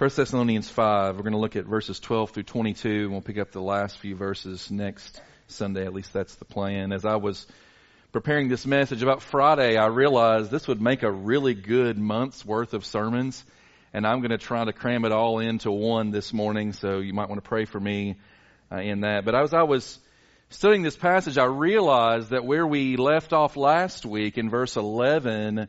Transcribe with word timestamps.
1 0.00 0.08
Thessalonians 0.16 0.70
5, 0.70 1.16
we're 1.16 1.22
going 1.24 1.34
to 1.34 1.38
look 1.38 1.56
at 1.56 1.66
verses 1.66 2.00
12 2.00 2.30
through 2.30 2.42
22, 2.44 2.88
and 2.88 3.10
we'll 3.10 3.20
pick 3.20 3.36
up 3.36 3.52
the 3.52 3.60
last 3.60 3.98
few 3.98 4.16
verses 4.16 4.70
next 4.70 5.20
Sunday. 5.46 5.84
At 5.84 5.92
least 5.92 6.14
that's 6.14 6.36
the 6.36 6.46
plan. 6.46 6.90
As 6.90 7.04
I 7.04 7.16
was 7.16 7.46
preparing 8.10 8.48
this 8.48 8.64
message 8.64 9.02
about 9.02 9.20
Friday, 9.20 9.76
I 9.76 9.88
realized 9.88 10.50
this 10.50 10.66
would 10.68 10.80
make 10.80 11.02
a 11.02 11.12
really 11.12 11.52
good 11.52 11.98
month's 11.98 12.42
worth 12.46 12.72
of 12.72 12.86
sermons, 12.86 13.44
and 13.92 14.06
I'm 14.06 14.20
going 14.20 14.30
to 14.30 14.38
try 14.38 14.64
to 14.64 14.72
cram 14.72 15.04
it 15.04 15.12
all 15.12 15.38
into 15.38 15.70
one 15.70 16.12
this 16.12 16.32
morning, 16.32 16.72
so 16.72 17.00
you 17.00 17.12
might 17.12 17.28
want 17.28 17.44
to 17.44 17.46
pray 17.46 17.66
for 17.66 17.78
me 17.78 18.16
uh, 18.72 18.76
in 18.76 19.02
that. 19.02 19.26
But 19.26 19.34
as 19.34 19.52
I 19.52 19.64
was 19.64 19.98
studying 20.48 20.80
this 20.80 20.96
passage, 20.96 21.36
I 21.36 21.44
realized 21.44 22.30
that 22.30 22.46
where 22.46 22.66
we 22.66 22.96
left 22.96 23.34
off 23.34 23.54
last 23.54 24.06
week 24.06 24.38
in 24.38 24.48
verse 24.48 24.78
11, 24.78 25.68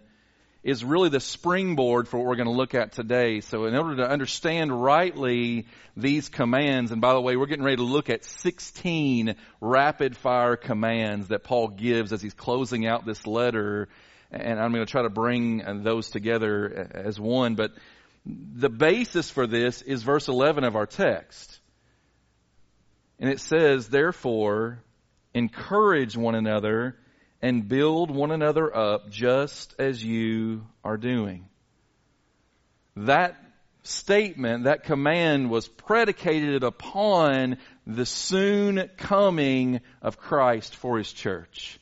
is 0.63 0.83
really 0.83 1.09
the 1.09 1.19
springboard 1.19 2.07
for 2.07 2.17
what 2.17 2.27
we're 2.27 2.35
going 2.35 2.47
to 2.47 2.53
look 2.53 2.75
at 2.75 2.91
today. 2.91 3.41
So 3.41 3.65
in 3.65 3.75
order 3.75 3.97
to 3.97 4.07
understand 4.07 4.83
rightly 4.83 5.65
these 5.97 6.29
commands, 6.29 6.91
and 6.91 7.01
by 7.01 7.13
the 7.13 7.21
way, 7.21 7.35
we're 7.35 7.47
getting 7.47 7.65
ready 7.65 7.77
to 7.77 7.83
look 7.83 8.09
at 8.09 8.23
16 8.23 9.35
rapid 9.59 10.15
fire 10.15 10.55
commands 10.55 11.29
that 11.29 11.43
Paul 11.43 11.69
gives 11.69 12.13
as 12.13 12.21
he's 12.21 12.35
closing 12.35 12.85
out 12.85 13.05
this 13.05 13.25
letter. 13.25 13.89
And 14.29 14.59
I'm 14.59 14.71
going 14.71 14.85
to 14.85 14.91
try 14.91 15.01
to 15.01 15.09
bring 15.09 15.65
uh, 15.65 15.79
those 15.81 16.11
together 16.11 16.89
uh, 16.93 16.97
as 16.97 17.19
one. 17.19 17.55
But 17.55 17.71
the 18.25 18.69
basis 18.69 19.31
for 19.31 19.47
this 19.47 19.81
is 19.81 20.03
verse 20.03 20.27
11 20.27 20.63
of 20.63 20.75
our 20.75 20.85
text. 20.85 21.59
And 23.19 23.29
it 23.29 23.39
says, 23.39 23.89
therefore, 23.89 24.83
encourage 25.33 26.15
one 26.15 26.35
another 26.35 26.97
and 27.41 27.67
build 27.67 28.11
one 28.11 28.31
another 28.31 28.75
up 28.75 29.09
just 29.09 29.75
as 29.79 30.03
you 30.03 30.63
are 30.83 30.97
doing. 30.97 31.47
That 32.95 33.35
statement, 33.83 34.65
that 34.65 34.83
command 34.83 35.49
was 35.49 35.67
predicated 35.67 36.63
upon 36.63 37.57
the 37.87 38.05
soon 38.05 38.89
coming 38.97 39.81
of 40.01 40.17
Christ 40.17 40.75
for 40.75 40.97
His 40.97 41.11
church. 41.11 41.79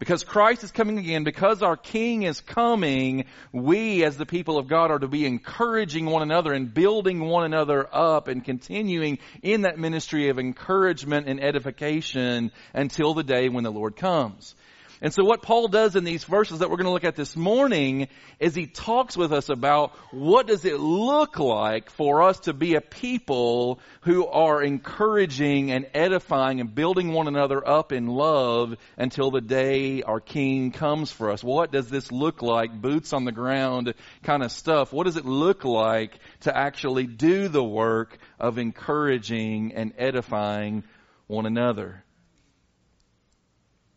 Because 0.00 0.24
Christ 0.24 0.64
is 0.64 0.72
coming 0.72 0.98
again, 0.98 1.24
because 1.24 1.62
our 1.62 1.76
King 1.76 2.24
is 2.24 2.40
coming, 2.40 3.24
we 3.52 4.04
as 4.04 4.16
the 4.16 4.26
people 4.26 4.58
of 4.58 4.66
God 4.66 4.90
are 4.90 4.98
to 4.98 5.08
be 5.08 5.24
encouraging 5.24 6.04
one 6.04 6.20
another 6.20 6.52
and 6.52 6.74
building 6.74 7.20
one 7.20 7.44
another 7.44 7.88
up 7.90 8.26
and 8.28 8.44
continuing 8.44 9.18
in 9.40 9.62
that 9.62 9.78
ministry 9.78 10.28
of 10.28 10.38
encouragement 10.38 11.28
and 11.28 11.42
edification 11.42 12.50
until 12.74 13.14
the 13.14 13.22
day 13.22 13.48
when 13.48 13.64
the 13.64 13.72
Lord 13.72 13.96
comes. 13.96 14.54
And 15.00 15.12
so 15.12 15.24
what 15.24 15.42
Paul 15.42 15.68
does 15.68 15.96
in 15.96 16.04
these 16.04 16.24
verses 16.24 16.60
that 16.60 16.70
we're 16.70 16.76
going 16.76 16.86
to 16.86 16.92
look 16.92 17.04
at 17.04 17.16
this 17.16 17.36
morning 17.36 18.08
is 18.38 18.54
he 18.54 18.66
talks 18.66 19.16
with 19.16 19.32
us 19.32 19.48
about 19.48 19.92
what 20.12 20.46
does 20.46 20.64
it 20.64 20.78
look 20.78 21.38
like 21.38 21.90
for 21.90 22.22
us 22.22 22.40
to 22.40 22.52
be 22.52 22.74
a 22.74 22.80
people 22.80 23.80
who 24.02 24.26
are 24.26 24.62
encouraging 24.62 25.72
and 25.72 25.86
edifying 25.94 26.60
and 26.60 26.74
building 26.74 27.12
one 27.12 27.28
another 27.28 27.66
up 27.66 27.92
in 27.92 28.06
love 28.06 28.76
until 28.96 29.30
the 29.30 29.40
day 29.40 30.02
our 30.02 30.20
King 30.20 30.70
comes 30.70 31.10
for 31.10 31.30
us. 31.30 31.42
What 31.42 31.72
does 31.72 31.88
this 31.88 32.12
look 32.12 32.42
like? 32.42 32.80
Boots 32.80 33.12
on 33.12 33.24
the 33.24 33.32
ground 33.32 33.94
kind 34.22 34.42
of 34.42 34.52
stuff. 34.52 34.92
What 34.92 35.04
does 35.04 35.16
it 35.16 35.24
look 35.24 35.64
like 35.64 36.18
to 36.42 36.56
actually 36.56 37.06
do 37.06 37.48
the 37.48 37.64
work 37.64 38.16
of 38.38 38.58
encouraging 38.58 39.72
and 39.74 39.92
edifying 39.98 40.84
one 41.26 41.46
another? 41.46 42.03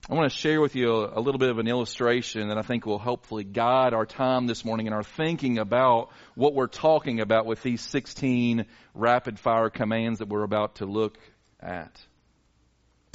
I 0.09 0.15
want 0.15 0.31
to 0.31 0.37
share 0.37 0.61
with 0.61 0.73
you 0.77 0.89
a, 0.89 1.19
a, 1.19 1.21
little 1.21 1.37
bit 1.37 1.49
of 1.49 1.59
an 1.59 1.67
illustration 1.67 2.47
that 2.47 2.57
I 2.57 2.61
think 2.61 2.85
will 2.85 2.97
hopefully 2.97 3.43
guide 3.43 3.93
our 3.93 4.05
time 4.05 4.47
this 4.47 4.63
morning 4.63 4.87
and 4.87 4.93
our 4.93 5.03
thinking 5.03 5.57
about 5.57 6.11
what 6.33 6.53
we're 6.53 6.67
talking 6.67 7.19
about 7.19 7.45
with 7.45 7.61
these 7.61 7.81
16 7.81 8.65
rapid 8.93 9.37
fire 9.37 9.69
commands 9.69 10.19
that 10.19 10.29
we're 10.29 10.43
about 10.43 10.75
to 10.75 10.85
look 10.85 11.17
at. 11.59 11.91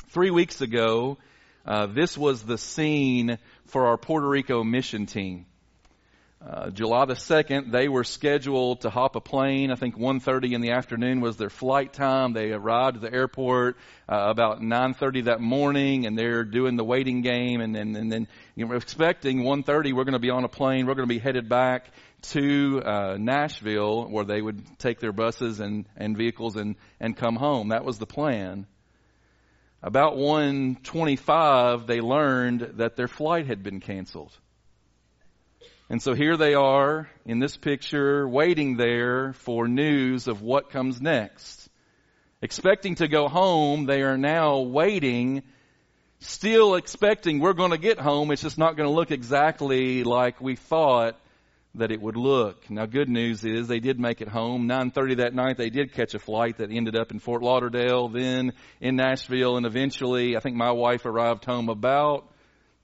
Three 0.08 0.30
weeks 0.30 0.60
ago, 0.60 1.16
uh, 1.64 1.86
this 1.86 2.18
was 2.18 2.42
the 2.42 2.58
scene 2.58 3.38
for 3.64 3.86
our 3.86 3.96
Puerto 3.96 4.28
Rico 4.28 4.62
mission 4.62 5.06
team. 5.06 5.46
Uh, 6.44 6.70
July 6.70 7.04
the 7.04 7.14
2nd, 7.14 7.70
they 7.70 7.88
were 7.88 8.02
scheduled 8.02 8.80
to 8.80 8.90
hop 8.90 9.14
a 9.14 9.20
plane. 9.20 9.70
I 9.70 9.76
think 9.76 9.96
1.30 9.96 10.54
in 10.54 10.60
the 10.60 10.72
afternoon 10.72 11.20
was 11.20 11.36
their 11.36 11.50
flight 11.50 11.92
time. 11.92 12.32
They 12.32 12.50
arrived 12.50 12.96
at 12.96 13.02
the 13.02 13.12
airport 13.12 13.76
uh, 14.08 14.26
about 14.28 14.60
9.30 14.60 15.26
that 15.26 15.40
morning, 15.40 16.04
and 16.04 16.18
they're 16.18 16.42
doing 16.42 16.76
the 16.76 16.84
waiting 16.84 17.22
game. 17.22 17.60
And 17.60 17.72
then, 17.72 17.94
and 17.94 18.10
then 18.10 18.26
you 18.56 18.66
know, 18.66 18.74
expecting 18.74 19.44
1.30, 19.44 19.92
we're 19.92 20.02
going 20.02 20.14
to 20.14 20.18
be 20.18 20.30
on 20.30 20.42
a 20.42 20.48
plane. 20.48 20.86
We're 20.86 20.94
going 20.94 21.08
to 21.08 21.14
be 21.14 21.20
headed 21.20 21.48
back 21.48 21.92
to 22.22 22.82
uh, 22.84 23.16
Nashville, 23.20 24.08
where 24.10 24.24
they 24.24 24.42
would 24.42 24.64
take 24.80 24.98
their 24.98 25.12
buses 25.12 25.60
and, 25.60 25.86
and 25.96 26.16
vehicles 26.16 26.56
and, 26.56 26.74
and 26.98 27.16
come 27.16 27.36
home. 27.36 27.68
That 27.68 27.84
was 27.84 27.98
the 27.98 28.06
plan. 28.06 28.66
About 29.80 30.14
1.25, 30.14 31.86
they 31.86 32.00
learned 32.00 32.72
that 32.78 32.96
their 32.96 33.08
flight 33.08 33.46
had 33.46 33.62
been 33.62 33.78
canceled. 33.78 34.36
And 35.92 36.00
so 36.00 36.14
here 36.14 36.38
they 36.38 36.54
are 36.54 37.10
in 37.26 37.38
this 37.38 37.58
picture, 37.58 38.26
waiting 38.26 38.78
there 38.78 39.34
for 39.34 39.68
news 39.68 40.26
of 40.26 40.40
what 40.40 40.70
comes 40.70 41.02
next. 41.02 41.68
Expecting 42.40 42.94
to 42.94 43.08
go 43.08 43.28
home, 43.28 43.84
they 43.84 44.00
are 44.00 44.16
now 44.16 44.60
waiting, 44.60 45.42
still 46.20 46.76
expecting 46.76 47.40
we're 47.40 47.52
going 47.52 47.72
to 47.72 47.78
get 47.78 48.00
home. 48.00 48.30
It's 48.30 48.40
just 48.40 48.56
not 48.56 48.74
going 48.74 48.88
to 48.88 48.94
look 48.94 49.10
exactly 49.10 50.02
like 50.02 50.40
we 50.40 50.56
thought 50.56 51.20
that 51.74 51.92
it 51.92 52.00
would 52.00 52.16
look. 52.16 52.70
Now 52.70 52.86
good 52.86 53.10
news 53.10 53.44
is 53.44 53.68
they 53.68 53.80
did 53.80 54.00
make 54.00 54.22
it 54.22 54.28
home. 54.28 54.66
9:30 54.66 55.18
that 55.18 55.34
night 55.34 55.58
they 55.58 55.68
did 55.68 55.92
catch 55.92 56.14
a 56.14 56.18
flight 56.18 56.56
that 56.56 56.70
ended 56.72 56.96
up 56.96 57.10
in 57.10 57.18
Fort 57.18 57.42
Lauderdale, 57.42 58.08
then 58.08 58.54
in 58.80 58.96
Nashville 58.96 59.58
and 59.58 59.66
eventually 59.66 60.38
I 60.38 60.40
think 60.40 60.56
my 60.56 60.72
wife 60.72 61.04
arrived 61.04 61.44
home 61.44 61.68
about 61.68 62.31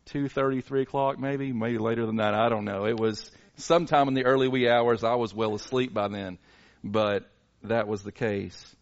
two 0.09 0.29
thirty, 0.29 0.61
three 0.61 0.83
o'clock, 0.83 1.19
maybe, 1.19 1.53
maybe 1.53 1.79
later 1.79 2.07
than 2.07 2.17
that. 2.17 2.35
I 2.35 2.49
don't 2.49 2.65
know. 2.65 2.87
It 2.87 2.99
was 2.99 3.31
sometime 3.57 4.09
in 4.09 4.15
the 4.15 4.25
early 4.25 4.49
wee 4.49 4.69
hours. 4.69 5.05
I 5.05 5.15
was 5.15 5.35
well 5.35 5.55
asleep 5.55 5.93
by 5.95 6.09
then, 6.09 6.39
but 6.83 7.31
that 7.65 7.89
was 7.89 8.03
the 8.03 8.13
case. 8.13 8.75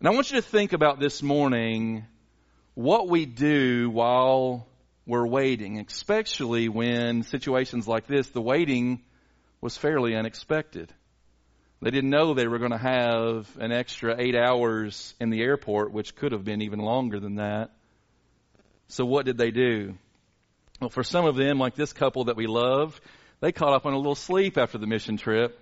And 0.00 0.08
I 0.08 0.12
want 0.12 0.30
you 0.30 0.36
to 0.36 0.46
think 0.46 0.72
about 0.72 1.00
this 1.00 1.22
morning 1.22 2.04
what 2.74 3.08
we 3.08 3.24
do 3.24 3.88
while 3.88 4.66
we're 5.06 5.26
waiting, 5.26 5.78
especially 5.80 6.68
when 6.68 7.22
situations 7.22 7.88
like 7.88 8.06
this, 8.06 8.28
the 8.28 8.42
waiting 8.42 9.02
was 9.60 9.76
fairly 9.76 10.14
unexpected. 10.14 10.92
They 11.80 11.90
didn't 11.90 12.10
know 12.10 12.34
they 12.34 12.48
were 12.48 12.58
going 12.58 12.72
to 12.72 12.78
have 12.78 13.48
an 13.58 13.72
extra 13.72 14.16
eight 14.18 14.34
hours 14.34 15.14
in 15.20 15.30
the 15.30 15.42
airport, 15.42 15.92
which 15.92 16.16
could 16.16 16.32
have 16.32 16.44
been 16.44 16.62
even 16.62 16.78
longer 16.80 17.20
than 17.20 17.36
that. 17.36 17.70
So 18.88 19.04
what 19.04 19.26
did 19.26 19.38
they 19.38 19.50
do? 19.50 19.94
Well, 20.80 20.90
for 20.90 21.02
some 21.02 21.24
of 21.24 21.36
them, 21.36 21.58
like 21.58 21.74
this 21.74 21.92
couple 21.92 22.24
that 22.24 22.36
we 22.36 22.46
love, 22.46 23.00
they 23.40 23.52
caught 23.52 23.72
up 23.72 23.86
on 23.86 23.92
a 23.92 23.96
little 23.96 24.14
sleep 24.14 24.58
after 24.58 24.78
the 24.78 24.86
mission 24.86 25.16
trip. 25.16 25.58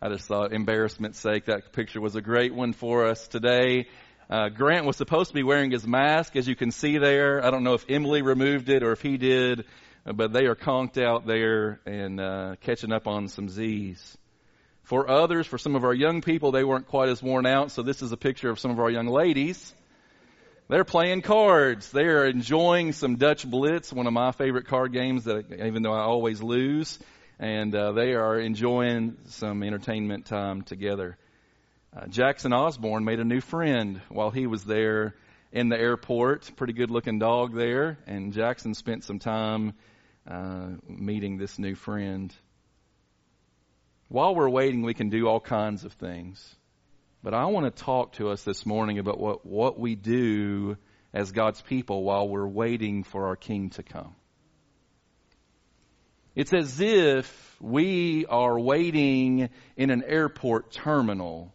I 0.00 0.08
just 0.08 0.26
thought, 0.26 0.52
embarrassment's 0.52 1.20
sake, 1.20 1.44
that 1.44 1.72
picture 1.72 2.00
was 2.00 2.16
a 2.16 2.20
great 2.20 2.52
one 2.52 2.72
for 2.72 3.06
us 3.06 3.28
today. 3.28 3.86
Uh, 4.28 4.48
Grant 4.48 4.84
was 4.84 4.96
supposed 4.96 5.28
to 5.28 5.34
be 5.34 5.42
wearing 5.42 5.70
his 5.70 5.86
mask, 5.86 6.36
as 6.36 6.48
you 6.48 6.56
can 6.56 6.72
see 6.72 6.98
there. 6.98 7.44
I 7.44 7.50
don't 7.50 7.62
know 7.62 7.74
if 7.74 7.84
Emily 7.88 8.22
removed 8.22 8.68
it 8.68 8.82
or 8.82 8.92
if 8.92 9.00
he 9.00 9.16
did, 9.16 9.64
but 10.04 10.32
they 10.32 10.46
are 10.46 10.54
conked 10.54 10.98
out 10.98 11.26
there 11.26 11.80
and 11.86 12.20
uh, 12.20 12.56
catching 12.60 12.92
up 12.92 13.06
on 13.06 13.28
some 13.28 13.48
Z's. 13.48 14.18
For 14.82 15.08
others, 15.08 15.46
for 15.46 15.58
some 15.58 15.76
of 15.76 15.84
our 15.84 15.94
young 15.94 16.20
people, 16.20 16.50
they 16.50 16.64
weren't 16.64 16.88
quite 16.88 17.08
as 17.08 17.22
worn 17.22 17.46
out, 17.46 17.70
so 17.70 17.82
this 17.82 18.02
is 18.02 18.10
a 18.10 18.16
picture 18.16 18.50
of 18.50 18.58
some 18.58 18.72
of 18.72 18.80
our 18.80 18.90
young 18.90 19.06
ladies. 19.06 19.72
They're 20.68 20.84
playing 20.84 21.22
cards. 21.22 21.90
They 21.90 22.04
are 22.04 22.24
enjoying 22.24 22.92
some 22.92 23.16
Dutch 23.16 23.48
Blitz, 23.48 23.92
one 23.92 24.06
of 24.06 24.12
my 24.12 24.32
favorite 24.32 24.68
card 24.68 24.92
games 24.92 25.24
that 25.24 25.52
even 25.52 25.82
though 25.82 25.92
I 25.92 26.02
always 26.02 26.40
lose. 26.40 26.98
And 27.38 27.74
uh, 27.74 27.92
they 27.92 28.14
are 28.14 28.38
enjoying 28.38 29.16
some 29.26 29.62
entertainment 29.62 30.26
time 30.26 30.62
together. 30.62 31.18
Uh, 31.94 32.06
Jackson 32.06 32.52
Osborne 32.52 33.04
made 33.04 33.18
a 33.18 33.24
new 33.24 33.40
friend 33.40 34.00
while 34.08 34.30
he 34.30 34.46
was 34.46 34.64
there 34.64 35.14
in 35.50 35.68
the 35.68 35.78
airport. 35.78 36.50
Pretty 36.56 36.72
good 36.72 36.90
looking 36.90 37.18
dog 37.18 37.54
there. 37.54 37.98
And 38.06 38.32
Jackson 38.32 38.74
spent 38.74 39.04
some 39.04 39.18
time 39.18 39.74
uh, 40.26 40.68
meeting 40.88 41.36
this 41.36 41.58
new 41.58 41.74
friend. 41.74 42.32
While 44.08 44.34
we're 44.36 44.48
waiting, 44.48 44.82
we 44.82 44.94
can 44.94 45.10
do 45.10 45.26
all 45.26 45.40
kinds 45.40 45.84
of 45.84 45.92
things. 45.94 46.54
But 47.22 47.34
I 47.34 47.46
want 47.46 47.66
to 47.66 47.82
talk 47.84 48.14
to 48.14 48.30
us 48.30 48.42
this 48.42 48.66
morning 48.66 48.98
about 48.98 49.20
what, 49.20 49.46
what 49.46 49.78
we 49.78 49.94
do 49.94 50.76
as 51.14 51.30
God's 51.30 51.60
people 51.60 52.02
while 52.02 52.28
we're 52.28 52.48
waiting 52.48 53.04
for 53.04 53.28
our 53.28 53.36
King 53.36 53.70
to 53.70 53.84
come. 53.84 54.14
It's 56.34 56.52
as 56.52 56.80
if 56.80 57.56
we 57.60 58.26
are 58.26 58.58
waiting 58.58 59.50
in 59.76 59.90
an 59.90 60.02
airport 60.02 60.72
terminal 60.72 61.52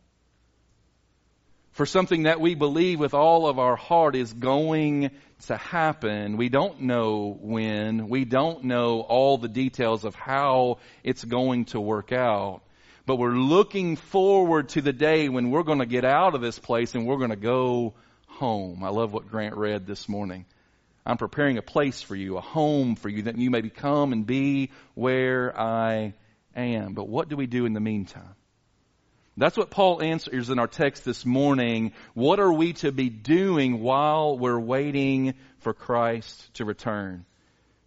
for 1.72 1.86
something 1.86 2.24
that 2.24 2.40
we 2.40 2.56
believe 2.56 3.00
with 3.00 3.14
all 3.14 3.48
of 3.48 3.60
our 3.60 3.76
heart 3.76 4.16
is 4.16 4.32
going 4.32 5.12
to 5.48 5.58
happen. 5.58 6.38
We 6.38 6.50
don't 6.50 6.82
know 6.82 7.38
when. 7.40 8.08
We 8.08 8.24
don't 8.26 8.64
know 8.64 9.02
all 9.02 9.38
the 9.38 9.48
details 9.48 10.06
of 10.06 10.16
how 10.16 10.80
it's 11.04 11.24
going 11.24 11.66
to 11.66 11.80
work 11.80 12.12
out. 12.12 12.62
But 13.08 13.16
we're 13.16 13.32
looking 13.32 13.96
forward 13.96 14.68
to 14.68 14.82
the 14.82 14.92
day 14.92 15.30
when 15.30 15.50
we're 15.50 15.64
going 15.64 15.80
to 15.80 15.86
get 15.86 16.04
out 16.04 16.36
of 16.36 16.42
this 16.42 16.60
place 16.60 16.94
and 16.94 17.08
we're 17.08 17.16
going 17.16 17.30
to 17.30 17.38
go 17.38 17.94
home. 18.28 18.84
I 18.84 18.90
love 18.90 19.14
what 19.14 19.30
Grant 19.30 19.56
read 19.56 19.88
this 19.88 20.10
morning. 20.10 20.46
I'm 21.06 21.16
preparing 21.16 21.58
a 21.58 21.62
place 21.62 22.02
for 22.02 22.18
you, 22.18 22.36
a 22.36 22.42
home 22.42 22.98
for 22.98 23.08
you, 23.08 23.24
that 23.24 23.38
you 23.38 23.50
may 23.50 23.62
come 23.62 24.12
and 24.12 24.26
be 24.28 24.72
where 24.94 25.58
I 25.58 26.16
am. 26.54 26.96
But 26.96 27.08
what 27.08 27.30
do 27.30 27.38
we 27.38 27.48
do 27.48 27.66
in 27.66 27.72
the 27.72 27.80
meantime? 27.80 28.36
That's 29.38 29.56
what 29.56 29.70
Paul 29.70 30.04
answers 30.04 30.50
in 30.50 30.60
our 30.60 30.68
text 30.68 31.06
this 31.06 31.26
morning. 31.26 31.94
What 32.14 32.42
are 32.42 32.52
we 32.52 32.74
to 32.74 32.92
be 32.92 33.10
doing 33.10 33.80
while 33.80 34.38
we're 34.38 34.60
waiting 34.60 35.36
for 35.60 35.74
Christ 35.74 36.54
to 36.56 36.66
return? 36.66 37.26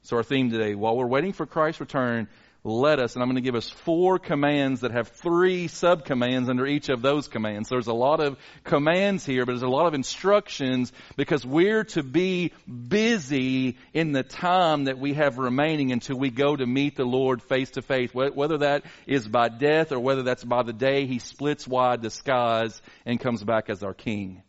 So 0.00 0.16
our 0.16 0.22
theme 0.22 0.50
today, 0.50 0.74
while 0.74 0.96
we're 0.96 1.06
waiting 1.06 1.34
for 1.34 1.44
Christ's 1.44 1.80
return, 1.80 2.26
let 2.62 2.98
us, 2.98 3.14
and 3.14 3.22
I'm 3.22 3.28
going 3.28 3.42
to 3.42 3.46
give 3.46 3.54
us 3.54 3.70
four 3.70 4.18
commands 4.18 4.82
that 4.82 4.90
have 4.90 5.08
three 5.08 5.66
subcommands 5.66 6.50
under 6.50 6.66
each 6.66 6.90
of 6.90 7.00
those 7.00 7.26
commands. 7.26 7.70
There's 7.70 7.86
a 7.86 7.94
lot 7.94 8.20
of 8.20 8.36
commands 8.64 9.24
here, 9.24 9.46
but 9.46 9.52
there's 9.52 9.62
a 9.62 9.68
lot 9.68 9.86
of 9.86 9.94
instructions 9.94 10.92
because 11.16 11.44
we're 11.46 11.84
to 11.84 12.02
be 12.02 12.52
busy 12.66 13.78
in 13.94 14.12
the 14.12 14.22
time 14.22 14.84
that 14.84 14.98
we 14.98 15.14
have 15.14 15.38
remaining 15.38 15.90
until 15.90 16.18
we 16.18 16.28
go 16.28 16.54
to 16.54 16.66
meet 16.66 16.96
the 16.96 17.04
Lord 17.04 17.42
face 17.42 17.70
to 17.72 17.82
face, 17.82 18.10
whether 18.12 18.58
that 18.58 18.84
is 19.06 19.26
by 19.26 19.48
death 19.48 19.90
or 19.90 20.00
whether 20.00 20.22
that's 20.22 20.44
by 20.44 20.62
the 20.62 20.74
day 20.74 21.06
He 21.06 21.18
splits 21.18 21.66
wide 21.66 22.02
the 22.02 22.10
skies 22.10 22.82
and 23.06 23.18
comes 23.18 23.42
back 23.42 23.70
as 23.70 23.82
our 23.82 23.94
King. 23.94 24.42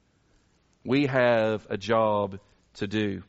We 0.83 1.05
have 1.05 1.65
a 1.69 1.77
job 1.77 2.39
to 2.75 2.87
do. 2.87 3.23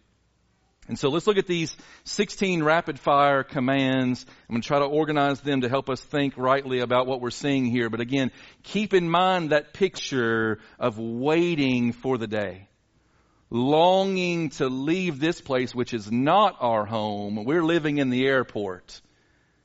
And 0.89 0.99
so 0.99 1.11
let's 1.11 1.29
look 1.29 1.39
at 1.39 1.47
these 1.47 1.77
16 2.05 2.63
rapid 2.63 2.99
fire 2.99 3.45
commands. 3.45 4.27
I'm 4.49 4.55
going 4.55 4.63
to 4.63 4.67
try 4.67 4.81
to 4.81 4.85
organize 4.85 5.41
them 5.41 5.61
to 5.61 5.69
help 5.69 5.89
us 5.89 6.01
think 6.01 6.35
rightly 6.37 6.81
about 6.81 7.07
what 7.07 7.21
we're 7.21 7.31
seeing 7.31 7.67
here. 7.67 7.89
But 7.89 8.01
again, 8.01 8.33
keep 8.65 8.93
in 8.93 9.09
mind 9.09 9.51
that 9.51 9.73
picture 9.73 10.59
of 10.81 10.99
waiting 10.99 11.93
for 11.93 12.19
the 12.19 12.27
day. 12.27 12.69
Longing 13.49 14.51
to 14.51 14.69
leave 14.69 15.21
this 15.21 15.41
place, 15.41 15.75
which 15.75 15.95
is 15.95 16.11
not 16.11 16.57
our 16.59 16.85
home. 16.85 17.45
We're 17.45 17.65
living 17.65 17.99
in 17.99 18.11
the 18.11 18.27
airport. 18.27 19.01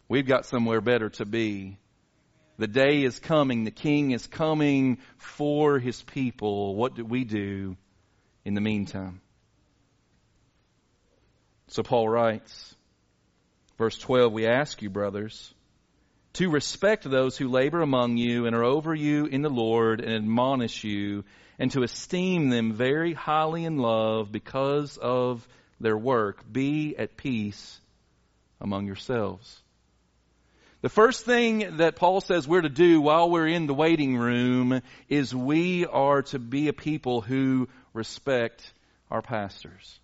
We've 0.08 0.28
got 0.28 0.46
somewhere 0.46 0.82
better 0.82 1.10
to 1.12 1.26
be. 1.26 1.78
The 2.60 2.68
day 2.68 3.04
is 3.04 3.18
coming. 3.20 3.64
The 3.64 3.72
king 3.72 4.12
is 4.12 4.28
coming 4.28 5.00
for 5.18 5.80
his 5.80 6.02
people. 6.04 6.76
What 6.76 6.96
do 6.96 7.06
we 7.06 7.24
do 7.24 7.76
in 8.46 8.54
the 8.54 8.62
meantime? 8.62 9.22
So 11.68 11.84
Paul 11.84 12.08
writes, 12.08 12.76
verse 13.78 13.98
12, 13.98 14.32
we 14.32 14.48
ask 14.48 14.82
you, 14.82 14.90
brothers, 14.90 15.54
to 16.34 16.50
respect 16.50 17.04
those 17.04 17.38
who 17.38 17.50
labor 17.50 17.82
among 17.82 18.18
you 18.18 18.46
and 18.46 18.56
are 18.56 18.64
over 18.64 18.94
you 18.94 19.26
in 19.26 19.42
the 19.42 19.50
Lord 19.50 20.02
and 20.02 20.14
admonish 20.14 20.84
you, 20.84 21.24
and 21.60 21.72
to 21.72 21.84
esteem 21.84 22.50
them 22.50 22.74
very 22.74 23.14
highly 23.14 23.66
in 23.66 23.78
love 23.78 24.32
because 24.32 24.98
of 24.98 25.48
their 25.80 25.98
work. 25.98 26.44
Be 26.52 26.96
at 26.98 27.18
peace 27.18 27.80
among 28.62 28.86
yourselves. 28.86 29.62
The 30.82 30.90
first 30.90 31.26
thing 31.26 31.78
that 31.78 31.96
Paul 31.96 32.22
says 32.22 32.48
we're 32.48 32.62
to 32.62 32.70
do 32.70 33.02
while 33.02 33.30
we're 33.30 33.48
in 33.48 33.66
the 33.66 33.74
waiting 33.74 34.16
room 34.16 34.82
is 35.10 35.34
we 35.34 35.88
are 35.88 36.22
to 36.22 36.40
be 36.40 36.68
a 36.68 36.74
people 36.74 37.22
who 37.22 37.68
respect 37.94 38.72
our 39.10 39.24
pastors. 39.24 40.00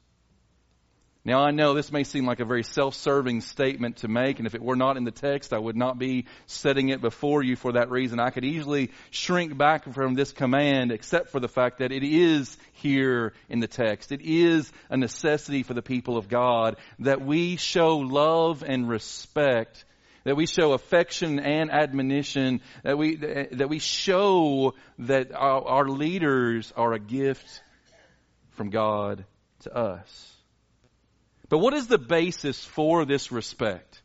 Now 1.26 1.40
I 1.42 1.52
know 1.52 1.74
this 1.74 1.92
may 1.92 2.04
seem 2.04 2.26
like 2.26 2.42
a 2.42 2.46
very 2.46 2.64
self-serving 2.64 3.42
statement 3.42 3.98
to 3.98 4.10
make, 4.10 4.40
and 4.40 4.48
if 4.48 4.56
it 4.56 4.62
were 4.62 4.76
not 4.76 4.98
in 4.98 5.06
the 5.06 5.12
text, 5.12 5.54
I 5.54 5.58
would 5.58 5.78
not 5.78 5.98
be 5.98 6.26
setting 6.48 6.90
it 6.90 7.00
before 7.00 7.42
you 7.42 7.56
for 7.56 7.74
that 7.74 7.90
reason. 7.90 8.20
I 8.20 8.30
could 8.30 8.44
easily 8.44 8.92
shrink 9.10 9.58
back 9.58 9.94
from 9.94 10.16
this 10.16 10.34
command 10.34 10.92
except 10.92 11.30
for 11.30 11.40
the 11.40 11.48
fact 11.48 11.80
that 11.80 11.94
it 11.94 12.04
is 12.04 12.58
here 12.74 13.32
in 13.48 13.62
the 13.62 13.68
text. 13.68 14.12
It 14.12 14.20
is 14.22 14.70
a 14.90 14.98
necessity 14.98 15.64
for 15.64 15.74
the 15.74 15.82
people 15.82 16.18
of 16.18 16.28
God 16.28 16.76
that 17.00 17.22
we 17.22 17.56
show 17.56 18.00
love 18.00 18.62
and 18.62 18.90
respect 18.90 19.86
that 20.26 20.36
we 20.36 20.46
show 20.46 20.72
affection 20.72 21.40
and 21.40 21.70
admonition, 21.70 22.62
that 22.84 22.98
we, 22.98 23.16
that 23.18 23.68
we 23.68 23.80
show 23.80 24.74
that 25.00 25.34
our, 25.34 25.62
our 25.66 25.88
leaders 25.90 26.72
are 26.78 26.94
a 26.94 27.00
gift 27.00 27.62
from 28.52 28.70
God 28.70 29.26
to 29.64 29.76
us. 29.76 30.33
But 31.54 31.60
what 31.60 31.76
is 31.76 31.86
the 31.86 32.00
basis 32.00 32.66
for 32.66 33.06
this 33.06 33.32
respect? 33.32 34.02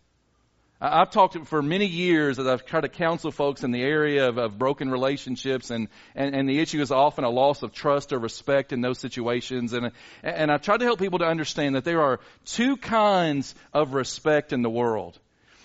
I've 0.83 1.11
talked 1.11 1.47
for 1.47 1.63
many 1.63 1.87
years 1.87 2.39
as 2.39 2.47
I've 2.47 2.67
tried 2.67 2.83
to 2.83 2.91
counsel 2.91 3.31
folks 3.31 3.65
in 3.65 3.71
the 3.71 3.81
area 3.81 4.29
of, 4.29 4.37
of 4.37 4.59
broken 4.59 4.91
relationships 4.91 5.71
and, 5.71 5.89
and, 6.15 6.35
and, 6.35 6.47
the 6.47 6.61
issue 6.61 6.83
is 6.83 6.91
often 6.91 7.25
a 7.25 7.31
loss 7.31 7.63
of 7.63 7.73
trust 7.73 8.13
or 8.13 8.19
respect 8.19 8.75
in 8.75 8.83
those 8.83 8.99
situations. 8.99 9.73
And, 9.73 9.93
and 10.23 10.53
I've 10.53 10.61
tried 10.61 10.81
to 10.81 10.85
help 10.85 10.99
people 10.99 11.21
to 11.21 11.25
understand 11.25 11.75
that 11.75 11.85
there 11.85 12.03
are 12.03 12.21
two 12.45 12.77
kinds 12.77 13.55
of 13.73 13.95
respect 13.95 14.53
in 14.53 14.61
the 14.61 14.69
world. 14.69 15.19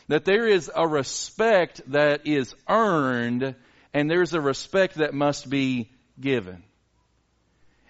That 0.07 0.23
there 0.23 0.47
is 0.47 0.71
a 0.73 0.87
respect 0.87 1.81
that 1.87 2.25
is 2.25 2.55
earned 2.69 3.55
and 3.93 4.09
there's 4.09 4.33
a 4.33 4.39
respect 4.39 4.95
that 4.95 5.13
must 5.13 5.49
be 5.49 5.91
given. 6.17 6.63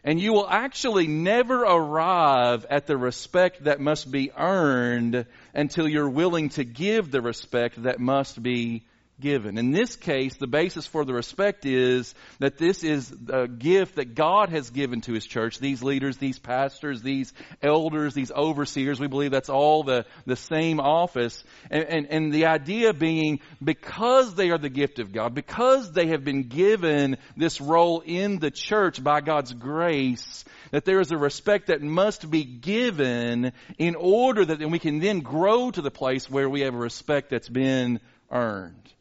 And 0.03 0.19
you 0.19 0.33
will 0.33 0.47
actually 0.47 1.07
never 1.07 1.61
arrive 1.61 2.65
at 2.69 2.87
the 2.87 2.97
respect 2.97 3.63
that 3.63 3.79
must 3.79 4.11
be 4.11 4.31
earned 4.35 5.25
until 5.53 5.87
you're 5.87 6.09
willing 6.09 6.49
to 6.49 6.65
give 6.65 7.09
the 7.09 7.21
respect 7.21 7.83
that 7.83 7.99
must 7.99 8.41
be 8.41 8.83
given. 9.19 9.57
In 9.57 9.71
this 9.71 9.95
case, 9.95 10.35
the 10.35 10.47
basis 10.47 10.85
for 10.85 11.05
the 11.05 11.13
respect 11.13 11.65
is 11.65 12.13
that 12.39 12.57
this 12.57 12.83
is 12.83 13.13
a 13.29 13.47
gift 13.47 13.95
that 13.95 14.15
God 14.15 14.49
has 14.49 14.69
given 14.69 15.01
to 15.01 15.13
His 15.13 15.25
church. 15.25 15.59
These 15.59 15.83
leaders, 15.83 16.17
these 16.17 16.39
pastors, 16.39 17.01
these 17.01 17.33
elders, 17.61 18.13
these 18.13 18.31
overseers, 18.31 18.99
we 18.99 19.07
believe 19.07 19.31
that's 19.31 19.49
all 19.49 19.83
the, 19.83 20.05
the 20.25 20.35
same 20.35 20.79
office. 20.79 21.43
And, 21.69 21.83
and, 21.85 22.07
and 22.09 22.33
the 22.33 22.47
idea 22.47 22.93
being 22.93 23.39
because 23.63 24.35
they 24.35 24.49
are 24.49 24.57
the 24.57 24.69
gift 24.69 24.99
of 24.99 25.13
God, 25.13 25.33
because 25.33 25.91
they 25.91 26.07
have 26.07 26.23
been 26.23 26.43
given 26.43 27.17
this 27.37 27.61
role 27.61 28.01
in 28.05 28.39
the 28.39 28.51
church 28.51 29.03
by 29.03 29.21
God's 29.21 29.53
grace, 29.53 30.43
that 30.71 30.85
there 30.85 30.99
is 30.99 31.11
a 31.11 31.17
respect 31.17 31.67
that 31.67 31.81
must 31.81 32.29
be 32.29 32.43
given 32.43 33.51
in 33.77 33.95
order 33.95 34.43
that 34.43 34.59
we 34.69 34.79
can 34.79 34.99
then 34.99 35.19
grow 35.19 35.71
to 35.71 35.81
the 35.81 35.91
place 35.91 36.29
where 36.29 36.49
we 36.49 36.61
have 36.61 36.73
a 36.73 36.77
respect 36.77 37.29
that's 37.29 37.49
been 37.49 37.99
earned. 38.31 38.93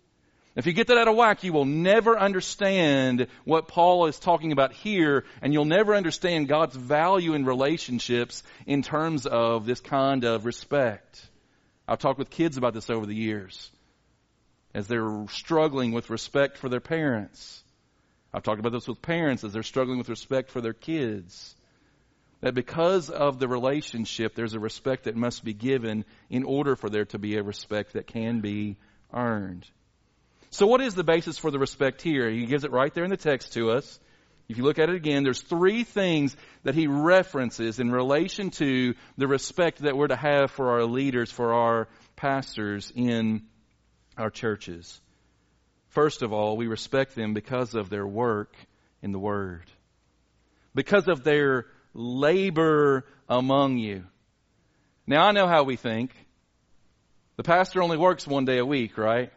If 0.54 0.66
you 0.66 0.74
get 0.74 0.88
that 0.88 0.98
out 0.98 1.08
of 1.08 1.16
whack, 1.16 1.44
you 1.44 1.52
will 1.52 1.64
never 1.64 2.18
understand 2.18 3.28
what 3.44 3.68
Paul 3.68 4.06
is 4.06 4.18
talking 4.18 4.52
about 4.52 4.72
here, 4.72 5.24
and 5.40 5.52
you'll 5.52 5.64
never 5.64 5.94
understand 5.94 6.48
God's 6.48 6.76
value 6.76 7.32
in 7.32 7.46
relationships 7.46 8.42
in 8.66 8.82
terms 8.82 9.24
of 9.24 9.64
this 9.64 9.80
kind 9.80 10.24
of 10.24 10.44
respect. 10.44 11.26
I've 11.88 12.00
talked 12.00 12.18
with 12.18 12.28
kids 12.28 12.58
about 12.58 12.74
this 12.74 12.90
over 12.90 13.06
the 13.06 13.14
years 13.14 13.70
as 14.74 14.88
they're 14.88 15.26
struggling 15.30 15.92
with 15.92 16.10
respect 16.10 16.58
for 16.58 16.68
their 16.68 16.80
parents. 16.80 17.62
I've 18.32 18.42
talked 18.42 18.60
about 18.60 18.72
this 18.72 18.88
with 18.88 19.02
parents 19.02 19.44
as 19.44 19.52
they're 19.52 19.62
struggling 19.62 19.98
with 19.98 20.08
respect 20.08 20.50
for 20.50 20.60
their 20.60 20.72
kids. 20.72 21.54
That 22.40 22.54
because 22.54 23.10
of 23.10 23.38
the 23.38 23.48
relationship, 23.48 24.34
there's 24.34 24.54
a 24.54 24.60
respect 24.60 25.04
that 25.04 25.16
must 25.16 25.44
be 25.44 25.52
given 25.52 26.04
in 26.28 26.44
order 26.44 26.76
for 26.76 26.90
there 26.90 27.04
to 27.06 27.18
be 27.18 27.36
a 27.36 27.42
respect 27.42 27.92
that 27.92 28.06
can 28.06 28.40
be 28.40 28.76
earned. 29.12 29.66
So 30.52 30.66
what 30.66 30.82
is 30.82 30.94
the 30.94 31.02
basis 31.02 31.38
for 31.38 31.50
the 31.50 31.58
respect 31.58 32.02
here? 32.02 32.28
He 32.28 32.44
gives 32.44 32.64
it 32.64 32.72
right 32.72 32.92
there 32.92 33.04
in 33.04 33.10
the 33.10 33.16
text 33.16 33.54
to 33.54 33.70
us. 33.70 33.98
If 34.50 34.58
you 34.58 34.64
look 34.64 34.78
at 34.78 34.90
it 34.90 34.94
again, 34.94 35.24
there's 35.24 35.40
three 35.40 35.82
things 35.82 36.36
that 36.62 36.74
he 36.74 36.86
references 36.86 37.80
in 37.80 37.90
relation 37.90 38.50
to 38.52 38.92
the 39.16 39.26
respect 39.26 39.78
that 39.78 39.96
we're 39.96 40.08
to 40.08 40.16
have 40.16 40.50
for 40.50 40.72
our 40.72 40.84
leaders, 40.84 41.32
for 41.32 41.54
our 41.54 41.88
pastors 42.16 42.92
in 42.94 43.44
our 44.18 44.28
churches. 44.28 45.00
First 45.88 46.20
of 46.20 46.34
all, 46.34 46.58
we 46.58 46.66
respect 46.66 47.14
them 47.14 47.32
because 47.32 47.74
of 47.74 47.88
their 47.88 48.06
work 48.06 48.54
in 49.00 49.12
the 49.12 49.18
Word. 49.18 49.64
Because 50.74 51.08
of 51.08 51.24
their 51.24 51.64
labor 51.94 53.06
among 53.26 53.78
you. 53.78 54.04
Now 55.06 55.28
I 55.28 55.32
know 55.32 55.46
how 55.46 55.62
we 55.62 55.76
think. 55.76 56.14
The 57.36 57.42
pastor 57.42 57.82
only 57.82 57.96
works 57.96 58.26
one 58.26 58.44
day 58.44 58.58
a 58.58 58.66
week, 58.66 58.98
right? 58.98 59.32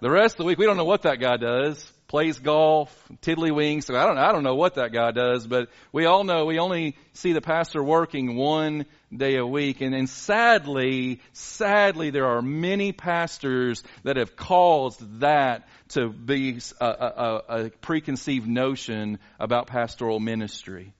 The 0.00 0.10
rest 0.10 0.34
of 0.34 0.38
the 0.38 0.44
week, 0.44 0.58
we 0.58 0.66
don't 0.66 0.76
know 0.76 0.84
what 0.84 1.02
that 1.02 1.20
guy 1.20 1.38
does. 1.38 1.90
Plays 2.06 2.38
golf, 2.38 2.94
tiddlywinks. 3.22 3.84
So 3.84 3.96
I 3.96 4.04
don't, 4.04 4.18
I 4.18 4.30
don't 4.30 4.42
know 4.42 4.54
what 4.54 4.74
that 4.74 4.92
guy 4.92 5.10
does, 5.10 5.46
but 5.46 5.70
we 5.90 6.04
all 6.04 6.22
know 6.22 6.44
we 6.44 6.58
only 6.58 6.96
see 7.14 7.32
the 7.32 7.40
pastor 7.40 7.82
working 7.82 8.36
one 8.36 8.84
day 9.14 9.36
a 9.36 9.46
week. 9.46 9.80
And, 9.80 9.94
and 9.94 10.08
sadly, 10.08 11.22
sadly, 11.32 12.10
there 12.10 12.26
are 12.26 12.42
many 12.42 12.92
pastors 12.92 13.82
that 14.04 14.18
have 14.18 14.36
caused 14.36 15.20
that 15.20 15.66
to 15.90 16.10
be 16.10 16.60
a, 16.78 16.86
a, 16.86 17.42
a 17.48 17.70
preconceived 17.70 18.46
notion 18.46 19.18
about 19.40 19.66
pastoral 19.66 20.20
ministry. 20.20 20.92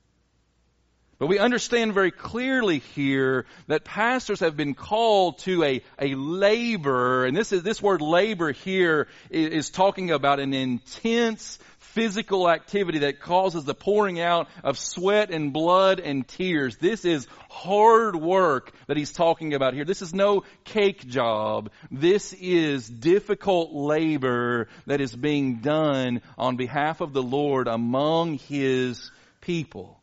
But 1.18 1.28
we 1.28 1.38
understand 1.38 1.94
very 1.94 2.10
clearly 2.10 2.80
here 2.80 3.46
that 3.68 3.84
pastors 3.84 4.40
have 4.40 4.56
been 4.56 4.74
called 4.74 5.38
to 5.40 5.64
a, 5.64 5.82
a 5.98 6.14
labor, 6.14 7.24
and 7.24 7.34
this 7.34 7.52
is, 7.52 7.62
this 7.62 7.80
word 7.80 8.02
labor 8.02 8.52
here 8.52 9.08
is, 9.30 9.48
is 9.48 9.70
talking 9.70 10.10
about 10.10 10.40
an 10.40 10.52
intense 10.52 11.58
physical 11.78 12.50
activity 12.50 12.98
that 12.98 13.20
causes 13.20 13.64
the 13.64 13.74
pouring 13.74 14.20
out 14.20 14.48
of 14.62 14.78
sweat 14.78 15.30
and 15.30 15.54
blood 15.54 15.98
and 16.00 16.28
tears. 16.28 16.76
This 16.76 17.06
is 17.06 17.26
hard 17.48 18.14
work 18.14 18.74
that 18.86 18.98
he's 18.98 19.12
talking 19.12 19.54
about 19.54 19.72
here. 19.72 19.86
This 19.86 20.02
is 20.02 20.12
no 20.12 20.44
cake 20.64 21.06
job. 21.06 21.70
This 21.90 22.34
is 22.34 22.86
difficult 22.86 23.72
labor 23.72 24.68
that 24.84 25.00
is 25.00 25.16
being 25.16 25.60
done 25.60 26.20
on 26.36 26.56
behalf 26.56 27.00
of 27.00 27.14
the 27.14 27.22
Lord 27.22 27.66
among 27.66 28.36
his 28.36 29.10
people. 29.40 29.98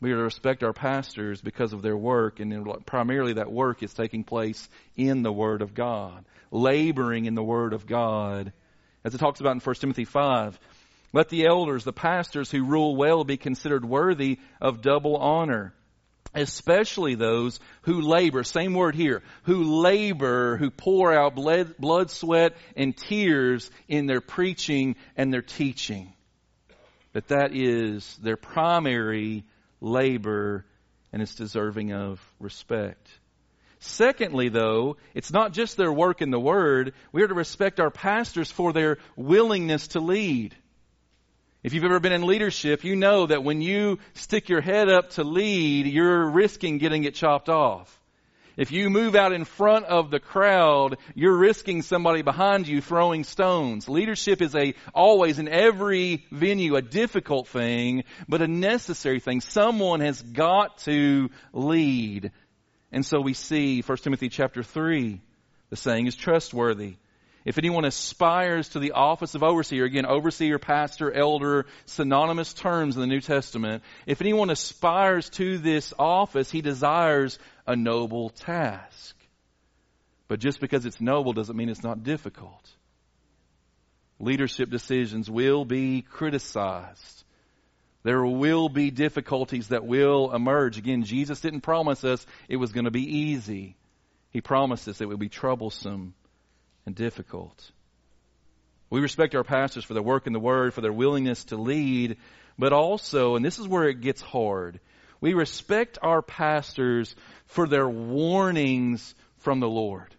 We 0.00 0.12
are 0.12 0.16
to 0.16 0.22
respect 0.22 0.62
our 0.62 0.72
pastors 0.72 1.42
because 1.42 1.74
of 1.74 1.82
their 1.82 1.96
work, 1.96 2.40
and 2.40 2.86
primarily 2.86 3.34
that 3.34 3.52
work 3.52 3.82
is 3.82 3.92
taking 3.92 4.24
place 4.24 4.66
in 4.96 5.22
the 5.22 5.32
Word 5.32 5.60
of 5.60 5.74
God, 5.74 6.24
laboring 6.50 7.26
in 7.26 7.34
the 7.34 7.42
Word 7.42 7.74
of 7.74 7.86
God. 7.86 8.52
As 9.04 9.14
it 9.14 9.18
talks 9.18 9.40
about 9.40 9.54
in 9.54 9.60
1 9.60 9.74
Timothy 9.76 10.06
5, 10.06 10.58
let 11.12 11.28
the 11.28 11.46
elders, 11.46 11.84
the 11.84 11.92
pastors 11.92 12.50
who 12.50 12.64
rule 12.64 12.96
well, 12.96 13.24
be 13.24 13.36
considered 13.36 13.84
worthy 13.84 14.38
of 14.58 14.80
double 14.80 15.16
honor, 15.16 15.74
especially 16.34 17.14
those 17.14 17.60
who 17.82 18.00
labor, 18.00 18.42
same 18.42 18.72
word 18.72 18.94
here, 18.94 19.22
who 19.42 19.82
labor, 19.82 20.56
who 20.56 20.70
pour 20.70 21.12
out 21.12 21.34
blood, 21.34 22.10
sweat, 22.10 22.56
and 22.74 22.96
tears 22.96 23.70
in 23.86 24.06
their 24.06 24.20
preaching 24.22 24.96
and 25.16 25.30
their 25.30 25.42
teaching. 25.42 26.12
That 27.12 27.28
that 27.28 27.50
is 27.54 28.16
their 28.22 28.36
primary 28.36 29.44
labor 29.80 30.64
and 31.12 31.22
it's 31.22 31.34
deserving 31.34 31.92
of 31.92 32.20
respect. 32.38 33.08
Secondly, 33.80 34.50
though, 34.50 34.98
it's 35.14 35.32
not 35.32 35.52
just 35.52 35.76
their 35.76 35.92
work 35.92 36.20
in 36.20 36.30
the 36.30 36.38
Word. 36.38 36.92
We 37.12 37.22
are 37.22 37.28
to 37.28 37.34
respect 37.34 37.80
our 37.80 37.90
pastors 37.90 38.50
for 38.50 38.72
their 38.72 38.98
willingness 39.16 39.88
to 39.88 40.00
lead. 40.00 40.54
If 41.62 41.72
you've 41.72 41.84
ever 41.84 42.00
been 42.00 42.12
in 42.12 42.26
leadership, 42.26 42.84
you 42.84 42.96
know 42.96 43.26
that 43.26 43.44
when 43.44 43.60
you 43.60 43.98
stick 44.14 44.48
your 44.48 44.60
head 44.60 44.88
up 44.88 45.10
to 45.10 45.24
lead, 45.24 45.86
you're 45.86 46.30
risking 46.30 46.78
getting 46.78 47.04
it 47.04 47.14
chopped 47.14 47.48
off. 47.48 47.99
If 48.60 48.72
you 48.72 48.90
move 48.90 49.14
out 49.14 49.32
in 49.32 49.46
front 49.46 49.86
of 49.86 50.10
the 50.10 50.20
crowd, 50.20 50.98
you're 51.14 51.34
risking 51.34 51.80
somebody 51.80 52.20
behind 52.20 52.68
you 52.68 52.82
throwing 52.82 53.24
stones. 53.24 53.88
Leadership 53.88 54.42
is 54.42 54.54
a, 54.54 54.74
always 54.92 55.38
in 55.38 55.48
every 55.48 56.26
venue, 56.30 56.76
a 56.76 56.82
difficult 56.82 57.48
thing, 57.48 58.04
but 58.28 58.42
a 58.42 58.46
necessary 58.46 59.18
thing. 59.18 59.40
Someone 59.40 60.00
has 60.00 60.20
got 60.20 60.76
to 60.80 61.30
lead. 61.54 62.32
And 62.92 63.06
so 63.06 63.22
we 63.22 63.32
see 63.32 63.80
1 63.80 63.96
Timothy 63.96 64.28
chapter 64.28 64.62
3, 64.62 65.22
the 65.70 65.76
saying 65.76 66.06
is 66.06 66.14
trustworthy. 66.14 66.96
If 67.46 67.56
anyone 67.56 67.86
aspires 67.86 68.68
to 68.70 68.78
the 68.78 68.92
office 68.92 69.34
of 69.34 69.42
overseer, 69.42 69.84
again, 69.84 70.04
overseer, 70.04 70.58
pastor, 70.58 71.10
elder, 71.10 71.64
synonymous 71.86 72.52
terms 72.52 72.96
in 72.96 73.00
the 73.00 73.06
New 73.06 73.22
Testament, 73.22 73.82
if 74.04 74.20
anyone 74.20 74.50
aspires 74.50 75.30
to 75.30 75.56
this 75.56 75.94
office, 75.98 76.50
he 76.50 76.60
desires 76.60 77.38
a 77.70 77.76
noble 77.76 78.30
task. 78.30 79.16
But 80.26 80.40
just 80.40 80.60
because 80.60 80.86
it's 80.86 81.00
noble 81.00 81.32
doesn't 81.32 81.56
mean 81.56 81.68
it's 81.68 81.82
not 81.82 82.02
difficult. 82.02 82.68
Leadership 84.18 84.70
decisions 84.70 85.30
will 85.30 85.64
be 85.64 86.02
criticized. 86.02 87.24
There 88.02 88.24
will 88.24 88.68
be 88.68 88.90
difficulties 88.90 89.68
that 89.68 89.84
will 89.84 90.34
emerge. 90.34 90.78
Again, 90.78 91.04
Jesus 91.04 91.40
didn't 91.40 91.60
promise 91.60 92.02
us 92.02 92.26
it 92.48 92.56
was 92.56 92.72
going 92.72 92.86
to 92.86 92.90
be 92.90 93.18
easy. 93.18 93.76
He 94.30 94.40
promised 94.40 94.88
us 94.88 95.00
it 95.00 95.08
would 95.08 95.18
be 95.18 95.28
troublesome 95.28 96.14
and 96.86 96.94
difficult. 96.94 97.70
We 98.88 99.00
respect 99.00 99.34
our 99.36 99.44
pastors 99.44 99.84
for 99.84 99.94
their 99.94 100.02
work 100.02 100.26
in 100.26 100.32
the 100.32 100.40
Word, 100.40 100.74
for 100.74 100.80
their 100.80 100.92
willingness 100.92 101.44
to 101.46 101.56
lead, 101.56 102.16
but 102.58 102.72
also, 102.72 103.36
and 103.36 103.44
this 103.44 103.58
is 103.58 103.68
where 103.68 103.88
it 103.88 104.00
gets 104.00 104.20
hard, 104.20 104.80
we 105.20 105.34
respect 105.34 105.98
our 106.02 106.22
pastors 106.22 107.14
for 107.46 107.66
their 107.66 107.88
warnings 107.88 109.14
from 109.38 109.60
the 109.60 109.68
Lord. 109.68 110.14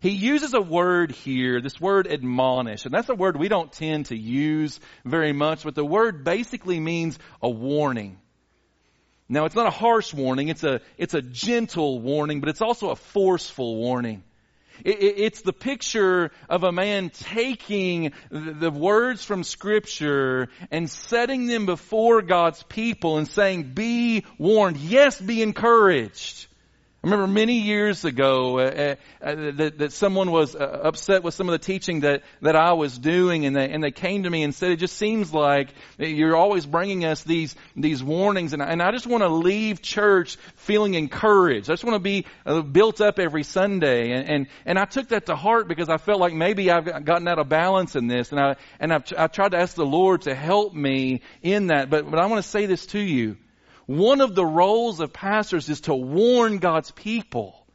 He 0.00 0.10
uses 0.10 0.54
a 0.54 0.60
word 0.60 1.10
here, 1.10 1.60
this 1.60 1.80
word 1.80 2.06
admonish, 2.06 2.84
and 2.84 2.94
that's 2.94 3.08
a 3.08 3.14
word 3.14 3.36
we 3.36 3.48
don't 3.48 3.72
tend 3.72 4.06
to 4.06 4.16
use 4.16 4.78
very 5.04 5.32
much, 5.32 5.64
but 5.64 5.74
the 5.74 5.84
word 5.84 6.22
basically 6.22 6.78
means 6.78 7.18
a 7.42 7.50
warning. 7.50 8.18
Now 9.28 9.44
it's 9.44 9.56
not 9.56 9.66
a 9.66 9.70
harsh 9.70 10.14
warning, 10.14 10.48
it's 10.48 10.62
a, 10.62 10.80
it's 10.96 11.14
a 11.14 11.22
gentle 11.22 12.00
warning, 12.00 12.40
but 12.40 12.48
it's 12.48 12.62
also 12.62 12.90
a 12.90 12.96
forceful 12.96 13.76
warning. 13.76 14.22
It's 14.84 15.42
the 15.42 15.52
picture 15.52 16.30
of 16.48 16.64
a 16.64 16.72
man 16.72 17.10
taking 17.10 18.12
the 18.30 18.70
words 18.70 19.24
from 19.24 19.44
scripture 19.44 20.48
and 20.70 20.88
setting 20.88 21.46
them 21.46 21.66
before 21.66 22.22
God's 22.22 22.62
people 22.62 23.18
and 23.18 23.28
saying, 23.28 23.72
be 23.74 24.24
warned. 24.38 24.76
Yes, 24.76 25.20
be 25.20 25.42
encouraged. 25.42 26.46
I 27.00 27.06
remember 27.06 27.28
many 27.28 27.60
years 27.60 28.04
ago 28.04 28.58
uh, 28.58 28.96
uh, 29.22 29.34
that, 29.52 29.78
that, 29.78 29.92
someone 29.92 30.32
was 30.32 30.56
uh, 30.56 30.80
upset 30.82 31.22
with 31.22 31.32
some 31.32 31.48
of 31.48 31.52
the 31.52 31.64
teaching 31.64 32.00
that, 32.00 32.24
that 32.42 32.56
I 32.56 32.72
was 32.72 32.98
doing, 32.98 33.46
and 33.46 33.54
they, 33.54 33.70
and 33.70 33.84
they 33.84 33.92
came 33.92 34.24
to 34.24 34.30
me 34.30 34.42
and 34.42 34.52
said, 34.52 34.72
"It 34.72 34.80
just 34.80 34.96
seems 34.96 35.32
like 35.32 35.68
you're 35.96 36.34
always 36.34 36.66
bringing 36.66 37.04
us 37.04 37.22
these 37.22 37.54
these 37.76 38.02
warnings, 38.02 38.52
and, 38.52 38.60
and 38.60 38.82
I 38.82 38.90
just 38.90 39.06
want 39.06 39.22
to 39.22 39.28
leave 39.28 39.80
church 39.80 40.38
feeling 40.56 40.94
encouraged. 40.94 41.70
I 41.70 41.74
just 41.74 41.84
want 41.84 41.94
to 41.94 42.00
be 42.00 42.26
uh, 42.44 42.62
built 42.62 43.00
up 43.00 43.20
every 43.20 43.44
Sunday." 43.44 44.10
And, 44.10 44.28
and 44.28 44.46
and 44.66 44.76
I 44.76 44.84
took 44.84 45.10
that 45.10 45.26
to 45.26 45.36
heart 45.36 45.68
because 45.68 45.88
I 45.88 45.98
felt 45.98 46.18
like 46.18 46.34
maybe 46.34 46.68
I've 46.68 47.04
gotten 47.04 47.28
out 47.28 47.38
of 47.38 47.48
balance 47.48 47.94
in 47.94 48.08
this, 48.08 48.32
and 48.32 48.40
I 48.40 48.56
and 48.80 48.92
I've, 48.92 49.04
I 49.16 49.28
tried 49.28 49.52
to 49.52 49.58
ask 49.58 49.76
the 49.76 49.86
Lord 49.86 50.22
to 50.22 50.34
help 50.34 50.74
me 50.74 51.20
in 51.42 51.68
that. 51.68 51.90
But 51.90 52.10
but 52.10 52.18
I 52.18 52.26
want 52.26 52.42
to 52.42 52.48
say 52.48 52.66
this 52.66 52.86
to 52.86 52.98
you. 52.98 53.36
One 53.88 54.20
of 54.20 54.34
the 54.34 54.44
roles 54.44 55.00
of 55.00 55.14
pastors 55.14 55.70
is 55.70 55.80
to 55.82 55.94
warn 55.94 56.58
God's 56.58 56.90
people. 56.90 57.66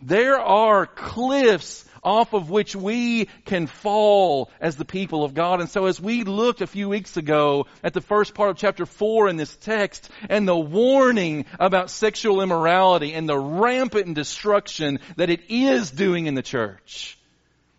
There 0.00 0.38
are 0.38 0.86
cliffs 0.86 1.84
off 2.04 2.32
of 2.32 2.48
which 2.48 2.76
we 2.76 3.24
can 3.44 3.66
fall 3.66 4.52
as 4.60 4.76
the 4.76 4.84
people 4.84 5.24
of 5.24 5.34
God. 5.34 5.58
And 5.58 5.68
so 5.68 5.86
as 5.86 6.00
we 6.00 6.22
looked 6.22 6.60
a 6.60 6.66
few 6.68 6.88
weeks 6.88 7.16
ago 7.16 7.66
at 7.82 7.92
the 7.92 8.00
first 8.00 8.34
part 8.34 8.50
of 8.50 8.56
chapter 8.56 8.86
4 8.86 9.28
in 9.28 9.36
this 9.36 9.54
text 9.56 10.08
and 10.28 10.46
the 10.46 10.56
warning 10.56 11.44
about 11.58 11.90
sexual 11.90 12.40
immorality 12.40 13.12
and 13.12 13.28
the 13.28 13.36
rampant 13.36 14.14
destruction 14.14 15.00
that 15.16 15.28
it 15.28 15.50
is 15.50 15.90
doing 15.90 16.26
in 16.26 16.36
the 16.36 16.40
church, 16.40 17.18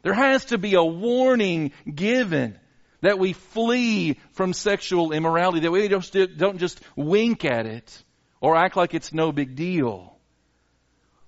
there 0.01 0.13
has 0.13 0.43
to 0.45 0.57
be 0.57 0.73
a 0.73 0.83
warning 0.83 1.71
given 1.95 2.59
that 3.01 3.19
we 3.19 3.33
flee 3.33 4.17
from 4.33 4.53
sexual 4.53 5.11
immorality, 5.11 5.61
that 5.61 5.71
we 5.71 5.87
just, 5.87 6.15
don't 6.37 6.59
just 6.59 6.79
wink 6.95 7.45
at 7.45 7.65
it 7.65 8.03
or 8.39 8.55
act 8.55 8.75
like 8.75 8.93
it's 8.93 9.13
no 9.13 9.31
big 9.31 9.55
deal. 9.55 10.17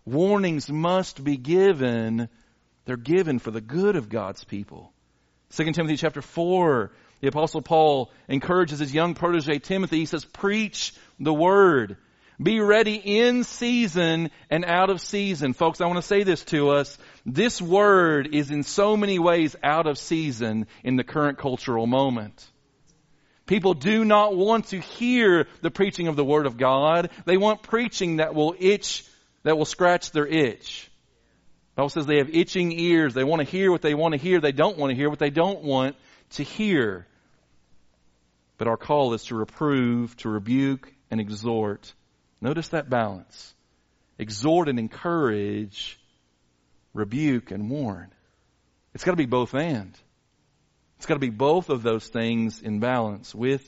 Warnings 0.06 0.70
must 0.70 1.24
be 1.24 1.38
given. 1.38 2.30
They're 2.86 2.98
given 2.98 3.40
for 3.40 3.52
the 3.52 3.62
good 3.62 3.96
of 3.96 4.10
God's 4.10 4.44
people. 4.44 4.92
2 5.56 5.72
Timothy 5.72 5.98
chapter 5.98 6.22
4, 6.22 6.92
the 7.22 7.28
apostle 7.28 7.62
Paul 7.62 8.12
encourages 8.28 8.80
his 8.80 8.94
young 8.94 9.14
protege 9.14 9.60
Timothy. 9.60 10.00
He 10.00 10.06
says, 10.06 10.26
preach 10.26 10.94
the 11.20 11.34
word. 11.34 11.98
Be 12.42 12.60
ready 12.60 12.96
in 12.96 13.44
season 13.44 14.32
and 14.50 14.66
out 14.66 14.90
of 14.90 15.00
season. 15.00 15.54
Folks, 15.54 15.80
I 15.80 15.86
want 15.86 15.98
to 15.98 16.02
say 16.02 16.24
this 16.24 16.44
to 16.46 16.72
us. 16.72 16.98
This 17.26 17.62
word 17.62 18.34
is 18.34 18.52
in 18.52 18.64
so 18.64 18.98
many 18.98 19.18
ways 19.18 19.56
out 19.64 19.88
of 19.88 19.98
season 19.98 20.68
in 20.84 20.98
the 20.98 21.04
current 21.04 21.38
cultural 21.38 21.88
moment. 21.88 22.46
People 23.46 23.74
do 23.74 24.06
not 24.06 24.36
want 24.36 24.68
to 24.68 24.80
hear 24.80 25.48
the 25.62 25.72
preaching 25.72 26.08
of 26.08 26.16
the 26.16 26.24
Word 26.24 26.46
of 26.46 26.58
God. 26.58 27.10
They 27.26 27.38
want 27.38 27.62
preaching 27.62 28.18
that 28.18 28.34
will 28.34 28.56
itch, 28.58 29.06
that 29.44 29.58
will 29.58 29.66
scratch 29.66 30.12
their 30.12 30.26
itch. 30.26 30.90
The 31.76 31.82
Bible 31.82 31.90
says 31.90 32.06
they 32.06 32.18
have 32.18 32.34
itching 32.34 32.72
ears. 32.72 33.14
They 33.14 33.24
want 33.24 33.42
to 33.42 33.48
hear 33.48 33.72
what 33.72 33.82
they 33.82 33.96
want 33.96 34.14
to 34.14 34.20
hear. 34.20 34.40
They 34.40 34.52
don't 34.52 34.78
want 34.78 34.92
to 34.92 34.96
hear 34.96 35.10
what 35.10 35.20
they 35.20 35.30
don't 35.30 35.64
want 35.64 35.96
to 36.32 36.44
hear. 36.44 37.06
But 38.58 38.68
our 38.68 38.78
call 38.78 39.14
is 39.14 39.26
to 39.26 39.36
reprove, 39.36 40.16
to 40.18 40.30
rebuke, 40.30 40.94
and 41.10 41.20
exhort. 41.20 41.94
Notice 42.40 42.70
that 42.70 42.90
balance. 42.90 43.54
Exhort 44.20 44.70
and 44.70 44.80
encourage, 44.80 46.00
rebuke 46.94 47.52
and 47.52 47.70
warn. 47.70 48.14
It's 48.94 49.04
got 49.04 49.12
to 49.12 49.18
be 49.18 49.26
both 49.26 49.54
and. 49.54 49.98
It's 50.98 51.06
got 51.06 51.16
to 51.16 51.20
be 51.20 51.30
both 51.30 51.70
of 51.70 51.84
those 51.84 52.08
things 52.08 52.62
in 52.62 52.80
balance 52.80 53.34
with 53.36 53.64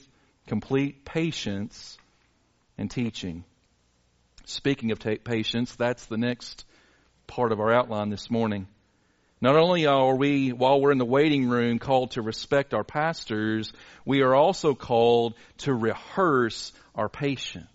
complete 0.47 1.03
patience 1.03 1.97
and 2.77 2.89
teaching. 2.89 3.43
Speaking 4.45 4.91
of 4.91 4.99
patience, 4.99 5.75
that's 5.75 6.05
the 6.05 6.17
next 6.17 6.65
part 7.27 7.51
of 7.51 7.59
our 7.59 7.73
outline 7.73 8.09
this 8.09 8.29
morning. 8.29 8.67
Not 9.41 9.55
only 9.55 9.85
are 9.85 10.15
we, 10.15 10.53
while 10.53 10.79
we're 10.79 10.91
in 10.91 10.97
the 10.97 11.05
waiting 11.05 11.49
room, 11.49 11.77
called 11.79 12.11
to 12.11 12.21
respect 12.21 12.73
our 12.73 12.83
pastors, 12.83 13.73
we 14.05 14.21
are 14.21 14.33
also 14.33 14.73
called 14.75 15.33
to 15.59 15.73
rehearse 15.73 16.71
our 16.95 17.09
patience. 17.09 17.67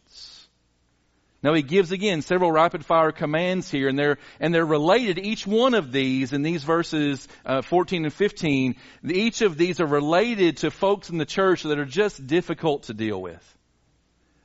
Now 1.43 1.55
he 1.55 1.63
gives 1.63 1.91
again 1.91 2.21
several 2.21 2.53
rapid 2.53 2.85
fire 2.85 3.13
commands 3.13 3.71
here, 3.71 3.89
and 3.89 3.99
they're 3.99 4.19
and 4.41 4.55
they're 4.55 4.67
related. 4.67 5.19
Each 5.19 5.47
one 5.47 5.73
of 5.73 5.91
these 5.91 6.33
in 6.35 6.43
these 6.43 6.63
verses 6.65 7.27
uh, 7.47 7.63
14 7.63 8.05
and 8.05 8.13
15, 8.13 8.77
each 9.09 9.41
of 9.41 9.57
these 9.57 9.81
are 9.81 9.87
related 9.87 10.59
to 10.59 10.71
folks 10.71 11.09
in 11.09 11.17
the 11.17 11.25
church 11.25 11.63
that 11.63 11.79
are 11.79 11.87
just 11.87 12.27
difficult 12.27 12.85
to 12.85 12.95
deal 12.95 13.21
with. 13.21 13.57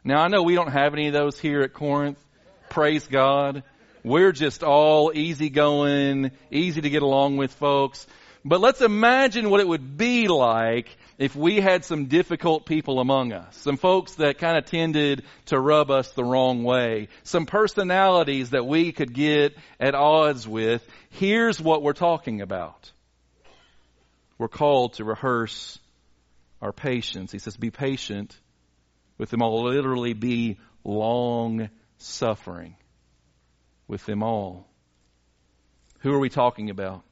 Now 0.05 0.21
I 0.21 0.29
know 0.29 0.43
we 0.43 0.55
don't 0.55 0.71
have 0.71 0.93
any 0.93 1.07
of 1.07 1.13
those 1.13 1.37
here 1.37 1.61
at 1.61 1.73
Corinth. 1.73 2.23
Praise 2.69 3.07
God. 3.07 3.63
We're 4.03 4.31
just 4.31 4.63
all 4.63 5.11
easygoing, 5.13 6.31
easy 6.51 6.81
to 6.81 6.89
get 6.89 7.01
along 7.01 7.37
with 7.37 7.51
folks. 7.53 8.05
But 8.45 8.61
let's 8.61 8.81
imagine 8.81 9.49
what 9.49 9.59
it 9.59 9.67
would 9.67 9.97
be 9.97 10.27
like 10.27 10.95
if 11.17 11.35
we 11.35 11.61
had 11.61 11.85
some 11.85 12.05
difficult 12.05 12.65
people 12.65 12.99
among 12.99 13.31
us, 13.31 13.55
some 13.57 13.77
folks 13.77 14.15
that 14.15 14.37
kind 14.37 14.57
of 14.57 14.65
tended 14.65 15.23
to 15.45 15.59
rub 15.59 15.89
us 15.89 16.11
the 16.11 16.23
wrong 16.23 16.63
way, 16.63 17.07
some 17.23 17.45
personalities 17.45 18.49
that 18.49 18.65
we 18.65 18.91
could 18.91 19.13
get 19.13 19.55
at 19.79 19.95
odds 19.95 20.47
with. 20.47 20.85
Here's 21.11 21.61
what 21.61 21.81
we're 21.81 21.93
talking 21.93 22.41
about. 22.41 22.91
We're 24.37 24.49
called 24.49 24.93
to 24.95 25.05
rehearse 25.05 25.79
our 26.61 26.73
patience. 26.73 27.31
He 27.31 27.39
says, 27.39 27.55
be 27.55 27.71
patient 27.71 28.37
with 29.17 29.29
them 29.29 29.41
all. 29.41 29.63
Literally 29.63 30.13
be 30.13 30.57
long 30.83 31.69
suffering 31.97 32.75
with 33.87 34.05
them 34.05 34.21
all. 34.21 34.67
Who 35.99 36.13
are 36.13 36.19
we 36.19 36.29
talking 36.29 36.69
about? 36.69 37.03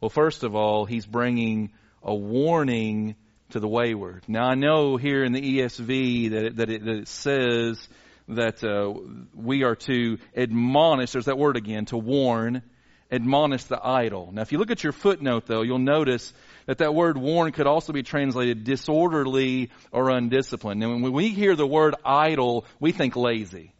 Well, 0.00 0.08
first 0.08 0.42
of 0.42 0.56
all, 0.56 0.84
he's 0.84 1.06
bringing 1.06 1.70
a 2.02 2.14
warning 2.14 3.16
to 3.50 3.60
the 3.60 3.68
wayward. 3.68 4.24
Now, 4.28 4.46
I 4.46 4.54
know 4.54 4.96
here 4.96 5.24
in 5.24 5.32
the 5.32 5.58
ESV 5.58 6.30
that 6.30 6.44
it, 6.44 6.56
that 6.56 6.70
it, 6.70 6.84
that 6.84 6.96
it 6.96 7.08
says 7.08 7.88
that 8.28 8.62
uh, 8.62 8.94
we 9.34 9.64
are 9.64 9.76
to 9.76 10.18
admonish, 10.36 11.12
there's 11.12 11.24
that 11.26 11.38
word 11.38 11.56
again, 11.56 11.86
to 11.86 11.96
warn, 11.96 12.62
admonish 13.10 13.64
the 13.64 13.80
idle. 13.84 14.30
Now, 14.32 14.42
if 14.42 14.52
you 14.52 14.58
look 14.58 14.70
at 14.70 14.84
your 14.84 14.92
footnote, 14.92 15.46
though, 15.46 15.62
you'll 15.62 15.78
notice 15.78 16.32
that 16.66 16.78
that 16.78 16.94
word 16.94 17.16
warn 17.16 17.50
could 17.52 17.66
also 17.66 17.92
be 17.92 18.02
translated 18.02 18.64
disorderly 18.64 19.70
or 19.90 20.10
undisciplined. 20.10 20.82
And 20.82 21.02
when 21.02 21.12
we 21.12 21.30
hear 21.30 21.56
the 21.56 21.66
word 21.66 21.96
idle, 22.04 22.64
we 22.78 22.92
think 22.92 23.16
lazy. 23.16 23.72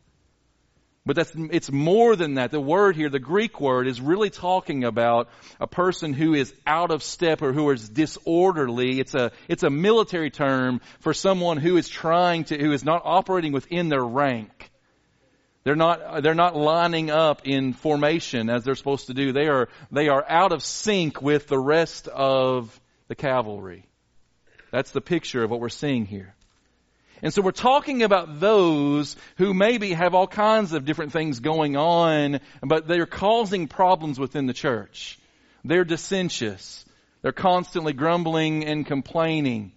But 1.06 1.16
that's, 1.16 1.32
it's 1.34 1.72
more 1.72 2.14
than 2.14 2.34
that. 2.34 2.50
The 2.50 2.60
word 2.60 2.94
here, 2.94 3.08
the 3.08 3.18
Greek 3.18 3.58
word, 3.58 3.88
is 3.88 4.00
really 4.00 4.28
talking 4.28 4.84
about 4.84 5.28
a 5.58 5.66
person 5.66 6.12
who 6.12 6.34
is 6.34 6.54
out 6.66 6.90
of 6.90 7.02
step 7.02 7.40
or 7.40 7.54
who 7.54 7.70
is 7.70 7.88
disorderly. 7.88 9.00
It's 9.00 9.14
a, 9.14 9.32
it's 9.48 9.62
a 9.62 9.70
military 9.70 10.30
term 10.30 10.82
for 11.00 11.14
someone 11.14 11.56
who 11.56 11.78
is 11.78 11.88
trying 11.88 12.44
to, 12.44 12.58
who 12.58 12.72
is 12.72 12.84
not 12.84 13.00
operating 13.04 13.52
within 13.52 13.88
their 13.88 14.04
rank. 14.04 14.70
They're 15.64 15.76
not, 15.76 16.22
they're 16.22 16.34
not 16.34 16.54
lining 16.54 17.10
up 17.10 17.42
in 17.46 17.72
formation 17.72 18.50
as 18.50 18.64
they're 18.64 18.74
supposed 18.74 19.06
to 19.06 19.14
do. 19.14 19.32
They 19.32 19.46
are, 19.46 19.68
they 19.90 20.08
are 20.08 20.24
out 20.28 20.52
of 20.52 20.62
sync 20.62 21.22
with 21.22 21.48
the 21.48 21.58
rest 21.58 22.08
of 22.08 22.78
the 23.08 23.14
cavalry. 23.14 23.86
That's 24.70 24.90
the 24.90 25.00
picture 25.00 25.42
of 25.42 25.50
what 25.50 25.60
we're 25.60 25.70
seeing 25.70 26.06
here. 26.06 26.34
And 27.22 27.32
so 27.34 27.42
we're 27.42 27.52
talking 27.52 28.02
about 28.02 28.40
those 28.40 29.16
who 29.36 29.52
maybe 29.52 29.92
have 29.92 30.14
all 30.14 30.26
kinds 30.26 30.72
of 30.72 30.84
different 30.84 31.12
things 31.12 31.40
going 31.40 31.76
on, 31.76 32.40
but 32.62 32.86
they're 32.86 33.06
causing 33.06 33.68
problems 33.68 34.18
within 34.18 34.46
the 34.46 34.54
church. 34.54 35.18
They're 35.64 35.84
dissentious. 35.84 36.84
They're 37.22 37.32
constantly 37.32 37.92
grumbling 37.92 38.64
and 38.64 38.86
complaining. 38.86 39.72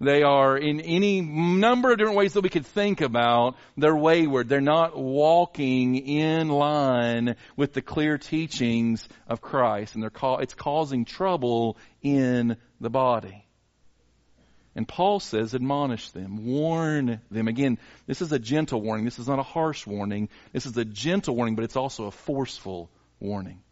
They 0.00 0.22
are 0.22 0.58
in 0.58 0.80
any 0.80 1.22
number 1.22 1.90
of 1.90 1.98
different 1.98 2.18
ways 2.18 2.34
that 2.34 2.42
we 2.42 2.50
could 2.50 2.66
think 2.66 3.00
about. 3.00 3.56
They're 3.78 3.96
wayward. 3.96 4.48
They're 4.48 4.60
not 4.60 4.96
walking 4.96 5.96
in 5.96 6.48
line 6.48 7.36
with 7.56 7.72
the 7.72 7.80
clear 7.80 8.18
teachings 8.18 9.08
of 9.26 9.40
Christ, 9.40 9.94
and 9.94 10.02
they're 10.02 10.10
ca- 10.10 10.36
it's 10.36 10.54
causing 10.54 11.06
trouble 11.06 11.78
in 12.02 12.58
the 12.78 12.90
body. 12.90 13.45
And 14.76 14.86
Paul 14.86 15.20
says, 15.20 15.54
admonish 15.54 16.10
them, 16.10 16.44
warn 16.44 17.22
them. 17.30 17.48
Again, 17.48 17.78
this 18.06 18.20
is 18.20 18.30
a 18.30 18.38
gentle 18.38 18.82
warning. 18.82 19.06
This 19.06 19.18
is 19.18 19.26
not 19.26 19.38
a 19.38 19.42
harsh 19.42 19.86
warning. 19.86 20.28
This 20.52 20.66
is 20.66 20.76
a 20.76 20.84
gentle 20.84 21.34
warning, 21.34 21.54
but 21.54 21.64
it's 21.64 21.76
also 21.76 22.04
a 22.04 22.10
forceful 22.10 22.90
warning. 23.18 23.62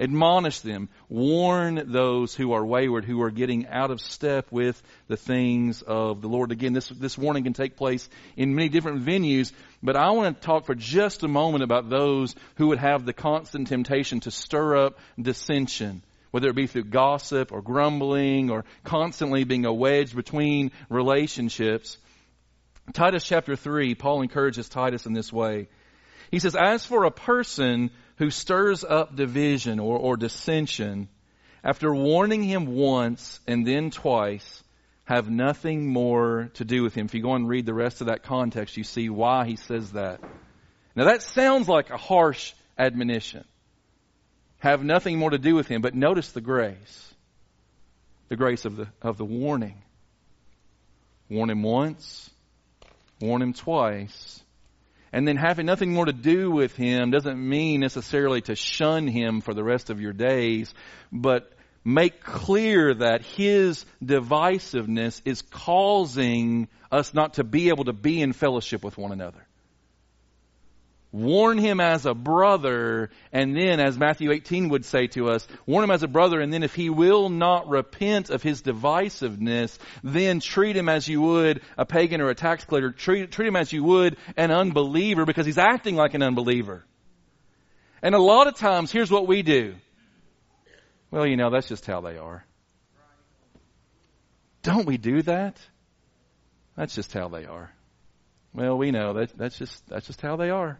Admonish 0.00 0.60
them, 0.60 0.88
warn 1.10 1.92
those 1.92 2.34
who 2.34 2.52
are 2.52 2.64
wayward, 2.64 3.04
who 3.04 3.20
are 3.20 3.30
getting 3.30 3.66
out 3.66 3.90
of 3.90 4.00
step 4.00 4.50
with 4.50 4.80
the 5.06 5.18
things 5.18 5.82
of 5.82 6.22
the 6.22 6.28
Lord. 6.28 6.50
Again, 6.50 6.72
this, 6.72 6.88
this 6.88 7.18
warning 7.18 7.44
can 7.44 7.52
take 7.52 7.76
place 7.76 8.08
in 8.34 8.54
many 8.54 8.70
different 8.70 9.04
venues, 9.04 9.52
but 9.82 9.96
I 9.96 10.12
want 10.12 10.34
to 10.34 10.46
talk 10.46 10.64
for 10.64 10.74
just 10.74 11.24
a 11.24 11.28
moment 11.28 11.62
about 11.62 11.90
those 11.90 12.34
who 12.54 12.68
would 12.68 12.78
have 12.78 13.04
the 13.04 13.12
constant 13.12 13.68
temptation 13.68 14.20
to 14.20 14.30
stir 14.30 14.76
up 14.76 14.98
dissension 15.20 16.02
whether 16.30 16.48
it 16.48 16.56
be 16.56 16.66
through 16.66 16.84
gossip 16.84 17.52
or 17.52 17.62
grumbling 17.62 18.50
or 18.50 18.64
constantly 18.84 19.44
being 19.44 19.64
a 19.64 19.72
wedge 19.72 20.14
between 20.14 20.70
relationships. 20.88 21.98
Titus 22.92 23.24
chapter 23.24 23.56
3, 23.56 23.94
Paul 23.94 24.22
encourages 24.22 24.68
Titus 24.68 25.06
in 25.06 25.12
this 25.12 25.32
way. 25.32 25.68
He 26.30 26.38
says, 26.38 26.54
As 26.54 26.84
for 26.84 27.04
a 27.04 27.10
person 27.10 27.90
who 28.16 28.30
stirs 28.30 28.84
up 28.84 29.14
division 29.16 29.78
or, 29.78 29.98
or 29.98 30.16
dissension, 30.16 31.08
after 31.64 31.94
warning 31.94 32.42
him 32.42 32.66
once 32.66 33.40
and 33.46 33.66
then 33.66 33.90
twice, 33.90 34.62
have 35.04 35.30
nothing 35.30 35.86
more 35.86 36.50
to 36.54 36.64
do 36.64 36.82
with 36.82 36.94
him. 36.94 37.06
If 37.06 37.14
you 37.14 37.22
go 37.22 37.34
and 37.34 37.48
read 37.48 37.64
the 37.64 37.74
rest 37.74 38.00
of 38.00 38.08
that 38.08 38.22
context, 38.22 38.76
you 38.76 38.84
see 38.84 39.08
why 39.08 39.46
he 39.46 39.56
says 39.56 39.92
that. 39.92 40.20
Now 40.94 41.04
that 41.04 41.22
sounds 41.22 41.68
like 41.68 41.90
a 41.90 41.96
harsh 41.96 42.52
admonition 42.76 43.44
have 44.58 44.82
nothing 44.82 45.18
more 45.18 45.30
to 45.30 45.38
do 45.38 45.54
with 45.54 45.68
him. 45.68 45.80
But 45.80 45.94
notice 45.94 46.32
the 46.32 46.40
grace. 46.40 47.14
The 48.28 48.36
grace 48.36 48.64
of 48.64 48.76
the, 48.76 48.88
of 49.00 49.16
the 49.16 49.24
warning. 49.24 49.82
Warn 51.30 51.50
him 51.50 51.62
once, 51.62 52.30
warn 53.20 53.42
him 53.42 53.52
twice. 53.52 54.42
And 55.12 55.26
then 55.26 55.36
having 55.36 55.66
nothing 55.66 55.92
more 55.92 56.04
to 56.04 56.12
do 56.12 56.50
with 56.50 56.74
him 56.74 57.10
doesn't 57.10 57.38
mean 57.38 57.80
necessarily 57.80 58.42
to 58.42 58.54
shun 58.54 59.06
him 59.06 59.40
for 59.40 59.54
the 59.54 59.64
rest 59.64 59.90
of 59.90 60.00
your 60.00 60.12
days, 60.12 60.72
but 61.12 61.50
make 61.84 62.22
clear 62.22 62.94
that 62.94 63.22
his 63.22 63.84
divisiveness 64.02 65.20
is 65.24 65.42
causing 65.42 66.68
us 66.92 67.14
not 67.14 67.34
to 67.34 67.44
be 67.44 67.68
able 67.68 67.84
to 67.84 67.92
be 67.92 68.20
in 68.20 68.32
fellowship 68.32 68.82
with 68.82 68.98
one 68.98 69.12
another 69.12 69.47
warn 71.12 71.58
him 71.58 71.80
as 71.80 72.06
a 72.06 72.14
brother, 72.14 73.10
and 73.32 73.56
then, 73.56 73.80
as 73.80 73.96
Matthew 73.96 74.30
18 74.30 74.68
would 74.70 74.84
say 74.84 75.06
to 75.08 75.30
us, 75.30 75.46
warn 75.66 75.84
him 75.84 75.90
as 75.90 76.02
a 76.02 76.08
brother, 76.08 76.40
and 76.40 76.52
then 76.52 76.62
if 76.62 76.74
he 76.74 76.90
will 76.90 77.28
not 77.28 77.68
repent 77.68 78.30
of 78.30 78.42
his 78.42 78.62
divisiveness, 78.62 79.78
then 80.04 80.40
treat 80.40 80.76
him 80.76 80.88
as 80.88 81.08
you 81.08 81.20
would 81.22 81.62
a 81.76 81.86
pagan 81.86 82.20
or 82.20 82.28
a 82.28 82.34
tax 82.34 82.64
collector. 82.64 82.90
Treat, 82.90 83.30
treat 83.30 83.48
him 83.48 83.56
as 83.56 83.72
you 83.72 83.84
would 83.84 84.16
an 84.36 84.50
unbeliever 84.50 85.24
because 85.24 85.46
he's 85.46 85.58
acting 85.58 85.96
like 85.96 86.14
an 86.14 86.22
unbeliever. 86.22 86.84
And 88.02 88.14
a 88.14 88.20
lot 88.20 88.46
of 88.46 88.56
times, 88.56 88.92
here's 88.92 89.10
what 89.10 89.26
we 89.26 89.42
do. 89.42 89.74
Well, 91.10 91.26
you 91.26 91.36
know, 91.36 91.50
that's 91.50 91.68
just 91.68 91.86
how 91.86 92.00
they 92.02 92.18
are. 92.18 92.44
Don't 94.62 94.86
we 94.86 94.98
do 94.98 95.22
that? 95.22 95.56
That's 96.76 96.94
just 96.94 97.12
how 97.12 97.28
they 97.28 97.46
are. 97.46 97.72
Well, 98.52 98.76
we 98.76 98.90
know 98.90 99.14
that 99.14 99.36
that's 99.36 99.56
just 99.58 99.86
that's 99.88 100.06
just 100.06 100.20
how 100.20 100.36
they 100.36 100.50
are 100.50 100.78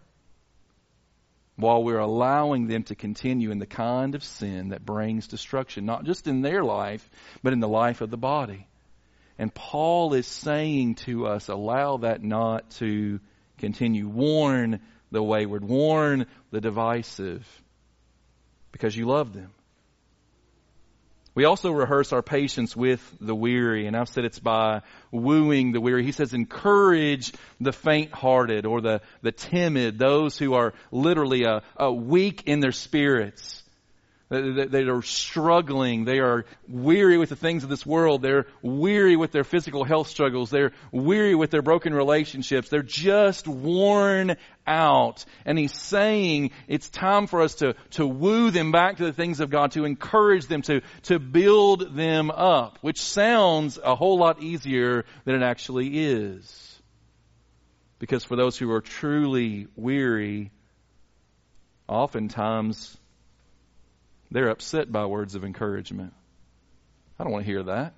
while 1.59 1.83
we're 1.83 1.99
allowing 1.99 2.69
them 2.69 2.85
to 2.85 2.95
continue 2.95 3.51
in 3.51 3.59
the 3.59 3.67
kind 3.67 4.15
of 4.15 4.23
sin 4.23 4.69
that 4.69 4.87
brings 4.87 5.27
destruction, 5.27 5.85
not 5.85 6.05
just 6.05 6.29
in 6.29 6.41
their 6.41 6.63
life, 6.63 7.09
but 7.43 7.53
in 7.53 7.59
the 7.59 7.69
life 7.69 8.01
of 8.01 8.11
the 8.11 8.17
body. 8.17 8.67
And 9.39 9.53
Paul 9.53 10.15
is 10.15 10.27
saying 10.27 10.97
to 11.07 11.27
us, 11.27 11.49
allow 11.49 11.99
that 11.99 12.23
not 12.23 12.71
to 12.73 13.19
continue. 13.59 14.09
Warn 14.09 14.81
the 15.11 15.23
wayward, 15.23 15.65
warn 15.65 16.27
the 16.53 16.61
divisive, 16.61 17.45
because 18.71 18.97
you 18.97 19.07
love 19.07 19.33
them. 19.33 19.51
We 21.39 21.45
also 21.45 21.71
rehearse 21.71 22.13
our 22.13 22.21
patience 22.21 22.75
with 22.75 23.01
the 23.21 23.33
weary, 23.33 23.87
and 23.87 23.97
I've 23.97 24.09
said 24.09 24.25
it's 24.25 24.41
by 24.41 24.83
wooing 25.13 25.71
the 25.71 25.81
weary. 25.81 26.03
He 26.03 26.11
says, 26.11 26.35
encourage 26.35 27.33
the 27.61 27.71
faint-hearted 27.71 28.67
or 28.67 28.81
the, 28.81 29.03
the 29.23 29.31
timid, 29.31 30.01
those 30.01 30.37
who 30.37 30.55
are 30.55 30.75
literally 30.91 31.47
uh, 31.47 31.61
uh, 31.81 31.93
weak 31.93 32.43
in 32.47 32.59
their 32.59 32.73
spirits. 32.73 33.63
They 34.31 34.83
are 34.83 35.01
struggling. 35.01 36.05
They 36.05 36.19
are 36.19 36.45
weary 36.69 37.17
with 37.17 37.31
the 37.31 37.37
things 37.37 37.65
of 37.65 37.71
this 37.71 37.87
world. 37.87 38.21
They're 38.21 38.45
weary 38.61 39.17
with 39.17 39.33
their 39.33 39.45
physical 39.45 39.85
health 39.85 40.09
struggles. 40.09 40.51
They're 40.51 40.73
weary 40.93 41.35
with 41.35 41.51
their 41.51 41.63
broken 41.63 41.95
relationships. 41.95 42.69
They're 42.69 42.83
just 42.83 43.49
worn 43.49 44.37
out. 44.67 45.25
And 45.47 45.59
he's 45.59 45.73
saying 45.73 46.51
it's 46.67 46.91
time 46.91 47.27
for 47.27 47.41
us 47.41 47.55
to, 47.57 47.75
to 47.93 48.07
woo 48.07 48.51
them 48.51 48.71
back 48.71 48.99
to 48.99 49.05
the 49.07 49.15
things 49.15 49.41
of 49.41 49.49
God, 49.49 49.73
to 49.73 49.87
encourage 49.87 50.47
them, 50.47 50.61
to, 50.63 50.83
to 51.05 51.19
build 51.19 51.97
them 51.97 52.31
up, 52.31 52.79
which 52.83 53.01
sounds 53.01 53.79
a 53.83 53.95
whole 53.95 54.19
lot 54.19 54.43
easier 54.43 55.07
than 55.25 55.37
it 55.37 55.43
actually 55.43 56.05
is. 56.05 56.83
Because 57.99 58.25
for 58.25 58.37
those 58.37 58.59
who 58.59 58.71
are 58.73 58.83
truly 58.83 59.69
weary, 59.75 60.51
oftentimes 61.89 62.98
they're 64.31 64.51
upset 64.51 64.91
by 64.91 65.07
words 65.07 65.35
of 65.35 65.45
encouragement. 65.45 66.13
I 67.19 67.25
don't 67.25 67.33
want 67.33 67.45
to 67.45 67.51
hear 67.51 67.63
that. 67.65 67.95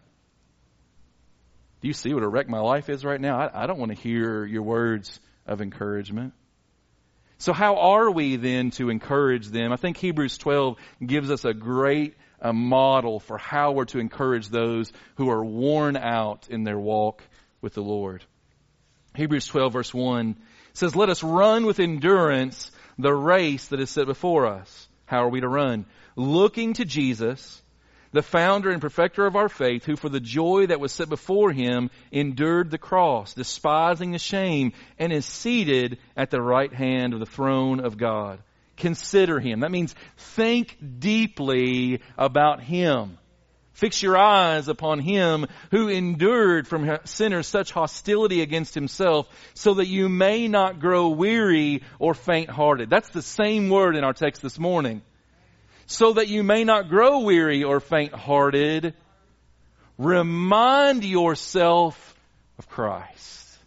Do 1.81 1.89
you 1.89 1.95
see 1.95 2.13
what 2.13 2.23
a 2.23 2.29
wreck 2.29 2.49
my 2.49 2.61
life 2.61 2.89
is 2.89 3.05
right 3.05 3.21
now? 3.21 3.39
I, 3.39 3.65
I 3.65 3.67
don't 3.67 3.79
want 3.79 3.91
to 3.95 4.01
hear 4.01 4.45
your 4.45 4.63
words 4.63 5.19
of 5.47 5.61
encouragement. 5.61 6.35
So 7.39 7.55
how 7.55 7.77
are 7.77 8.11
we 8.11 8.37
then 8.37 8.71
to 8.73 8.91
encourage 8.91 9.49
them? 9.49 9.73
I 9.73 9.77
think 9.77 9.97
Hebrews 9.97 10.37
12 10.39 10.77
gives 11.05 11.31
us 11.31 11.45
a 11.45 11.55
great 11.55 12.15
a 12.41 12.53
model 12.53 13.21
for 13.21 13.39
how 13.39 13.73
we're 13.73 13.85
to 13.87 13.99
encourage 13.99 14.49
those 14.49 14.93
who 15.17 15.31
are 15.31 15.45
worn 15.45 15.97
out 15.97 16.49
in 16.49 16.65
their 16.65 16.79
walk 16.79 17.23
with 17.61 17.75
the 17.75 17.83
Lord. 17.83 18.25
Hebrews 19.15 19.47
12 19.47 19.73
verse 19.73 19.95
1 19.95 20.37
says, 20.73 20.97
Let 20.97 21.11
us 21.11 21.23
run 21.23 21.67
with 21.67 21.81
endurance 21.81 22.71
the 22.99 23.13
race 23.13 23.69
that 23.69 23.81
is 23.81 23.91
set 23.91 24.07
before 24.07 24.47
us. 24.47 24.89
How 25.05 25.25
are 25.25 25.29
we 25.29 25.41
to 25.41 25.49
run? 25.49 25.87
Looking 26.17 26.75
to 26.75 26.85
Jesus, 26.85 27.63
the 28.13 28.23
founder 28.23 28.71
and 28.71 28.81
perfecter 28.81 29.27
of 29.27 29.37
our 29.37 29.49
faith, 29.49 29.85
who 29.85 29.97
for 29.97 30.09
the 30.09 30.21
joy 30.21 30.67
that 30.67 30.81
was 30.81 30.93
set 30.93 31.09
before 31.09 31.53
him 31.53 31.91
endured 32.11 32.71
the 32.71 32.79
cross, 32.79 33.35
despising 33.35 34.11
the 34.11 34.19
shame, 34.19 34.73
and 34.99 35.13
is 35.13 35.25
seated 35.25 35.99
at 36.17 36.31
the 36.31 36.43
right 36.43 36.73
hand 36.73 37.15
of 37.15 37.21
the 37.21 37.27
throne 37.27 37.81
of 37.81 37.97
God. 37.97 38.41
Consider 38.77 39.39
him. 39.39 39.61
That 39.61 39.71
means 39.71 39.95
think 40.17 40.77
deeply 40.99 42.01
about 42.17 42.63
him. 42.63 43.19
Fix 43.75 44.03
your 44.03 44.19
eyes 44.19 44.69
upon 44.69 44.99
him 44.99 45.47
who 45.71 45.89
endured 45.89 46.67
from 46.67 46.99
sinners 47.05 47.47
such 47.47 47.71
hostility 47.71 48.43
against 48.43 48.75
himself 48.75 49.27
so 49.55 49.75
that 49.75 49.87
you 49.87 50.09
may 50.09 50.49
not 50.49 50.81
grow 50.81 51.09
weary 51.09 51.83
or 51.99 52.13
faint 52.13 52.51
hearted. 52.51 52.91
That's 52.91 53.09
the 53.11 53.23
same 53.23 53.71
word 53.71 53.97
in 53.97 54.05
our 54.05 54.13
text 54.13 54.43
this 54.43 54.59
morning 54.59 55.03
so 55.91 56.13
that 56.13 56.29
you 56.29 56.45
may 56.45 56.63
not 56.63 56.89
grow 56.89 57.19
weary 57.19 57.65
or 57.65 57.81
faint 57.81 58.13
hearted. 58.15 58.95
Remind 59.99 61.05
yourself 61.05 62.15
of 62.59 62.69
Christ. 62.69 63.59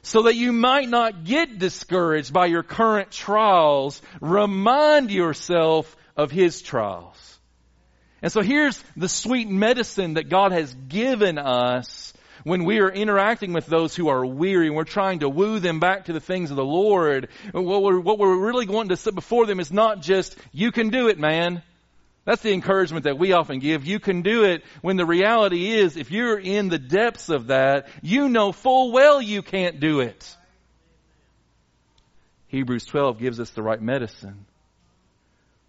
So 0.00 0.22
that 0.22 0.34
you 0.34 0.50
might 0.50 0.88
not 0.88 1.24
get 1.24 1.58
discouraged 1.58 2.32
by 2.32 2.46
your 2.46 2.62
current 2.62 3.10
trials, 3.10 4.00
remind 4.22 5.10
yourself 5.10 5.94
of 6.16 6.30
His 6.30 6.62
trials. 6.62 7.38
And 8.22 8.32
so 8.32 8.40
here's 8.40 8.82
the 8.96 9.10
sweet 9.10 9.50
medicine 9.50 10.14
that 10.14 10.30
God 10.30 10.52
has 10.52 10.74
given 10.88 11.36
us 11.36 12.11
when 12.44 12.64
we 12.64 12.80
are 12.80 12.90
interacting 12.90 13.52
with 13.52 13.66
those 13.66 13.94
who 13.94 14.08
are 14.08 14.24
weary 14.24 14.66
and 14.66 14.76
we're 14.76 14.84
trying 14.84 15.20
to 15.20 15.28
woo 15.28 15.58
them 15.58 15.80
back 15.80 16.06
to 16.06 16.12
the 16.12 16.20
things 16.20 16.50
of 16.50 16.56
the 16.56 16.64
Lord, 16.64 17.28
what 17.52 17.82
we're, 17.82 18.00
what 18.00 18.18
we're 18.18 18.36
really 18.36 18.66
wanting 18.66 18.90
to 18.90 18.96
set 18.96 19.14
before 19.14 19.46
them 19.46 19.60
is 19.60 19.72
not 19.72 20.02
just, 20.02 20.36
you 20.52 20.72
can 20.72 20.90
do 20.90 21.08
it, 21.08 21.18
man. 21.18 21.62
That's 22.24 22.42
the 22.42 22.52
encouragement 22.52 23.04
that 23.04 23.18
we 23.18 23.32
often 23.32 23.58
give. 23.58 23.84
You 23.84 23.98
can 23.98 24.22
do 24.22 24.44
it 24.44 24.62
when 24.80 24.96
the 24.96 25.06
reality 25.06 25.72
is, 25.72 25.96
if 25.96 26.10
you're 26.10 26.38
in 26.38 26.68
the 26.68 26.78
depths 26.78 27.28
of 27.28 27.48
that, 27.48 27.88
you 28.00 28.28
know 28.28 28.52
full 28.52 28.92
well 28.92 29.20
you 29.20 29.42
can't 29.42 29.80
do 29.80 30.00
it. 30.00 30.36
Hebrews 32.48 32.84
12 32.84 33.18
gives 33.18 33.40
us 33.40 33.50
the 33.50 33.62
right 33.62 33.80
medicine. 33.80 34.44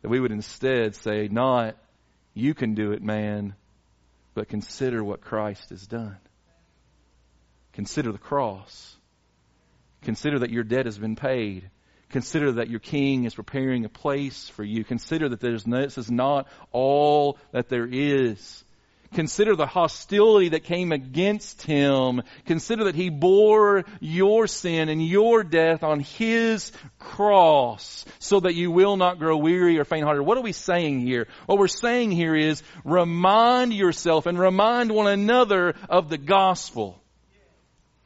That 0.01 0.09
we 0.09 0.19
would 0.19 0.31
instead 0.31 0.95
say, 0.95 1.27
not, 1.29 1.77
you 2.33 2.53
can 2.53 2.75
do 2.75 2.91
it, 2.91 3.01
man, 3.01 3.55
but 4.33 4.49
consider 4.49 5.03
what 5.03 5.21
Christ 5.21 5.69
has 5.69 5.87
done. 5.87 6.17
Consider 7.73 8.11
the 8.11 8.17
cross. 8.17 8.95
Consider 10.03 10.39
that 10.39 10.51
your 10.51 10.63
debt 10.63 10.85
has 10.85 10.97
been 10.97 11.15
paid. 11.15 11.69
Consider 12.09 12.53
that 12.53 12.69
your 12.69 12.79
king 12.79 13.23
is 13.23 13.33
preparing 13.33 13.85
a 13.85 13.89
place 13.89 14.47
for 14.49 14.63
you. 14.63 14.83
Consider 14.83 15.29
that 15.29 15.39
there's 15.39 15.65
no, 15.65 15.81
this 15.81 15.97
is 15.97 16.11
not 16.11 16.47
all 16.71 17.39
that 17.51 17.69
there 17.69 17.87
is. 17.89 18.63
Consider 19.13 19.55
the 19.55 19.65
hostility 19.65 20.49
that 20.49 20.63
came 20.63 20.91
against 20.91 21.61
him. 21.63 22.21
Consider 22.45 22.85
that 22.85 22.95
he 22.95 23.09
bore 23.09 23.85
your 23.99 24.47
sin 24.47 24.89
and 24.89 25.05
your 25.05 25.43
death 25.43 25.83
on 25.83 25.99
his 25.99 26.71
cross 26.99 28.05
so 28.19 28.39
that 28.39 28.55
you 28.55 28.71
will 28.71 28.97
not 28.97 29.19
grow 29.19 29.37
weary 29.37 29.79
or 29.79 29.85
faint 29.85 30.03
hearted. 30.03 30.23
What 30.23 30.37
are 30.37 30.41
we 30.41 30.51
saying 30.51 31.01
here? 31.01 31.27
What 31.45 31.59
we're 31.59 31.67
saying 31.67 32.11
here 32.11 32.35
is 32.35 32.63
remind 32.83 33.73
yourself 33.73 34.25
and 34.25 34.37
remind 34.37 34.91
one 34.91 35.07
another 35.07 35.75
of 35.89 36.09
the 36.09 36.17
gospel 36.17 37.02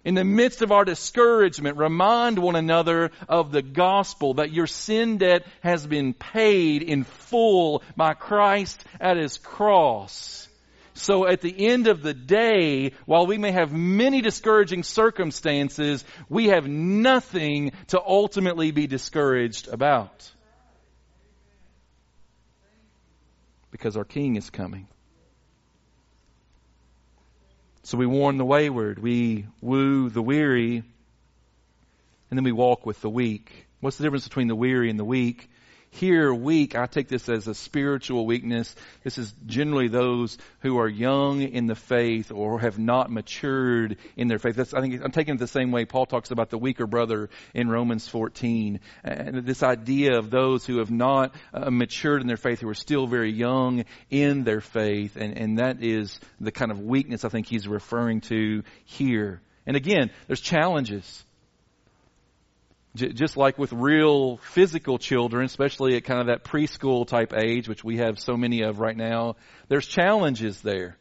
in 0.07 0.15
the 0.15 0.23
midst 0.23 0.61
of 0.61 0.71
our 0.71 0.85
discouragement, 0.85 1.75
remind 1.75 2.39
one 2.39 2.55
another 2.55 3.11
of 3.27 3.51
the 3.51 3.61
gospel 3.61 4.35
that 4.35 4.53
your 4.53 4.65
sin 4.65 5.17
debt 5.17 5.45
has 5.59 5.85
been 5.85 6.13
paid 6.13 6.81
in 6.81 7.03
full 7.03 7.83
by 7.97 8.13
Christ 8.13 8.81
at 9.01 9.17
his 9.17 9.37
cross. 9.37 10.47
So 10.93 11.27
at 11.27 11.41
the 11.41 11.67
end 11.67 11.87
of 11.87 12.03
the 12.03 12.13
day, 12.13 12.93
while 13.05 13.27
we 13.27 13.37
may 13.37 13.51
have 13.51 13.73
many 13.73 14.21
discouraging 14.21 14.83
circumstances, 14.83 16.05
we 16.29 16.45
have 16.47 16.65
nothing 16.69 17.73
to 17.87 17.99
ultimately 17.99 18.71
be 18.71 18.87
discouraged 18.87 19.67
about. 19.67 20.31
Because 23.71 23.97
our 23.97 24.05
King 24.05 24.37
is 24.37 24.49
coming. 24.49 24.87
So 27.87 27.97
we 27.97 28.05
warn 28.05 28.37
the 28.37 28.43
wayward, 28.43 28.99
we 28.99 29.45
woo 29.61 30.09
the 30.09 30.21
weary, 30.21 30.83
and 32.29 32.37
then 32.37 32.43
we 32.43 32.51
walk 32.51 32.85
with 32.85 32.99
the 32.99 33.09
weak. 33.09 33.65
What's 33.79 33.95
the 33.95 34.03
difference 34.03 34.27
between 34.27 34.49
the 34.49 34.57
weary 34.57 34.89
and 34.89 34.99
the 34.99 35.05
weak? 35.05 35.49
Here, 35.91 36.33
weak, 36.33 36.75
I 36.75 36.85
take 36.85 37.07
this 37.07 37.27
as 37.29 37.47
a 37.47 37.55
spiritual 37.55 38.25
weakness. 38.25 38.75
This 39.03 39.17
is 39.17 39.33
generally 39.45 39.87
those 39.87 40.37
who 40.59 40.79
are 40.79 40.87
young 40.87 41.41
in 41.41 41.65
the 41.65 41.75
faith 41.75 42.31
or 42.31 42.59
have 42.59 42.77
not 42.77 43.09
matured 43.09 43.97
in 44.15 44.27
their 44.27 44.37
faith. 44.37 44.55
That's, 44.55 44.73
I 44.73 44.81
think 44.81 45.01
I'm 45.03 45.11
taking 45.11 45.35
it 45.35 45.39
the 45.39 45.47
same 45.47 45.71
way 45.71 45.85
Paul 45.85 46.05
talks 46.05 46.29
about 46.29 46.49
the 46.49 46.57
weaker 46.57 46.85
brother 46.85 47.29
in 47.53 47.69
Romans 47.69 48.07
14. 48.07 48.79
And 49.03 49.45
this 49.45 49.63
idea 49.63 50.17
of 50.17 50.29
those 50.29 50.65
who 50.65 50.79
have 50.79 50.91
not 50.91 51.33
uh, 51.53 51.69
matured 51.71 52.21
in 52.21 52.27
their 52.27 52.37
faith, 52.37 52.59
who 52.59 52.69
are 52.69 52.75
still 52.75 53.07
very 53.07 53.31
young 53.31 53.85
in 54.09 54.43
their 54.43 54.61
faith. 54.61 55.15
And, 55.15 55.37
and 55.37 55.57
that 55.59 55.81
is 55.81 56.19
the 56.39 56.51
kind 56.51 56.71
of 56.71 56.79
weakness 56.79 57.23
I 57.23 57.29
think 57.29 57.47
he's 57.47 57.67
referring 57.67 58.21
to 58.21 58.63
here. 58.83 59.41
And 59.65 59.75
again, 59.75 60.11
there's 60.27 60.41
challenges 60.41 61.23
just 62.97 63.37
like 63.37 63.57
with 63.57 63.71
real 63.71 64.37
physical 64.37 64.97
children, 64.97 65.45
especially 65.45 65.95
at 65.95 66.03
kind 66.03 66.19
of 66.19 66.27
that 66.27 66.43
preschool 66.43 67.07
type 67.07 67.33
age, 67.33 67.69
which 67.69 67.83
we 67.83 67.97
have 67.97 68.19
so 68.19 68.35
many 68.35 68.61
of 68.61 68.79
right 68.79 68.97
now, 68.97 69.35
there's 69.69 69.87
challenges 69.87 70.61
there. 70.61 70.97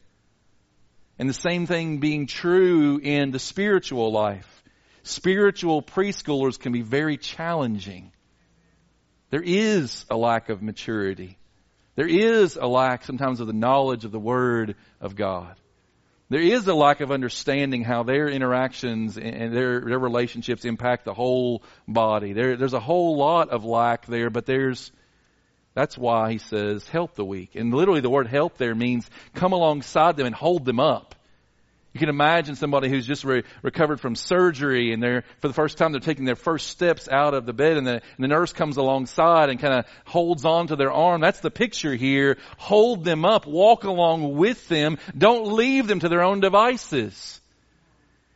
And 1.19 1.29
the 1.29 1.35
same 1.35 1.67
thing 1.67 1.99
being 1.99 2.27
true 2.27 3.01
in 3.03 3.31
the 3.31 3.39
spiritual 3.39 4.13
life. 4.13 4.63
Spiritual 5.03 5.83
preschoolers 5.83 6.59
can 6.59 6.73
be 6.73 6.83
very 6.83 7.17
challenging. 7.17 8.13
There 9.31 9.43
is 9.43 10.05
a 10.11 10.17
lack 10.17 10.49
of 10.51 10.63
maturity. 10.63 11.39
There 11.95 12.09
is 12.09 12.57
a 12.57 12.67
lack 12.67 13.05
sometimes 13.05 13.41
of 13.41 13.47
the 13.47 13.53
knowledge 13.53 14.05
of 14.05 14.13
the 14.13 14.19
Word 14.19 14.77
of 15.01 15.17
God. 15.17 15.57
There 16.29 16.41
is 16.41 16.67
a 16.67 16.75
lack 16.75 17.01
of 17.01 17.13
understanding 17.13 17.83
how 17.83 18.03
their 18.03 18.29
interactions 18.29 19.17
and 19.17 19.55
their, 19.55 19.81
their 19.81 19.99
relationships 19.99 20.65
impact 20.65 21.05
the 21.05 21.15
whole 21.15 21.63
body. 21.87 22.33
There, 22.33 22.57
there's 22.57 22.73
a 22.73 22.81
whole 22.81 23.17
lot 23.17 23.51
of 23.51 23.65
lack 23.65 24.07
there, 24.07 24.31
but 24.31 24.47
there's, 24.47 24.91
that's 25.75 25.97
why 25.99 26.33
he 26.33 26.39
says 26.39 26.89
help 26.89 27.15
the 27.15 27.25
weak. 27.25 27.55
And 27.55 27.73
literally 27.73 28.01
the 28.01 28.11
word 28.11 28.27
help 28.27 28.57
there 28.57 28.75
means 28.75 29.09
come 29.35 29.53
alongside 29.53 30.17
them 30.17 30.27
and 30.27 30.35
hold 30.35 30.65
them 30.65 30.81
up. 30.81 31.16
You 31.97 31.99
can 31.99 32.11
imagine 32.11 32.57
somebody 32.57 32.91
who's 32.91 33.07
just 33.07 33.25
re- 33.25 33.43
recovered 33.63 34.01
from 34.01 34.17
surgery 34.17 34.93
and 34.93 35.03
they're, 35.03 35.25
for 35.41 35.49
the 35.49 35.55
first 35.55 35.79
time, 35.79 35.93
they're 35.93 36.01
taking 36.03 36.27
their 36.27 36.37
first 36.37 36.67
steps 36.67 37.09
out 37.09 37.33
of 37.33 37.47
the 37.47 37.55
bed 37.55 37.79
and 37.79 37.87
the, 37.87 37.93
and 37.93 38.03
the 38.19 38.29
nurse 38.29 38.53
comes 38.53 38.77
alongside 38.77 39.49
and 39.49 39.59
kind 39.59 39.73
of 39.73 39.87
holds 40.05 40.45
on 40.45 40.67
to 40.67 40.77
their 40.77 40.93
arm. 40.93 41.23
That's 41.23 41.41
the 41.41 41.51
picture 41.51 41.95
here. 41.95 42.37
Hold 42.59 43.03
them 43.03 43.25
up. 43.25 43.47
Walk 43.47 43.85
along 43.85 44.37
with 44.37 44.69
them. 44.69 44.99
Don't 45.17 45.55
leave 45.55 45.87
them 45.87 46.01
to 46.01 46.11
their 46.11 46.23
own 46.23 46.41
devices. 46.41 47.41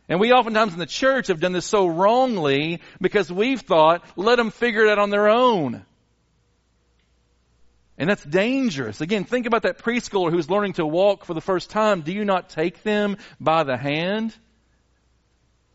And 0.09 0.19
we 0.19 0.31
oftentimes 0.31 0.73
in 0.73 0.79
the 0.79 0.87
church 0.87 1.27
have 1.27 1.39
done 1.39 1.53
this 1.53 1.67
so 1.67 1.85
wrongly 1.85 2.81
because 2.99 3.31
we've 3.31 3.61
thought, 3.61 4.03
let 4.15 4.37
them 4.37 4.49
figure 4.49 4.85
it 4.85 4.89
out 4.89 4.97
on 4.97 5.11
their 5.11 5.29
own. 5.29 5.85
And 8.01 8.09
that's 8.09 8.23
dangerous. 8.23 8.99
Again, 8.99 9.25
think 9.25 9.45
about 9.45 9.61
that 9.61 9.77
preschooler 9.77 10.31
who's 10.31 10.49
learning 10.49 10.73
to 10.73 10.85
walk 10.87 11.23
for 11.23 11.35
the 11.35 11.39
first 11.39 11.69
time. 11.69 12.01
Do 12.01 12.11
you 12.11 12.25
not 12.25 12.49
take 12.49 12.81
them 12.81 13.17
by 13.39 13.61
the 13.63 13.77
hand? 13.77 14.35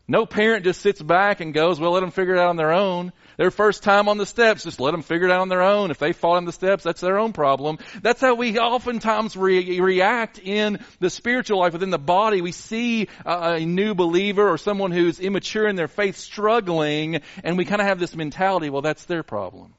No 0.09 0.25
parent 0.25 0.65
just 0.65 0.81
sits 0.81 1.01
back 1.01 1.39
and 1.39 1.53
goes, 1.53 1.79
well, 1.79 1.91
let 1.91 2.01
them 2.01 2.11
figure 2.11 2.35
it 2.35 2.39
out 2.39 2.49
on 2.49 2.57
their 2.57 2.73
own. 2.73 3.13
Their 3.37 3.49
first 3.49 3.81
time 3.81 4.09
on 4.09 4.17
the 4.17 4.25
steps, 4.25 4.65
just 4.65 4.81
let 4.81 4.91
them 4.91 5.03
figure 5.03 5.27
it 5.27 5.31
out 5.31 5.39
on 5.39 5.47
their 5.47 5.61
own. 5.61 5.89
If 5.89 5.99
they 5.99 6.11
fall 6.11 6.33
on 6.33 6.43
the 6.43 6.51
steps, 6.51 6.83
that's 6.83 6.99
their 6.99 7.17
own 7.17 7.31
problem. 7.31 7.77
That's 8.01 8.19
how 8.19 8.35
we 8.35 8.59
oftentimes 8.59 9.37
re- 9.37 9.79
react 9.79 10.37
in 10.37 10.79
the 10.99 11.09
spiritual 11.09 11.59
life 11.59 11.71
within 11.71 11.91
the 11.91 11.97
body. 11.97 12.41
We 12.41 12.51
see 12.51 13.07
a, 13.25 13.53
a 13.53 13.65
new 13.65 13.95
believer 13.95 14.49
or 14.49 14.57
someone 14.57 14.91
who's 14.91 15.21
immature 15.21 15.65
in 15.65 15.77
their 15.77 15.87
faith 15.87 16.17
struggling, 16.17 17.21
and 17.45 17.57
we 17.57 17.63
kind 17.63 17.79
of 17.79 17.87
have 17.87 17.99
this 17.99 18.17
mentality, 18.17 18.69
well, 18.69 18.81
that's 18.81 19.05
their 19.05 19.23
problem. 19.23 19.75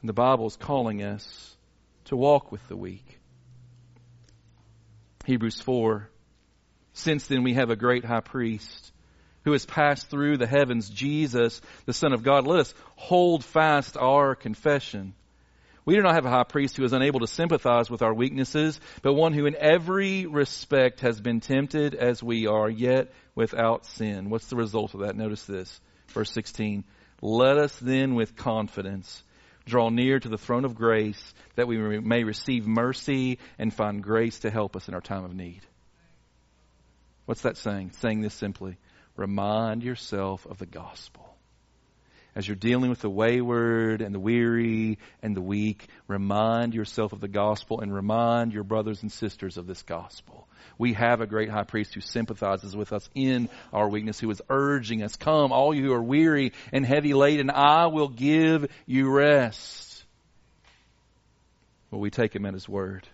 And 0.00 0.08
the 0.08 0.14
Bible 0.14 0.46
is 0.46 0.56
calling 0.56 1.02
us 1.02 1.56
to 2.06 2.16
walk 2.16 2.52
with 2.52 2.66
the 2.68 2.76
weak. 2.76 3.18
Hebrews 5.24 5.60
4. 5.60 6.08
Since 6.92 7.26
then 7.26 7.42
we 7.42 7.54
have 7.54 7.70
a 7.70 7.76
great 7.76 8.04
high 8.04 8.20
priest 8.20 8.92
who 9.44 9.52
has 9.52 9.66
passed 9.66 10.08
through 10.08 10.36
the 10.36 10.46
heavens, 10.46 10.88
Jesus, 10.88 11.60
the 11.84 11.92
Son 11.92 12.12
of 12.12 12.22
God. 12.22 12.46
Let 12.46 12.60
us 12.60 12.74
hold 12.96 13.44
fast 13.44 13.96
our 13.96 14.34
confession. 14.34 15.14
We 15.84 15.94
do 15.94 16.02
not 16.02 16.14
have 16.14 16.26
a 16.26 16.30
high 16.30 16.42
priest 16.42 16.76
who 16.76 16.84
is 16.84 16.92
unable 16.92 17.20
to 17.20 17.28
sympathize 17.28 17.88
with 17.88 18.02
our 18.02 18.12
weaknesses, 18.12 18.80
but 19.02 19.14
one 19.14 19.32
who 19.32 19.46
in 19.46 19.54
every 19.54 20.26
respect 20.26 21.00
has 21.00 21.20
been 21.20 21.40
tempted 21.40 21.94
as 21.94 22.22
we 22.22 22.48
are, 22.48 22.68
yet 22.68 23.12
without 23.36 23.86
sin. 23.86 24.28
What's 24.28 24.48
the 24.48 24.56
result 24.56 24.94
of 24.94 25.00
that? 25.00 25.16
Notice 25.16 25.44
this. 25.44 25.80
Verse 26.08 26.32
16. 26.32 26.82
Let 27.22 27.56
us 27.56 27.78
then 27.78 28.16
with 28.16 28.34
confidence 28.34 29.22
draw 29.66 29.90
near 29.90 30.18
to 30.18 30.28
the 30.28 30.38
throne 30.38 30.64
of 30.64 30.74
grace 30.74 31.34
that 31.56 31.66
we 31.66 31.76
may 32.00 32.24
receive 32.24 32.66
mercy 32.66 33.38
and 33.58 33.74
find 33.74 34.02
grace 34.02 34.40
to 34.40 34.50
help 34.50 34.76
us 34.76 34.88
in 34.88 34.94
our 34.94 35.00
time 35.00 35.24
of 35.24 35.34
need. 35.34 35.60
What's 37.26 37.42
that 37.42 37.56
saying? 37.56 37.90
saying 37.92 38.20
this 38.20 38.34
simply. 38.34 38.78
Remind 39.16 39.82
yourself 39.82 40.46
of 40.46 40.58
the 40.58 40.66
gospel. 40.66 41.25
As 42.36 42.46
you're 42.46 42.54
dealing 42.54 42.90
with 42.90 43.00
the 43.00 43.08
wayward 43.08 44.02
and 44.02 44.14
the 44.14 44.20
weary 44.20 44.98
and 45.22 45.34
the 45.34 45.40
weak, 45.40 45.88
remind 46.06 46.74
yourself 46.74 47.14
of 47.14 47.20
the 47.22 47.28
gospel 47.28 47.80
and 47.80 47.92
remind 47.92 48.52
your 48.52 48.62
brothers 48.62 49.00
and 49.00 49.10
sisters 49.10 49.56
of 49.56 49.66
this 49.66 49.82
gospel. 49.82 50.46
We 50.76 50.92
have 50.92 51.22
a 51.22 51.26
great 51.26 51.48
high 51.48 51.64
priest 51.64 51.94
who 51.94 52.02
sympathizes 52.02 52.76
with 52.76 52.92
us 52.92 53.08
in 53.14 53.48
our 53.72 53.88
weakness, 53.88 54.20
who 54.20 54.30
is 54.30 54.42
urging 54.50 55.02
us, 55.02 55.16
come, 55.16 55.50
all 55.50 55.74
you 55.74 55.84
who 55.84 55.94
are 55.94 56.02
weary 56.02 56.52
and 56.74 56.84
heavy 56.84 57.14
laden, 57.14 57.48
I 57.48 57.86
will 57.86 58.08
give 58.08 58.66
you 58.84 59.10
rest. 59.10 60.04
Well, 61.90 62.02
we 62.02 62.10
take 62.10 62.36
him 62.36 62.44
at 62.44 62.52
his 62.52 62.68
word? 62.68 63.08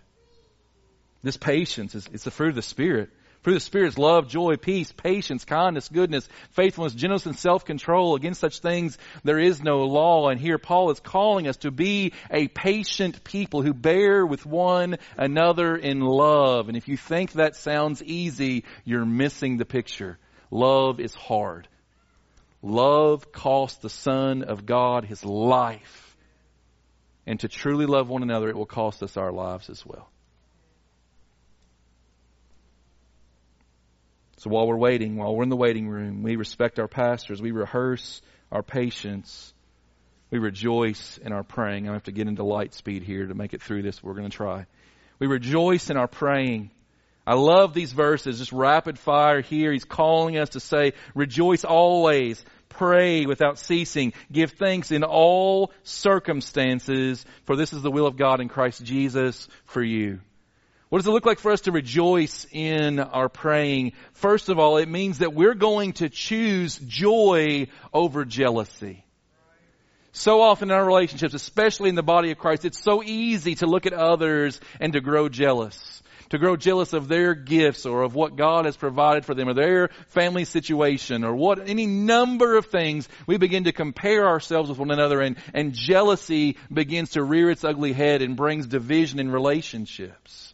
This 1.21 1.37
patience 1.37 1.95
is 1.95 2.09
it's 2.11 2.25
the 2.25 2.31
fruit 2.31 2.49
of 2.49 2.55
the 2.55 2.61
Spirit. 2.61 3.09
Fruit 3.43 3.55
of 3.55 3.61
the 3.61 3.65
Spirit 3.65 3.87
is 3.89 3.97
love, 3.97 4.29
joy, 4.29 4.55
peace, 4.55 4.93
patience, 4.93 5.43
kindness, 5.43 5.89
goodness, 5.89 6.29
faithfulness, 6.51 6.93
gentleness, 6.93 7.25
and 7.25 7.37
self-control. 7.37 8.15
Against 8.15 8.39
such 8.39 8.59
things 8.59 8.97
there 9.25 9.37
is 9.37 9.61
no 9.61 9.79
law. 9.79 10.29
And 10.29 10.39
here 10.39 10.57
Paul 10.57 10.91
is 10.91 11.01
calling 11.01 11.49
us 11.49 11.57
to 11.57 11.69
be 11.69 12.13
a 12.31 12.47
patient 12.47 13.21
people 13.25 13.61
who 13.61 13.73
bear 13.73 14.25
with 14.25 14.45
one 14.45 14.95
another 15.17 15.75
in 15.75 15.99
love. 15.99 16.69
And 16.69 16.77
if 16.77 16.87
you 16.87 16.95
think 16.95 17.33
that 17.33 17.57
sounds 17.57 18.01
easy, 18.01 18.63
you're 18.85 19.05
missing 19.05 19.57
the 19.57 19.65
picture. 19.65 20.17
Love 20.49 21.01
is 21.01 21.13
hard. 21.13 21.67
Love 22.61 23.33
cost 23.33 23.81
the 23.81 23.89
Son 23.89 24.43
of 24.43 24.65
God 24.65 25.03
his 25.03 25.25
life. 25.25 26.15
And 27.27 27.41
to 27.41 27.49
truly 27.49 27.87
love 27.87 28.07
one 28.07 28.23
another, 28.23 28.47
it 28.47 28.55
will 28.55 28.65
cost 28.65 29.03
us 29.03 29.17
our 29.17 29.33
lives 29.33 29.69
as 29.69 29.85
well. 29.85 30.12
So 34.43 34.49
while 34.49 34.67
we're 34.67 34.75
waiting, 34.75 35.15
while 35.15 35.33
we're 35.33 35.43
in 35.43 35.49
the 35.49 35.55
waiting 35.55 35.87
room, 35.87 36.21
we 36.21 36.35
respect 36.35 36.77
our 36.77 36.89
pastors. 36.89 37.41
We 37.41 37.51
rehearse 37.51 38.21
our 38.51 38.61
patience. 38.61 39.53
We 40.31 40.39
rejoice 40.39 41.17
in 41.17 41.31
our 41.31 41.43
praying. 41.43 41.87
I 41.87 41.93
have 41.93 42.03
to 42.03 42.11
get 42.11 42.27
into 42.27 42.43
light 42.43 42.73
speed 42.73 43.03
here 43.03 43.25
to 43.25 43.33
make 43.33 43.53
it 43.53 43.61
through 43.61 43.83
this. 43.83 44.03
We're 44.03 44.15
going 44.15 44.29
to 44.29 44.35
try. 44.35 44.65
We 45.17 45.27
rejoice 45.27 45.89
in 45.89 45.95
our 45.95 46.09
praying. 46.09 46.71
I 47.25 47.35
love 47.35 47.73
these 47.73 47.93
verses, 47.93 48.39
just 48.39 48.51
rapid 48.51 48.99
fire 48.99 49.39
here. 49.39 49.71
He's 49.71 49.85
calling 49.85 50.37
us 50.37 50.49
to 50.49 50.59
say, 50.59 50.91
rejoice 51.15 51.63
always, 51.63 52.43
pray 52.67 53.25
without 53.25 53.57
ceasing, 53.57 54.11
give 54.29 54.51
thanks 54.51 54.91
in 54.91 55.05
all 55.05 55.71
circumstances, 55.83 57.25
for 57.45 57.55
this 57.55 57.71
is 57.71 57.81
the 57.81 57.91
will 57.91 58.07
of 58.07 58.17
God 58.17 58.41
in 58.41 58.49
Christ 58.49 58.83
Jesus 58.83 59.47
for 59.63 59.81
you. 59.81 60.19
What 60.93 60.99
does 60.99 61.07
it 61.07 61.11
look 61.11 61.25
like 61.25 61.39
for 61.39 61.51
us 61.51 61.61
to 61.61 61.71
rejoice 61.71 62.45
in 62.51 62.99
our 62.99 63.27
praying? 63.27 63.93
First 64.11 64.49
of 64.49 64.59
all, 64.59 64.77
it 64.77 64.87
means 64.87 65.17
that 65.17 65.33
we're 65.33 65.55
going 65.55 65.93
to 65.93 66.07
choose 66.07 66.77
joy 66.77 67.65
over 67.91 68.25
jealousy. 68.25 69.03
So 70.11 70.43
often 70.43 70.69
in 70.69 70.75
our 70.75 70.85
relationships, 70.85 71.33
especially 71.33 71.89
in 71.89 71.95
the 71.95 72.03
body 72.03 72.29
of 72.29 72.37
Christ, 72.37 72.63
it's 72.63 72.79
so 72.79 73.01
easy 73.01 73.55
to 73.55 73.65
look 73.65 73.87
at 73.87 73.93
others 73.93 74.61
and 74.79 74.93
to 74.93 75.01
grow 75.01 75.29
jealous. 75.29 76.03
To 76.29 76.37
grow 76.37 76.57
jealous 76.57 76.93
of 76.93 77.07
their 77.07 77.33
gifts 77.33 77.87
or 77.87 78.03
of 78.03 78.13
what 78.13 78.35
God 78.35 78.65
has 78.65 78.77
provided 78.77 79.25
for 79.25 79.33
them 79.33 79.49
or 79.49 79.55
their 79.55 79.89
family 80.09 80.45
situation 80.45 81.23
or 81.23 81.33
what, 81.33 81.67
any 81.67 81.87
number 81.87 82.55
of 82.55 82.67
things. 82.67 83.09
We 83.25 83.37
begin 83.37 83.63
to 83.63 83.71
compare 83.71 84.27
ourselves 84.27 84.69
with 84.69 84.77
one 84.77 84.91
another 84.91 85.21
and, 85.21 85.37
and 85.55 85.73
jealousy 85.73 86.57
begins 86.71 87.13
to 87.13 87.23
rear 87.23 87.49
its 87.49 87.63
ugly 87.63 87.93
head 87.93 88.21
and 88.21 88.35
brings 88.35 88.67
division 88.67 89.17
in 89.17 89.31
relationships. 89.31 90.53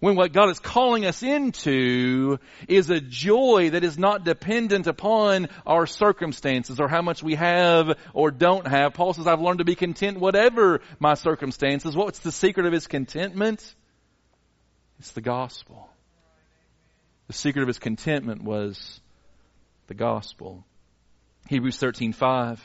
When 0.00 0.14
what 0.16 0.32
God 0.32 0.50
is 0.50 0.58
calling 0.58 1.06
us 1.06 1.22
into 1.22 2.38
is 2.68 2.90
a 2.90 3.00
joy 3.00 3.70
that 3.70 3.82
is 3.82 3.98
not 3.98 4.24
dependent 4.24 4.86
upon 4.86 5.48
our 5.66 5.86
circumstances 5.86 6.80
or 6.80 6.88
how 6.88 7.02
much 7.02 7.22
we 7.22 7.34
have 7.34 7.98
or 8.12 8.30
don't 8.30 8.66
have. 8.66 8.92
Paul 8.94 9.14
says, 9.14 9.26
I've 9.26 9.40
learned 9.40 9.58
to 9.58 9.64
be 9.64 9.74
content 9.74 10.18
whatever 10.18 10.80
my 10.98 11.14
circumstances. 11.14 11.96
What's 11.96 12.18
the 12.18 12.32
secret 12.32 12.66
of 12.66 12.72
his 12.72 12.86
contentment? 12.86 13.74
It's 14.98 15.12
the 15.12 15.22
gospel. 15.22 15.88
The 17.28 17.32
secret 17.32 17.62
of 17.62 17.68
his 17.68 17.78
contentment 17.78 18.42
was 18.42 19.00
the 19.86 19.94
gospel. 19.94 20.64
Hebrews 21.48 21.78
13:5 21.78 22.58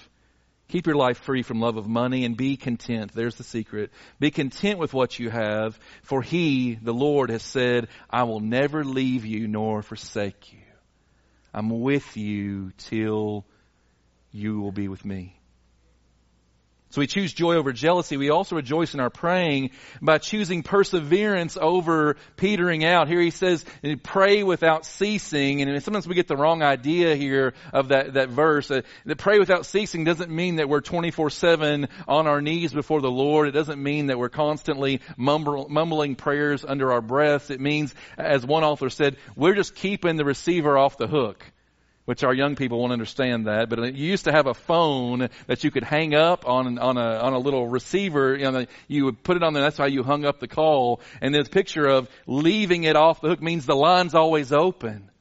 Keep 0.72 0.88
your 0.88 0.96
life 0.96 1.18
free 1.18 1.44
from 1.44 1.60
love 1.60 1.76
of 1.76 1.86
money 1.86 2.24
and 2.24 2.38
be 2.38 2.56
content. 2.56 3.12
There's 3.14 3.36
the 3.36 3.44
secret. 3.44 3.92
Be 4.22 4.32
content 4.32 4.80
with 4.80 4.94
what 4.94 5.20
you 5.20 5.30
have, 5.30 5.78
for 6.02 6.22
He, 6.22 6.76
the 6.76 6.94
Lord, 6.94 7.30
has 7.30 7.44
said, 7.44 7.90
I 8.10 8.24
will 8.24 8.40
never 8.40 8.86
leave 8.86 9.26
you 9.26 9.50
nor 9.50 9.82
forsake 9.82 10.54
you. 10.54 10.60
I'm 11.54 11.82
with 11.82 12.16
you 12.16 12.72
till 12.78 13.46
you 14.32 14.62
will 14.62 14.72
be 14.72 14.88
with 14.88 15.04
me. 15.04 15.41
So 16.92 17.00
we 17.00 17.08
choose 17.08 17.32
joy 17.32 17.56
over 17.56 17.72
jealousy. 17.72 18.18
We 18.18 18.32
also 18.32 18.58
rejoice 18.58 18.94
in 18.94 19.00
our 19.00 19.10
praying 19.10 19.72
by 20.02 20.18
choosing 20.18 20.62
perseverance 20.62 21.58
over 21.60 22.18
petering 22.36 22.84
out. 22.84 23.08
Here 23.08 23.22
he 23.22 23.32
says, 23.32 23.64
pray 24.04 24.44
without 24.44 24.86
ceasing. 24.86 25.62
And 25.62 25.82
sometimes 25.82 26.06
we 26.06 26.16
get 26.16 26.28
the 26.28 26.36
wrong 26.36 26.62
idea 26.62 27.16
here 27.16 27.54
of 27.72 27.90
that, 27.90 28.16
that 28.16 28.28
verse. 28.28 28.70
Uh, 28.70 28.82
that 29.06 29.18
pray 29.18 29.40
without 29.40 29.66
ceasing 29.66 30.04
doesn't 30.04 30.30
mean 30.30 30.58
that 30.58 30.68
we're 30.68 30.82
24-7 30.82 31.88
on 32.10 32.28
our 32.28 32.42
knees 32.42 32.74
before 32.74 33.00
the 33.00 33.10
Lord. 33.10 33.48
It 33.48 33.52
doesn't 33.52 33.82
mean 33.82 34.08
that 34.08 34.20
we're 34.20 34.28
constantly 34.28 35.00
mumble, 35.16 35.70
mumbling 35.70 36.16
prayers 36.16 36.66
under 36.66 36.92
our 36.92 37.02
breaths. 37.02 37.50
It 37.50 37.62
means, 37.62 37.96
as 38.18 38.46
one 38.46 38.66
author 38.66 38.90
said, 38.90 39.16
we're 39.38 39.56
just 39.56 39.76
keeping 39.76 40.18
the 40.18 40.26
receiver 40.26 40.78
off 40.78 40.98
the 40.98 41.08
hook 41.08 41.42
which 42.06 42.24
our 42.24 42.34
young 42.34 42.56
people 42.56 42.80
won't 42.80 42.94
understand 42.94 43.48
that, 43.48 43.70
but 43.70 43.96
you 43.96 44.08
used 44.08 44.26
to 44.26 44.32
have 44.32 44.48
a 44.48 44.54
phone 44.54 45.30
that 45.48 45.64
you 45.64 45.72
could 45.72 45.84
hang 45.84 46.16
up 46.16 46.48
on 46.48 46.80
on 46.80 46.98
a 46.98 47.18
on 47.20 47.34
a 47.34 47.38
little 47.38 47.68
receiver. 47.68 48.36
You, 48.36 48.52
know, 48.52 48.66
you 48.88 49.06
would 49.06 49.24
put 49.24 49.38
it 49.38 49.44
on 49.44 49.54
there. 49.54 49.64
That's 49.64 49.78
how 49.78 49.86
you 49.86 50.04
hung 50.04 50.26
up 50.26 50.40
the 50.40 50.48
call. 50.48 51.02
And 51.22 51.34
this 51.34 51.48
picture 51.48 51.86
of 51.86 52.10
leaving 52.26 52.84
it 52.84 52.96
off 52.96 53.22
the 53.22 53.30
hook 53.30 53.42
means 53.42 53.66
the 53.66 53.76
line's 53.76 54.16
always 54.16 54.52
open. 54.52 55.12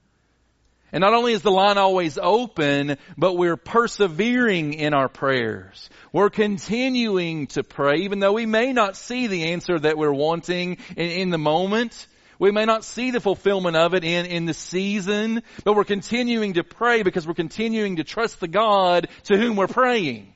And 0.93 1.03
not 1.03 1.15
only 1.15 1.35
is 1.35 1.43
the 1.43 1.53
line 1.53 1.79
always 1.79 2.19
open, 2.21 2.97
but 3.17 3.35
we're 3.35 3.57
persevering 3.57 4.75
in 4.75 4.93
our 4.93 5.09
prayers. 5.09 5.89
We're 6.13 6.31
continuing 6.31 7.47
to 7.49 7.63
pray, 7.63 7.99
even 7.99 8.19
though 8.19 8.33
we 8.33 8.47
may 8.47 8.73
not 8.73 8.97
see 8.97 9.29
the 9.29 9.53
answer 9.53 9.79
that 9.79 9.97
we're 9.97 10.13
wanting 10.13 10.79
in, 10.97 11.11
in 11.11 11.31
the 11.31 11.39
moment. 11.39 12.09
We 12.41 12.51
may 12.51 12.65
not 12.65 12.85
see 12.85 13.11
the 13.11 13.21
fulfillment 13.21 13.77
of 13.77 13.93
it 13.93 14.03
in, 14.03 14.25
in 14.25 14.47
the 14.47 14.55
season, 14.55 15.43
but 15.63 15.77
we're 15.77 15.85
continuing 15.85 16.55
to 16.55 16.65
pray 16.65 17.03
because 17.03 17.27
we're 17.27 17.35
continuing 17.35 17.97
to 17.97 18.05
trust 18.05 18.41
the 18.41 18.49
God 18.49 19.09
to 19.25 19.37
whom 19.37 19.57
we're 19.57 19.69
praying. 19.69 20.33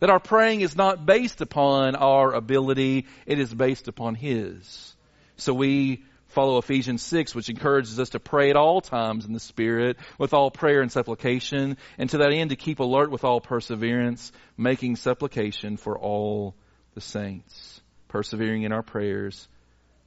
That 0.00 0.10
our 0.10 0.18
praying 0.18 0.62
is 0.62 0.74
not 0.74 1.06
based 1.06 1.40
upon 1.40 1.94
our 1.94 2.32
ability, 2.34 3.06
it 3.26 3.38
is 3.38 3.54
based 3.54 3.86
upon 3.86 4.16
His. 4.16 4.96
So 5.36 5.54
we 5.54 6.02
follow 6.26 6.58
Ephesians 6.58 7.02
6, 7.02 7.32
which 7.36 7.48
encourages 7.48 8.00
us 8.00 8.08
to 8.10 8.18
pray 8.18 8.50
at 8.50 8.56
all 8.56 8.80
times 8.80 9.24
in 9.24 9.32
the 9.32 9.38
Spirit 9.38 9.98
with 10.18 10.34
all 10.34 10.50
prayer 10.50 10.80
and 10.80 10.90
supplication, 10.90 11.76
and 11.96 12.10
to 12.10 12.18
that 12.18 12.32
end 12.32 12.50
to 12.50 12.56
keep 12.56 12.80
alert 12.80 13.12
with 13.12 13.22
all 13.22 13.40
perseverance, 13.40 14.32
making 14.56 14.96
supplication 14.96 15.76
for 15.76 15.96
all 15.96 16.56
the 16.94 17.00
saints, 17.00 17.80
persevering 18.08 18.64
in 18.64 18.72
our 18.72 18.82
prayers, 18.82 19.46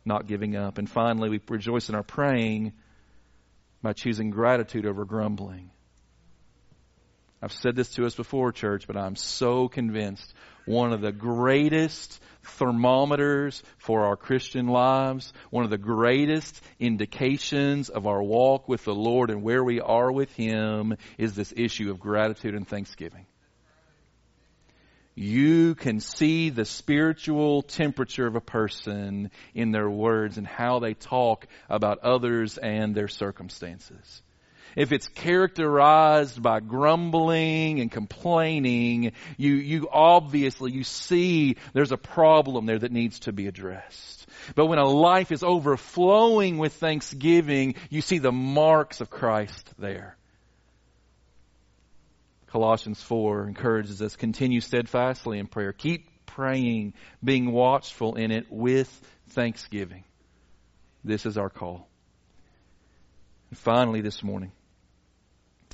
not 0.06 0.28
giving 0.28 0.56
up. 0.56 0.78
And 0.78 0.90
finally, 0.90 1.30
we 1.30 1.40
rejoice 1.48 1.90
in 1.90 1.96
our 1.96 2.04
praying 2.04 2.74
by 3.82 3.94
choosing 3.94 4.30
gratitude 4.30 4.86
over 4.86 5.06
grumbling. 5.06 5.72
I've 7.42 7.52
said 7.52 7.76
this 7.76 7.90
to 7.96 8.06
us 8.06 8.16
before, 8.16 8.54
church, 8.54 8.88
but 8.88 8.96
I'm 8.96 9.18
so 9.18 9.68
convinced 9.68 10.34
one 10.66 10.94
of 10.94 11.02
the 11.02 11.12
greatest 11.12 12.22
thermometers 12.42 13.62
for 13.78 14.06
our 14.06 14.16
Christian 14.16 14.68
lives, 14.68 15.34
one 15.50 15.66
of 15.66 15.70
the 15.70 15.78
greatest 15.78 16.62
indications 16.80 17.90
of 17.90 18.08
our 18.08 18.24
walk 18.24 18.70
with 18.70 18.86
the 18.86 18.96
Lord 18.96 19.30
and 19.30 19.44
where 19.44 19.62
we 19.62 19.82
are 19.82 20.10
with 20.10 20.34
Him 20.36 20.96
is 21.18 21.36
this 21.36 21.54
issue 21.58 21.92
of 21.92 22.00
gratitude 22.00 22.56
and 22.56 22.66
thanksgiving. 22.66 23.26
You 25.16 25.76
can 25.76 26.00
see 26.00 26.50
the 26.50 26.66
spiritual 26.66 27.62
temperature 27.62 28.26
of 28.26 28.36
a 28.36 28.42
person 28.42 29.32
in 29.54 29.72
their 29.72 29.90
words 29.90 30.38
and 30.38 30.48
how 30.48 30.80
they 30.80 30.94
talk 30.94 31.48
about 31.70 32.00
others 32.00 32.58
and 32.58 32.96
their 32.96 33.08
circumstances 33.08 34.24
if 34.76 34.92
it's 34.92 35.08
characterized 35.08 36.42
by 36.42 36.60
grumbling 36.60 37.80
and 37.80 37.92
complaining, 37.92 39.14
you, 39.38 39.54
you 39.54 39.88
obviously, 39.92 40.72
you 40.72 40.84
see 40.84 41.58
there's 41.74 41.92
a 41.92 41.98
problem 41.98 42.66
there 42.66 42.80
that 42.80 42.92
needs 42.92 43.20
to 43.20 43.32
be 43.32 43.48
addressed. 43.48 44.28
But 44.56 44.66
when 44.66 44.80
a 44.80 44.88
life 44.88 45.32
is 45.32 45.44
overflowing 45.44 46.58
with 46.58 46.74
thanksgiving, 46.74 47.76
you 47.90 48.02
see 48.02 48.18
the 48.18 48.32
marks 48.32 49.00
of 49.02 49.10
Christ 49.10 49.70
there. 49.78 50.18
Colossians 52.54 53.02
4 53.02 53.48
encourages 53.48 54.00
us, 54.00 54.12
to 54.12 54.18
continue 54.20 54.62
steadfastly 54.62 55.40
in 55.40 55.48
prayer. 55.48 55.74
Keep 55.74 56.28
praying, 56.28 56.94
being 57.24 57.52
watchful 57.52 58.14
in 58.14 58.30
it 58.30 58.46
with 58.52 58.88
thanksgiving. 59.30 60.04
This 61.04 61.26
is 61.26 61.36
our 61.36 61.50
call. 61.50 61.88
And 63.50 63.58
finally, 63.58 64.02
this 64.02 64.22
morning, 64.22 64.52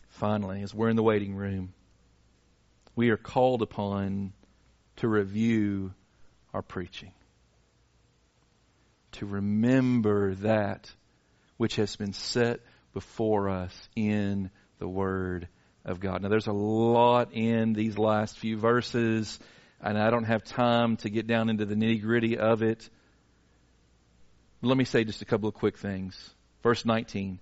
finally, 0.07 0.61
as 0.63 0.73
we're 0.73 0.87
in 0.87 0.95
the 0.95 1.03
waiting 1.03 1.35
room, 1.35 1.73
we 2.95 3.09
are 3.09 3.17
called 3.17 3.61
upon 3.61 4.31
to 4.97 5.09
review 5.09 5.93
our 6.53 6.61
preaching, 6.61 7.11
to 9.11 9.25
remember 9.25 10.33
that 10.35 10.89
which 11.57 11.75
has 11.75 11.97
been 11.97 12.13
set 12.13 12.61
before 12.93 13.49
us 13.49 13.89
in 13.97 14.49
the 14.77 14.87
Word 14.87 15.49
of 15.85 15.99
God. 15.99 16.21
Now, 16.21 16.29
there's 16.29 16.47
a 16.47 16.53
lot 16.53 17.33
in 17.33 17.73
these 17.73 17.97
last 17.97 18.37
few 18.37 18.57
verses, 18.57 19.39
and 19.81 19.97
I 19.97 20.09
don't 20.09 20.25
have 20.25 20.43
time 20.43 20.97
to 20.97 21.09
get 21.09 21.27
down 21.27 21.49
into 21.49 21.65
the 21.65 21.75
nitty 21.75 22.01
gritty 22.01 22.37
of 22.37 22.61
it. 22.61 22.89
Let 24.61 24.77
me 24.77 24.83
say 24.83 25.03
just 25.03 25.21
a 25.21 25.25
couple 25.25 25.47
of 25.47 25.55
quick 25.55 25.77
things. 25.77 26.17
Verse 26.63 26.85
19 26.85 27.39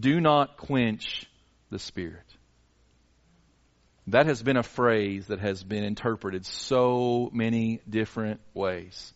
Do 0.00 0.20
not 0.20 0.56
quench 0.56 1.26
the 1.70 1.78
Spirit. 1.78 2.24
That 4.08 4.26
has 4.26 4.42
been 4.42 4.56
a 4.56 4.62
phrase 4.62 5.28
that 5.28 5.40
has 5.40 5.64
been 5.64 5.82
interpreted 5.82 6.46
so 6.46 7.28
many 7.32 7.80
different 7.88 8.40
ways. 8.54 9.12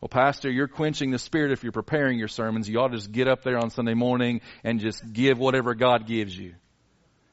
Well, 0.00 0.08
Pastor, 0.08 0.50
you're 0.50 0.66
quenching 0.66 1.10
the 1.10 1.18
Spirit 1.18 1.52
if 1.52 1.62
you're 1.62 1.72
preparing 1.72 2.18
your 2.18 2.28
sermons. 2.28 2.68
You 2.68 2.80
ought 2.80 2.88
to 2.88 2.96
just 2.96 3.12
get 3.12 3.28
up 3.28 3.42
there 3.42 3.58
on 3.58 3.70
Sunday 3.70 3.94
morning 3.94 4.40
and 4.64 4.80
just 4.80 5.12
give 5.12 5.38
whatever 5.38 5.74
God 5.74 6.06
gives 6.06 6.36
you. 6.36 6.54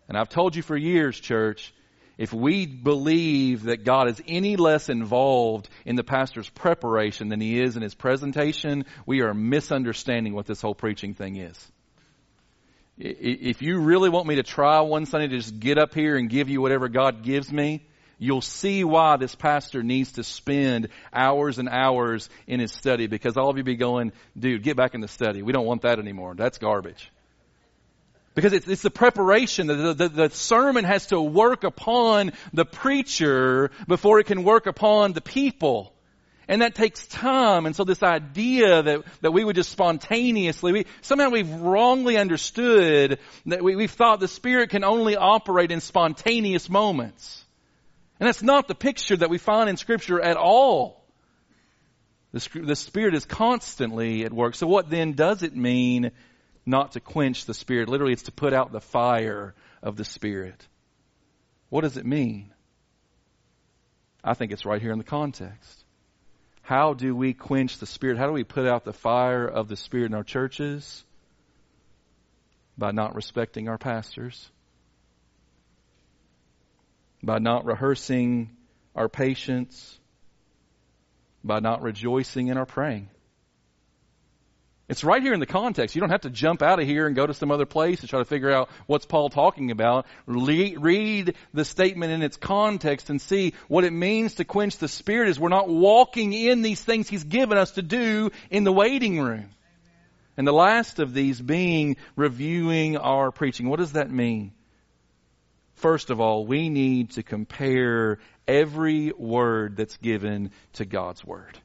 And 0.07 0.17
I've 0.17 0.29
told 0.29 0.55
you 0.55 0.61
for 0.61 0.77
years, 0.77 1.19
church, 1.19 1.73
if 2.17 2.33
we 2.33 2.65
believe 2.65 3.63
that 3.63 3.83
God 3.83 4.09
is 4.09 4.21
any 4.27 4.55
less 4.55 4.89
involved 4.89 5.69
in 5.85 5.95
the 5.95 6.03
pastor's 6.03 6.49
preparation 6.49 7.29
than 7.29 7.39
he 7.41 7.59
is 7.59 7.75
in 7.75 7.81
his 7.81 7.93
presentation, 7.93 8.85
we 9.05 9.21
are 9.21 9.33
misunderstanding 9.33 10.33
what 10.33 10.45
this 10.45 10.61
whole 10.61 10.75
preaching 10.75 11.13
thing 11.13 11.35
is 11.35 11.71
if 12.99 13.61
you 13.61 13.79
really 13.79 14.09
want 14.09 14.27
me 14.27 14.35
to 14.35 14.43
try 14.43 14.81
one 14.81 15.05
Sunday 15.05 15.27
to 15.27 15.37
just 15.37 15.59
get 15.59 15.77
up 15.77 15.93
here 15.93 16.15
and 16.15 16.29
give 16.29 16.49
you 16.49 16.61
whatever 16.61 16.89
God 16.89 17.21
gives 17.23 17.51
me, 17.51 17.85
you'll 18.17 18.41
see 18.41 18.83
why 18.83 19.17
this 19.17 19.35
pastor 19.35 19.83
needs 19.83 20.13
to 20.13 20.23
spend 20.23 20.89
hours 21.13 21.59
and 21.59 21.69
hours 21.69 22.27
in 22.47 22.59
his 22.59 22.71
study 22.71 23.05
because 23.05 23.37
all 23.37 23.49
of 23.49 23.57
you 23.57 23.63
be 23.63 23.75
going, 23.75 24.11
dude, 24.37 24.63
get 24.63 24.75
back 24.75 24.95
in 24.95 25.01
the 25.01 25.07
study. 25.07 25.43
We 25.43 25.53
don't 25.53 25.65
want 25.65 25.83
that 25.83 25.99
anymore. 25.99 26.33
That's 26.35 26.57
garbage. 26.57 27.11
Because 28.37 28.53
it's, 28.53 28.67
it's 28.67 28.83
the 28.83 28.91
preparation. 28.91 29.65
The, 29.65 29.95
the, 29.95 30.09
the 30.09 30.29
sermon 30.29 30.85
has 30.85 31.07
to 31.07 31.19
work 31.19 31.63
upon 31.63 32.33
the 32.53 32.65
preacher 32.65 33.71
before 33.87 34.19
it 34.19 34.27
can 34.27 34.43
work 34.43 34.67
upon 34.67 35.13
the 35.13 35.21
people. 35.21 35.91
And 36.47 36.61
that 36.61 36.75
takes 36.75 37.07
time. 37.07 37.65
And 37.65 37.75
so 37.75 37.83
this 37.83 38.03
idea 38.03 38.83
that, 38.83 39.03
that 39.21 39.31
we 39.31 39.43
would 39.43 39.55
just 39.55 39.71
spontaneously, 39.71 40.71
we, 40.71 40.85
somehow 41.01 41.29
we've 41.29 41.49
wrongly 41.49 42.15
understood 42.15 43.17
that 43.47 43.63
we, 43.63 43.75
we've 43.75 43.89
thought 43.89 44.19
the 44.19 44.27
Spirit 44.27 44.69
can 44.69 44.83
only 44.83 45.15
operate 45.15 45.71
in 45.71 45.81
spontaneous 45.81 46.69
moments. 46.69 47.43
And 48.19 48.27
that's 48.27 48.43
not 48.43 48.67
the 48.67 48.75
picture 48.75 49.17
that 49.17 49.31
we 49.31 49.39
find 49.39 49.67
in 49.67 49.77
Scripture 49.77 50.21
at 50.21 50.37
all. 50.37 51.03
The, 52.33 52.47
the 52.53 52.75
Spirit 52.75 53.15
is 53.15 53.25
constantly 53.25 54.25
at 54.25 54.31
work. 54.31 54.53
So 54.53 54.67
what 54.67 54.91
then 54.91 55.13
does 55.13 55.41
it 55.41 55.55
mean 55.55 56.11
not 56.67 56.91
to 56.93 56.99
quench 56.99 57.45
the 57.45 57.53
Spirit? 57.53 57.89
Literally, 57.89 58.13
it's 58.13 58.23
to 58.23 58.31
put 58.31 58.53
out 58.53 58.71
the 58.71 58.81
fire 58.81 59.55
of 59.81 59.95
the 59.95 60.05
Spirit. 60.05 60.67
What 61.69 61.81
does 61.81 61.97
it 61.97 62.05
mean? 62.05 62.53
I 64.23 64.33
think 64.33 64.51
it's 64.51 64.65
right 64.65 64.81
here 64.81 64.91
in 64.91 64.97
the 64.97 65.03
context. 65.03 65.83
How 66.61 66.93
do 66.93 67.15
we 67.15 67.33
quench 67.33 67.77
the 67.77 67.85
Spirit? 67.85 68.17
How 68.17 68.27
do 68.27 68.33
we 68.33 68.43
put 68.43 68.67
out 68.67 68.83
the 68.83 68.93
fire 68.93 69.47
of 69.47 69.69
the 69.69 69.77
Spirit 69.77 70.07
in 70.07 70.13
our 70.13 70.23
churches? 70.23 71.05
By 72.77 72.91
not 72.91 73.15
respecting 73.15 73.69
our 73.69 73.77
pastors, 73.77 74.51
by 77.23 77.39
not 77.39 77.65
rehearsing 77.65 78.55
our 78.95 79.09
patience, 79.09 79.97
by 81.43 81.59
not 81.59 81.81
rejoicing 81.81 82.47
in 82.47 82.57
our 82.57 82.65
praying. 82.65 83.09
It's 84.89 85.03
right 85.03 85.21
here 85.21 85.33
in 85.33 85.41
the 85.41 85.45
context. 85.45 85.95
You 85.95 85.99
don't 85.99 86.11
have 86.11 86.21
to 86.21 86.29
jump 86.29 86.61
out 86.61 86.79
of 86.79 86.87
here 86.87 87.07
and 87.07 87.15
go 87.15 87.27
to 87.27 87.33
some 87.33 87.51
other 87.51 87.65
place 87.65 87.99
to 88.01 88.07
try 88.07 88.19
to 88.19 88.25
figure 88.25 88.49
out 88.49 88.69
what's 88.85 89.05
Paul 89.05 89.29
talking 89.29 89.69
about. 89.69 90.05
Read 90.25 91.35
the 91.53 91.65
statement 91.65 92.13
in 92.13 92.21
its 92.21 92.37
context 92.37 93.09
and 93.09 93.21
see 93.21 93.53
what 93.67 93.83
it 93.83 93.91
means 93.91 94.35
to 94.35 94.45
quench 94.45 94.77
the 94.77 94.87
spirit 94.87 95.27
is 95.27 95.37
we're 95.37 95.49
not 95.49 95.67
walking 95.67 96.31
in 96.31 96.61
these 96.61 96.81
things 96.81 97.09
he's 97.09 97.25
given 97.25 97.57
us 97.57 97.71
to 97.71 97.81
do 97.81 98.31
in 98.49 98.63
the 98.63 98.71
waiting 98.71 99.19
room. 99.19 99.49
And 100.37 100.47
the 100.47 100.53
last 100.53 100.99
of 100.99 101.13
these 101.13 101.41
being 101.41 101.97
reviewing 102.15 102.95
our 102.95 103.31
preaching. 103.31 103.67
What 103.67 103.79
does 103.79 103.93
that 103.93 104.09
mean? 104.09 104.53
First 105.73 106.11
of 106.11 106.21
all, 106.21 106.45
we 106.45 106.69
need 106.69 107.11
to 107.11 107.23
compare 107.23 108.19
every 108.47 109.11
word 109.11 109.75
that's 109.75 109.97
given 109.97 110.51
to 110.73 110.85
God's 110.85 111.25
word. 111.25 111.59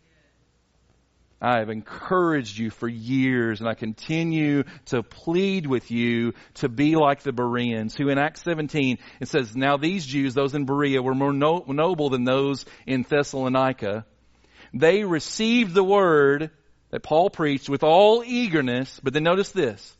I 1.42 1.58
have 1.58 1.70
encouraged 1.70 2.56
you 2.56 2.70
for 2.70 2.86
years 2.86 3.58
and 3.58 3.68
I 3.68 3.74
continue 3.74 4.62
to 4.86 5.02
plead 5.02 5.66
with 5.66 5.90
you 5.90 6.34
to 6.54 6.68
be 6.68 6.94
like 6.94 7.22
the 7.22 7.32
Bereans 7.32 7.96
who 7.96 8.08
in 8.10 8.16
Acts 8.16 8.42
17 8.44 8.98
it 9.20 9.26
says, 9.26 9.56
now 9.56 9.76
these 9.76 10.06
Jews, 10.06 10.34
those 10.34 10.54
in 10.54 10.66
Berea 10.66 11.02
were 11.02 11.16
more 11.16 11.32
no- 11.32 11.64
noble 11.66 12.10
than 12.10 12.22
those 12.22 12.64
in 12.86 13.02
Thessalonica. 13.02 14.06
They 14.72 15.02
received 15.02 15.74
the 15.74 15.82
word 15.82 16.52
that 16.90 17.02
Paul 17.02 17.28
preached 17.28 17.68
with 17.68 17.82
all 17.82 18.22
eagerness, 18.24 19.00
but 19.02 19.12
then 19.12 19.24
notice 19.24 19.50
this, 19.50 19.96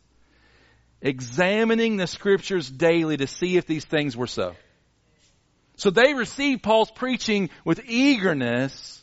examining 1.01 1.97
the 1.97 2.07
scriptures 2.07 2.69
daily 2.69 3.17
to 3.17 3.27
see 3.27 3.57
if 3.57 3.67
these 3.67 3.83
things 3.83 4.15
were 4.15 4.27
so. 4.27 4.55
So 5.75 5.89
they 5.89 6.13
received 6.13 6.63
Paul's 6.63 6.91
preaching 6.91 7.49
with 7.65 7.81
eagerness, 7.85 9.02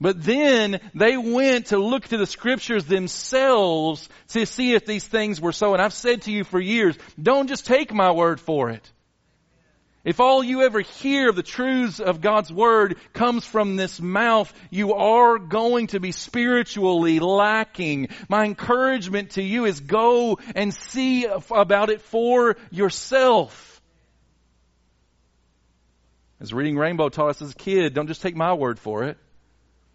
but 0.00 0.22
then 0.22 0.80
they 0.94 1.16
went 1.16 1.66
to 1.66 1.78
look 1.78 2.06
to 2.08 2.18
the 2.18 2.26
scriptures 2.26 2.84
themselves 2.84 4.08
to 4.28 4.44
see 4.46 4.74
if 4.74 4.84
these 4.84 5.06
things 5.06 5.40
were 5.40 5.52
so. 5.52 5.72
And 5.72 5.82
I've 5.82 5.94
said 5.94 6.22
to 6.22 6.32
you 6.32 6.44
for 6.44 6.60
years, 6.60 6.96
don't 7.20 7.48
just 7.48 7.66
take 7.66 7.92
my 7.92 8.10
word 8.12 8.40
for 8.40 8.70
it. 8.70 8.90
If 10.06 10.20
all 10.20 10.44
you 10.44 10.62
ever 10.62 10.82
hear 10.82 11.30
of 11.30 11.34
the 11.34 11.42
truths 11.42 11.98
of 11.98 12.20
God's 12.20 12.52
Word 12.52 12.96
comes 13.12 13.44
from 13.44 13.74
this 13.74 14.00
mouth, 14.00 14.52
you 14.70 14.94
are 14.94 15.36
going 15.36 15.88
to 15.88 15.98
be 15.98 16.12
spiritually 16.12 17.18
lacking. 17.18 18.10
My 18.28 18.44
encouragement 18.44 19.30
to 19.30 19.42
you 19.42 19.64
is 19.64 19.80
go 19.80 20.38
and 20.54 20.72
see 20.72 21.24
about 21.50 21.90
it 21.90 22.02
for 22.02 22.56
yourself. 22.70 23.82
As 26.38 26.54
Reading 26.54 26.76
Rainbow 26.76 27.08
taught 27.08 27.30
us 27.30 27.42
as 27.42 27.50
a 27.50 27.56
kid, 27.56 27.92
don't 27.92 28.06
just 28.06 28.22
take 28.22 28.36
my 28.36 28.54
word 28.54 28.78
for 28.78 29.02
it. 29.02 29.18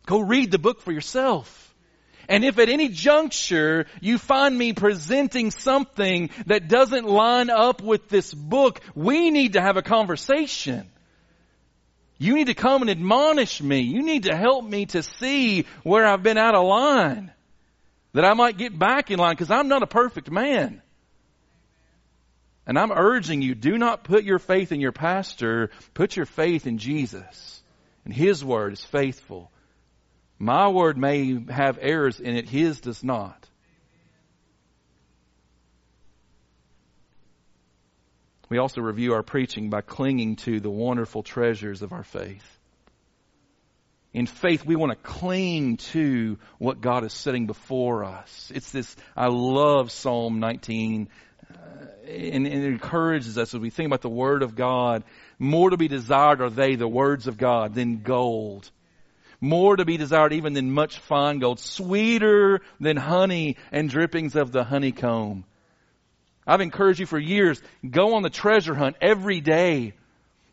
Go 0.06 0.20
read 0.20 0.52
the 0.52 0.60
book 0.60 0.82
for 0.82 0.92
yourself. 0.92 1.74
And 2.28 2.46
if 2.46 2.60
at 2.60 2.70
any 2.70 2.88
juncture 2.88 3.88
you 4.00 4.18
find 4.18 4.58
me 4.58 4.74
presenting 4.74 5.52
something 5.52 6.30
that 6.46 6.68
doesn't 6.68 7.06
line 7.06 7.50
up 7.50 7.82
with 7.82 8.08
this 8.10 8.34
book, 8.34 8.80
we 8.96 9.32
need 9.32 9.54
to 9.54 9.62
have 9.62 9.78
a 9.78 9.82
conversation. 9.82 10.90
You 12.18 12.36
need 12.36 12.48
to 12.48 12.54
come 12.54 12.84
and 12.84 12.92
admonish 12.92 13.62
me. 13.62 13.80
You 13.80 14.04
need 14.04 14.24
to 14.24 14.36
help 14.36 14.64
me 14.64 14.86
to 14.88 15.02
see 15.04 15.66
where 15.84 16.06
I've 16.06 16.24
been 16.24 16.38
out 16.38 16.56
of 16.56 16.66
line. 16.66 17.32
That 18.14 18.26
I 18.26 18.34
might 18.34 18.58
get 18.58 18.78
back 18.78 19.10
in 19.10 19.20
line 19.20 19.34
because 19.34 19.52
I'm 19.52 19.68
not 19.68 19.84
a 19.84 19.88
perfect 19.88 20.30
man. 20.30 20.82
And 22.68 22.78
I'm 22.78 22.92
urging 22.92 23.42
you, 23.42 23.56
do 23.56 23.78
not 23.78 24.04
put 24.04 24.24
your 24.24 24.40
faith 24.40 24.72
in 24.72 24.80
your 24.80 24.92
pastor. 24.92 25.72
Put 25.94 26.16
your 26.16 26.28
faith 26.28 26.68
in 26.68 26.78
Jesus. 26.78 27.62
And 28.06 28.14
His 28.14 28.46
word 28.46 28.74
is 28.74 28.84
faithful. 28.86 29.52
My 30.42 30.70
word 30.70 30.98
may 30.98 31.40
have 31.52 31.78
errors 31.80 32.20
in 32.20 32.36
it. 32.36 32.50
His 32.50 32.82
does 32.82 33.04
not. 33.04 33.48
We 38.50 38.58
also 38.58 38.82
review 38.82 39.14
our 39.14 39.22
preaching 39.22 39.70
by 39.70 39.82
clinging 39.82 40.38
to 40.38 40.60
the 40.60 40.72
wonderful 40.72 41.22
treasures 41.22 41.84
of 41.84 41.94
our 41.94 42.04
faith. 42.04 42.44
In 44.14 44.26
faith, 44.26 44.66
we 44.66 44.76
want 44.76 44.92
to 44.92 44.96
cling 45.08 45.78
to 45.78 46.40
what 46.58 46.82
God 46.82 47.04
is 47.04 47.14
setting 47.14 47.46
before 47.46 48.04
us. 48.04 48.52
It's 48.52 48.72
this, 48.72 48.96
I 49.16 49.28
love 49.28 49.92
Psalm 49.92 50.40
19, 50.40 51.08
uh, 51.52 51.56
and, 52.08 52.48
and 52.48 52.48
it 52.48 52.64
encourages 52.64 53.38
us 53.38 53.54
as 53.54 53.60
we 53.60 53.70
think 53.70 53.86
about 53.86 54.02
the 54.02 54.10
Word 54.10 54.42
of 54.42 54.56
God. 54.56 55.04
More 55.38 55.70
to 55.70 55.78
be 55.78 55.88
desired 55.88 56.42
are 56.42 56.50
they, 56.50 56.78
the 56.78 56.88
words 56.88 57.28
of 57.28 57.38
God, 57.38 57.76
than 57.76 58.02
gold. 58.02 58.72
More 59.42 59.76
to 59.76 59.86
be 59.86 59.98
desired 59.98 60.34
even 60.34 60.54
than 60.54 60.72
much 60.72 61.00
fine 61.00 61.40
gold. 61.40 61.60
Sweeter 61.60 62.62
than 62.80 62.96
honey 62.96 63.58
and 63.72 63.90
drippings 63.90 64.36
of 64.36 64.52
the 64.52 64.64
honeycomb. 64.64 65.46
I've 66.46 66.62
encouraged 66.62 67.00
you 67.00 67.08
for 67.08 67.20
years, 67.20 67.62
go 67.88 68.16
on 68.16 68.24
the 68.24 68.30
treasure 68.30 68.76
hunt 68.76 68.98
every 69.02 69.42
day. 69.42 69.94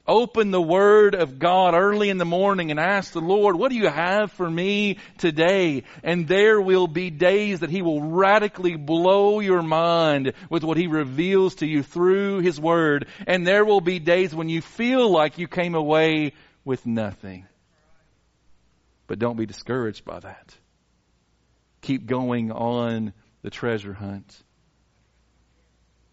Open 0.07 0.51
the 0.51 0.63
Word 0.63 1.15
of 1.15 1.39
God 1.39 1.75
early 1.75 2.09
in 2.09 2.17
the 2.17 2.25
morning 2.25 2.71
and 2.71 2.81
ask 2.81 3.13
the 3.13 3.21
Lord, 3.21 3.57
what 3.57 3.71
do 3.71 3.77
you 3.77 3.91
have 3.91 4.33
for 4.33 4.51
me 4.51 4.97
today? 5.19 5.83
And 6.03 6.27
there 6.27 6.59
will 6.63 6.87
be 6.87 7.11
days 7.11 7.61
that 7.61 7.69
He 7.69 7.83
will 7.83 8.01
radically 8.01 8.77
blow 8.77 9.41
your 9.41 9.63
mind 9.63 10.33
with 10.49 10.65
what 10.65 10.79
He 10.79 10.87
reveals 10.87 11.57
to 11.57 11.67
you 11.67 11.83
through 11.83 12.39
His 12.39 12.59
Word. 12.59 13.07
And 13.27 13.47
there 13.47 13.67
will 13.67 13.83
be 13.83 13.99
days 13.99 14.35
when 14.35 14.49
you 14.49 14.63
feel 14.63 15.11
like 15.11 15.37
you 15.37 15.47
came 15.47 15.75
away 15.75 16.33
with 16.65 16.87
nothing. 16.87 17.45
But 19.09 19.19
don't 19.19 19.37
be 19.37 19.47
discouraged 19.47 20.05
by 20.05 20.21
that. 20.21 20.55
Keep 21.81 22.07
going 22.07 22.53
on 22.53 23.13
the 23.43 23.51
treasure 23.51 23.95
hunt. 23.95 24.41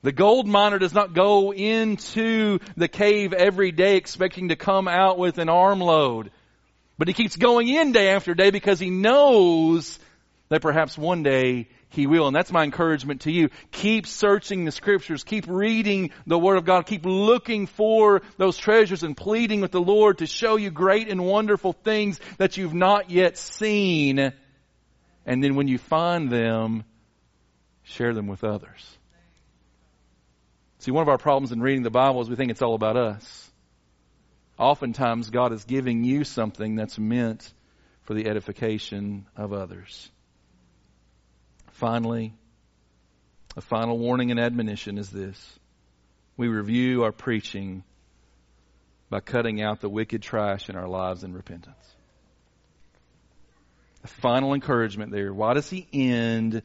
The 0.01 0.11
gold 0.11 0.47
miner 0.47 0.79
does 0.79 0.93
not 0.93 1.13
go 1.13 1.51
into 1.51 2.59
the 2.77 2.87
cave 2.87 3.33
every 3.33 3.71
day 3.71 3.97
expecting 3.97 4.49
to 4.49 4.55
come 4.55 4.87
out 4.87 5.17
with 5.17 5.37
an 5.37 5.49
armload. 5.49 6.31
But 6.97 7.07
he 7.07 7.13
keeps 7.13 7.35
going 7.35 7.67
in 7.67 7.91
day 7.91 8.09
after 8.09 8.33
day 8.33 8.49
because 8.49 8.79
he 8.79 8.89
knows 8.89 9.99
that 10.49 10.61
perhaps 10.61 10.97
one 10.97 11.23
day 11.23 11.67
he 11.89 12.07
will. 12.07 12.27
And 12.27 12.35
that's 12.35 12.51
my 12.51 12.63
encouragement 12.63 13.21
to 13.21 13.31
you. 13.31 13.49
Keep 13.71 14.07
searching 14.07 14.65
the 14.65 14.71
scriptures. 14.71 15.23
Keep 15.23 15.45
reading 15.47 16.11
the 16.27 16.37
Word 16.37 16.57
of 16.57 16.65
God. 16.65 16.85
Keep 16.85 17.05
looking 17.05 17.67
for 17.67 18.21
those 18.37 18.57
treasures 18.57 19.03
and 19.03 19.15
pleading 19.15 19.61
with 19.61 19.71
the 19.71 19.81
Lord 19.81 20.17
to 20.17 20.27
show 20.27 20.57
you 20.57 20.71
great 20.71 21.09
and 21.09 21.25
wonderful 21.25 21.73
things 21.73 22.19
that 22.37 22.57
you've 22.57 22.73
not 22.73 23.09
yet 23.09 23.37
seen. 23.37 24.33
And 25.25 25.43
then 25.43 25.55
when 25.55 25.67
you 25.67 25.77
find 25.77 26.29
them, 26.29 26.83
share 27.83 28.13
them 28.13 28.27
with 28.27 28.43
others. 28.43 28.97
See, 30.79 30.91
one 30.91 31.01
of 31.01 31.09
our 31.09 31.17
problems 31.17 31.51
in 31.51 31.61
reading 31.61 31.83
the 31.83 31.89
Bible 31.89 32.21
is 32.21 32.29
we 32.29 32.35
think 32.35 32.51
it's 32.51 32.61
all 32.61 32.75
about 32.75 32.97
us. 32.97 33.51
Oftentimes, 34.57 35.29
God 35.31 35.51
is 35.51 35.65
giving 35.65 36.03
you 36.03 36.23
something 36.23 36.75
that's 36.75 36.97
meant 36.97 37.51
for 38.03 38.13
the 38.13 38.27
edification 38.27 39.25
of 39.35 39.51
others. 39.51 40.09
Finally, 41.75 42.33
a 43.55 43.61
final 43.61 43.97
warning 43.97 44.31
and 44.31 44.39
admonition 44.39 44.97
is 44.97 45.09
this. 45.09 45.59
We 46.37 46.47
review 46.47 47.03
our 47.03 47.11
preaching 47.11 47.83
by 49.09 49.21
cutting 49.21 49.61
out 49.61 49.79
the 49.79 49.89
wicked 49.89 50.21
trash 50.21 50.69
in 50.69 50.75
our 50.75 50.87
lives 50.87 51.23
in 51.23 51.33
repentance. 51.33 51.95
A 54.03 54.07
final 54.07 54.53
encouragement 54.53 55.11
there. 55.11 55.33
Why 55.33 55.53
does 55.53 55.69
he 55.69 55.87
end 55.93 56.61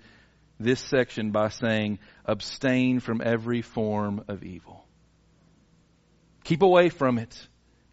this 0.61 0.81
section 0.81 1.31
by 1.31 1.49
saying, 1.49 1.99
abstain 2.27 3.01
from 3.01 3.23
every 3.25 3.63
form 3.63 4.25
of 4.29 4.45
evil. 4.45 4.85
Keep 6.45 6.63
away 6.63 6.91
from 6.91 7.19
it. 7.19 7.49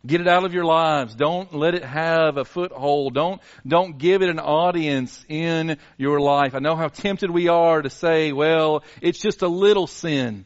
Get 0.06 0.22
it 0.22 0.28
out 0.28 0.46
of 0.46 0.54
your 0.54 0.64
lives. 0.64 1.16
Don't 1.16 1.54
let 1.54 1.74
it 1.74 1.84
have 1.84 2.38
a 2.38 2.46
foothold. 2.46 3.14
Don't, 3.14 3.42
don't 3.66 3.98
give 3.98 4.22
it 4.22 4.30
an 4.30 4.40
audience 4.40 5.26
in 5.28 5.78
your 5.98 6.20
life. 6.20 6.56
I 6.56 6.60
know 6.60 6.76
how 6.76 6.88
tempted 6.88 7.30
we 7.30 7.48
are 7.48 7.82
to 7.82 7.90
say, 7.90 8.32
well, 8.32 8.84
it's 9.02 9.20
just 9.20 9.42
a 9.42 9.48
little 9.48 9.88
sin. 9.88 10.46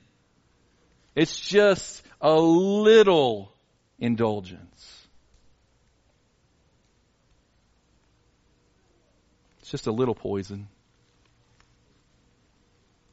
It's 1.15 1.39
just 1.39 2.01
a 2.21 2.33
little 2.33 3.53
indulgence. 3.99 5.07
It's 9.59 9.69
just 9.69 9.87
a 9.87 9.91
little 9.91 10.15
poison. 10.15 10.69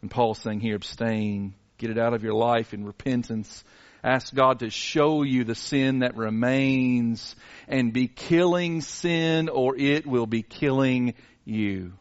And 0.01 0.11
Paul's 0.11 0.39
saying 0.39 0.61
here, 0.61 0.77
abstain, 0.77 1.55
get 1.77 1.91
it 1.91 1.99
out 1.99 2.15
of 2.15 2.23
your 2.23 2.35
life 2.35 2.73
in 2.73 2.85
repentance. 2.85 3.65
Ask 4.03 4.35
God 4.35 4.61
to 4.61 4.71
show 4.71 5.23
you 5.23 5.45
the 5.45 5.55
sin 5.55 6.01
that 6.01 6.17
remains 6.17 7.35
and 7.67 7.93
be 7.93 8.07
killing 8.07 8.81
sin 8.81 9.49
or 9.49 9.77
it 9.77 10.07
will 10.07 10.27
be 10.27 10.43
killing 10.43 11.15
you. 11.45 11.93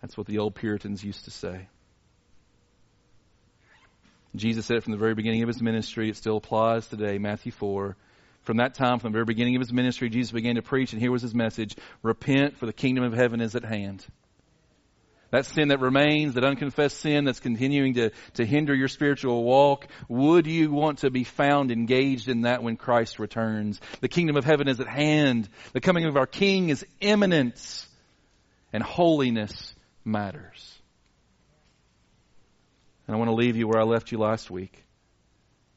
That's 0.00 0.16
what 0.16 0.26
the 0.26 0.38
old 0.38 0.54
Puritans 0.54 1.04
used 1.04 1.24
to 1.24 1.30
say. 1.30 1.68
Jesus 4.36 4.66
said 4.66 4.78
it 4.78 4.82
from 4.82 4.92
the 4.92 4.98
very 4.98 5.14
beginning 5.14 5.42
of 5.42 5.48
his 5.48 5.62
ministry. 5.62 6.08
It 6.08 6.16
still 6.16 6.38
applies 6.38 6.86
today, 6.88 7.18
Matthew 7.18 7.52
4. 7.52 7.96
From 8.42 8.56
that 8.58 8.74
time, 8.74 8.98
from 8.98 9.12
the 9.12 9.16
very 9.16 9.24
beginning 9.24 9.56
of 9.56 9.60
his 9.60 9.72
ministry, 9.72 10.10
Jesus 10.10 10.32
began 10.32 10.56
to 10.56 10.62
preach, 10.62 10.92
and 10.92 11.00
here 11.00 11.12
was 11.12 11.22
his 11.22 11.34
message 11.34 11.76
Repent, 12.02 12.58
for 12.58 12.66
the 12.66 12.72
kingdom 12.72 13.04
of 13.04 13.12
heaven 13.12 13.40
is 13.40 13.54
at 13.54 13.64
hand. 13.64 14.04
That 15.34 15.46
sin 15.46 15.66
that 15.70 15.80
remains, 15.80 16.34
that 16.34 16.44
unconfessed 16.44 17.00
sin 17.00 17.24
that's 17.24 17.40
continuing 17.40 17.94
to, 17.94 18.10
to 18.34 18.46
hinder 18.46 18.72
your 18.72 18.86
spiritual 18.86 19.42
walk, 19.42 19.88
would 20.08 20.46
you 20.46 20.70
want 20.70 20.98
to 20.98 21.10
be 21.10 21.24
found 21.24 21.72
engaged 21.72 22.28
in 22.28 22.42
that 22.42 22.62
when 22.62 22.76
Christ 22.76 23.18
returns? 23.18 23.80
The 24.00 24.06
kingdom 24.06 24.36
of 24.36 24.44
heaven 24.44 24.68
is 24.68 24.78
at 24.78 24.86
hand. 24.86 25.48
The 25.72 25.80
coming 25.80 26.04
of 26.04 26.16
our 26.16 26.28
King 26.28 26.68
is 26.68 26.86
imminent. 27.00 27.84
And 28.72 28.80
holiness 28.80 29.74
matters. 30.04 30.72
And 33.08 33.16
I 33.16 33.18
want 33.18 33.28
to 33.28 33.34
leave 33.34 33.56
you 33.56 33.66
where 33.66 33.80
I 33.80 33.84
left 33.84 34.12
you 34.12 34.18
last 34.18 34.52
week. 34.52 34.84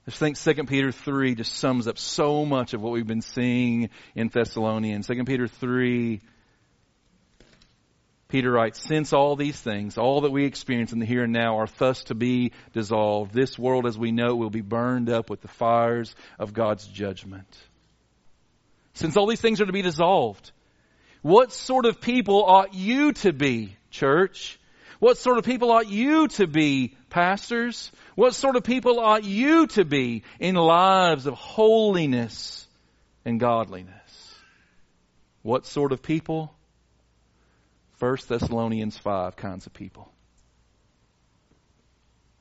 I 0.06 0.12
just 0.12 0.20
think 0.20 0.38
2 0.38 0.66
Peter 0.66 0.92
3 0.92 1.34
just 1.34 1.56
sums 1.56 1.88
up 1.88 1.98
so 1.98 2.46
much 2.46 2.76
of 2.76 2.84
what 2.84 2.94
we've 2.94 3.08
been 3.08 3.24
seeing 3.24 3.90
in 4.14 4.28
Thessalonians. 4.28 5.08
2 5.08 5.24
Peter 5.24 5.48
3 5.48 6.22
Peter 8.30 8.52
writes, 8.52 8.82
since 8.82 9.14
all 9.14 9.38
these 9.38 9.60
things, 9.60 9.98
all 9.98 10.22
that 10.22 10.32
we 10.32 10.46
experience 10.46 10.92
in 10.92 11.00
the 11.00 11.06
here 11.06 11.24
and 11.24 11.32
now 11.32 11.60
are 11.60 11.68
thus 11.78 12.04
to 12.06 12.16
be 12.16 12.52
dissolved, 12.74 13.34
this 13.34 13.58
world 13.58 13.86
as 13.86 13.98
we 13.98 14.12
know 14.12 14.32
it 14.32 14.38
will 14.38 14.50
be 14.50 14.62
burned 14.62 15.10
up 15.10 15.30
with 15.30 15.42
the 15.42 15.48
fires 15.48 16.14
of 16.38 16.54
God's 16.54 16.86
judgment. 16.88 17.48
Since 18.96 19.16
all 19.16 19.28
these 19.28 19.40
things 19.40 19.62
are 19.62 19.66
to 19.66 19.72
be 19.72 19.82
dissolved, 19.82 20.52
what 21.22 21.54
sort 21.54 21.86
of 21.86 22.02
people 22.02 22.44
ought 22.44 22.74
you 22.74 23.14
to 23.14 23.32
be, 23.32 23.78
church? 23.92 24.60
What 25.00 25.18
sort 25.18 25.38
of 25.38 25.46
people 25.46 25.72
ought 25.72 25.90
you 25.90 26.28
to 26.30 26.48
be, 26.48 26.96
pastors? 27.10 27.92
What 28.16 28.36
sort 28.36 28.56
of 28.56 28.64
people 28.64 29.00
ought 29.00 29.24
you 29.24 29.68
to 29.68 29.86
be 29.86 30.24
in 30.40 30.56
lives 30.56 31.28
of 31.28 31.36
holiness 31.36 32.68
and 33.24 33.40
godliness? 33.40 33.94
What 35.44 35.66
sort 35.66 35.92
of 35.92 36.02
people? 36.02 36.54
1 38.00 38.18
Thessalonians 38.28 38.98
5 38.98 39.36
kinds 39.36 39.66
of 39.66 39.74
people. 39.74 40.12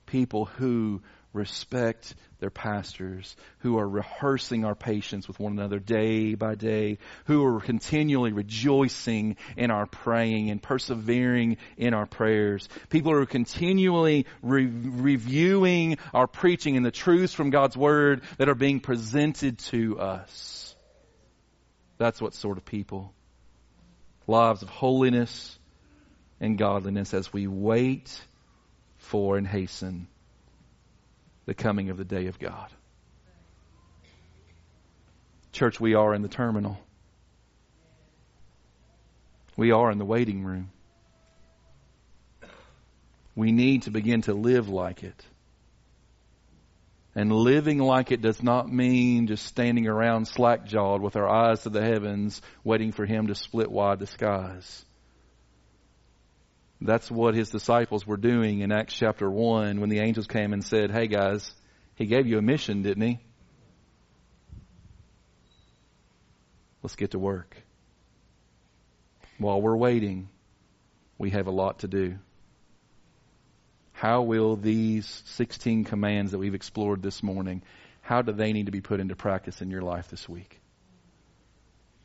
People 0.04 0.44
who 0.44 1.02
respect 1.32 2.14
their 2.38 2.50
pastors, 2.50 3.36
who 3.58 3.78
are 3.78 3.88
rehearsing 3.88 4.64
our 4.64 4.74
patience 4.74 5.26
with 5.28 5.40
one 5.40 5.52
another 5.52 5.78
day 5.78 6.34
by 6.34 6.54
day, 6.54 6.98
who 7.26 7.44
are 7.44 7.60
continually 7.60 8.32
rejoicing 8.32 9.36
in 9.56 9.70
our 9.70 9.86
praying 9.86 10.50
and 10.50 10.62
persevering 10.62 11.56
in 11.76 11.94
our 11.94 12.06
prayers. 12.06 12.68
People 12.88 13.12
who 13.12 13.18
are 13.18 13.26
continually 13.26 14.26
re- 14.42 14.66
reviewing 14.66 15.98
our 16.12 16.26
preaching 16.26 16.76
and 16.76 16.84
the 16.84 16.90
truths 16.90 17.32
from 17.32 17.50
God's 17.50 17.76
Word 17.76 18.22
that 18.38 18.48
are 18.48 18.54
being 18.54 18.80
presented 18.80 19.58
to 19.70 19.98
us. 19.98 20.76
That's 21.98 22.20
what 22.20 22.34
sort 22.34 22.58
of 22.58 22.64
people 22.64 23.14
lives 24.26 24.62
of 24.62 24.68
holiness 24.68 25.58
and 26.40 26.58
godliness 26.58 27.14
as 27.14 27.32
we 27.32 27.46
wait 27.46 28.20
for 28.96 29.36
and 29.36 29.46
hasten 29.46 30.08
the 31.46 31.54
coming 31.54 31.90
of 31.90 31.96
the 31.96 32.04
day 32.04 32.26
of 32.26 32.38
God. 32.38 32.70
Church, 35.52 35.80
we 35.80 35.94
are 35.94 36.12
in 36.14 36.22
the 36.22 36.28
terminal. 36.28 36.78
We 39.56 39.70
are 39.70 39.90
in 39.90 39.98
the 39.98 40.04
waiting 40.04 40.44
room. 40.44 40.70
We 43.34 43.52
need 43.52 43.82
to 43.82 43.90
begin 43.90 44.22
to 44.22 44.34
live 44.34 44.68
like 44.68 45.02
it. 45.02 45.24
And 47.16 47.32
living 47.32 47.78
like 47.78 48.12
it 48.12 48.20
does 48.20 48.42
not 48.42 48.70
mean 48.70 49.26
just 49.26 49.46
standing 49.46 49.88
around 49.88 50.28
slack 50.28 50.66
jawed 50.66 51.00
with 51.00 51.16
our 51.16 51.26
eyes 51.26 51.62
to 51.62 51.70
the 51.70 51.82
heavens, 51.82 52.42
waiting 52.62 52.92
for 52.92 53.06
Him 53.06 53.28
to 53.28 53.34
split 53.34 53.70
wide 53.70 54.00
the 54.00 54.06
skies. 54.06 54.84
That's 56.78 57.10
what 57.10 57.34
His 57.34 57.48
disciples 57.48 58.06
were 58.06 58.18
doing 58.18 58.60
in 58.60 58.70
Acts 58.70 58.92
chapter 58.92 59.30
1 59.30 59.80
when 59.80 59.88
the 59.88 60.00
angels 60.00 60.26
came 60.26 60.52
and 60.52 60.62
said, 60.62 60.90
Hey 60.90 61.06
guys, 61.06 61.50
He 61.94 62.04
gave 62.04 62.26
you 62.26 62.36
a 62.36 62.42
mission, 62.42 62.82
didn't 62.82 63.02
He? 63.02 63.18
Let's 66.82 66.96
get 66.96 67.12
to 67.12 67.18
work. 67.18 67.56
While 69.38 69.62
we're 69.62 69.76
waiting, 69.76 70.28
we 71.16 71.30
have 71.30 71.46
a 71.46 71.50
lot 71.50 71.78
to 71.78 71.88
do. 71.88 72.18
How 73.96 74.20
will 74.20 74.56
these 74.56 75.22
16 75.24 75.84
commands 75.84 76.32
that 76.32 76.38
we've 76.38 76.54
explored 76.54 77.02
this 77.02 77.22
morning, 77.22 77.62
how 78.02 78.20
do 78.20 78.30
they 78.32 78.52
need 78.52 78.66
to 78.66 78.72
be 78.72 78.82
put 78.82 79.00
into 79.00 79.16
practice 79.16 79.62
in 79.62 79.70
your 79.70 79.80
life 79.80 80.08
this 80.10 80.28
week? 80.28 80.60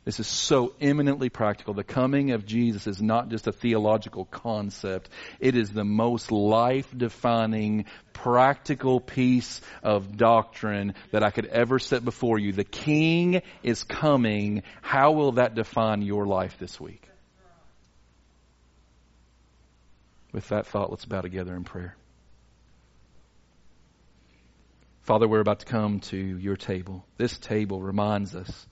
This 0.06 0.18
is 0.18 0.26
so 0.26 0.72
eminently 0.80 1.28
practical. 1.28 1.74
The 1.74 1.84
coming 1.84 2.30
of 2.30 2.46
Jesus 2.46 2.86
is 2.86 3.02
not 3.02 3.28
just 3.28 3.46
a 3.46 3.52
theological 3.52 4.24
concept. 4.24 5.10
It 5.38 5.54
is 5.54 5.70
the 5.70 5.84
most 5.84 6.32
life-defining, 6.32 7.84
practical 8.14 8.98
piece 8.98 9.60
of 9.82 10.16
doctrine 10.16 10.94
that 11.10 11.22
I 11.22 11.30
could 11.30 11.46
ever 11.46 11.78
set 11.78 12.02
before 12.06 12.38
you. 12.38 12.52
The 12.52 12.64
King 12.64 13.42
is 13.62 13.84
coming. 13.84 14.62
How 14.80 15.12
will 15.12 15.32
that 15.32 15.54
define 15.54 16.00
your 16.00 16.26
life 16.26 16.56
this 16.58 16.80
week? 16.80 17.06
With 20.32 20.48
that 20.48 20.66
thought, 20.66 20.90
let's 20.90 21.04
bow 21.04 21.20
together 21.20 21.54
in 21.54 21.64
prayer. 21.64 21.96
Father, 25.02 25.28
we're 25.28 25.40
about 25.40 25.60
to 25.60 25.66
come 25.66 26.00
to 26.00 26.16
your 26.16 26.56
table. 26.56 27.04
This 27.18 27.36
table 27.36 27.82
reminds 27.82 28.34
us 28.34 28.66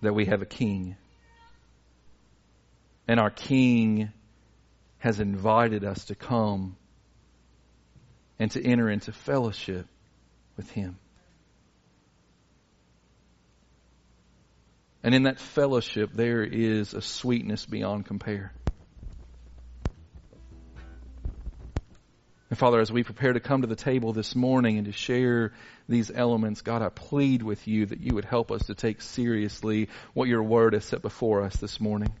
that 0.00 0.14
we 0.14 0.26
have 0.26 0.40
a 0.40 0.46
king. 0.46 0.96
And 3.08 3.18
our 3.18 3.30
king 3.30 4.12
has 4.98 5.20
invited 5.20 5.84
us 5.84 6.04
to 6.06 6.14
come 6.14 6.76
and 8.38 8.50
to 8.52 8.64
enter 8.64 8.88
into 8.88 9.12
fellowship 9.12 9.86
with 10.56 10.70
him. 10.70 10.96
And 15.02 15.14
in 15.14 15.24
that 15.24 15.40
fellowship, 15.40 16.10
there 16.14 16.44
is 16.44 16.94
a 16.94 17.02
sweetness 17.02 17.66
beyond 17.66 18.06
compare. 18.06 18.52
And 22.52 22.58
Father, 22.58 22.80
as 22.80 22.92
we 22.92 23.02
prepare 23.02 23.32
to 23.32 23.40
come 23.40 23.62
to 23.62 23.66
the 23.66 23.74
table 23.74 24.12
this 24.12 24.36
morning 24.36 24.76
and 24.76 24.84
to 24.84 24.92
share 24.92 25.54
these 25.88 26.10
elements, 26.14 26.60
God, 26.60 26.82
I 26.82 26.90
plead 26.90 27.42
with 27.42 27.66
you 27.66 27.86
that 27.86 28.00
you 28.00 28.14
would 28.14 28.26
help 28.26 28.52
us 28.52 28.66
to 28.66 28.74
take 28.74 29.00
seriously 29.00 29.88
what 30.12 30.28
your 30.28 30.42
word 30.42 30.74
has 30.74 30.84
set 30.84 31.00
before 31.00 31.44
us 31.44 31.56
this 31.56 31.80
morning. 31.80 32.12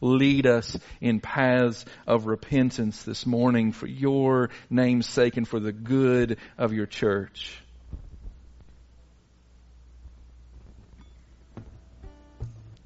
Lead 0.00 0.46
us 0.46 0.78
in 1.00 1.18
paths 1.18 1.84
of 2.06 2.26
repentance 2.26 3.02
this 3.02 3.26
morning 3.26 3.72
for 3.72 3.88
your 3.88 4.50
name's 4.70 5.08
sake 5.08 5.36
and 5.36 5.48
for 5.48 5.58
the 5.58 5.72
good 5.72 6.38
of 6.56 6.72
your 6.72 6.86
church. 6.86 7.60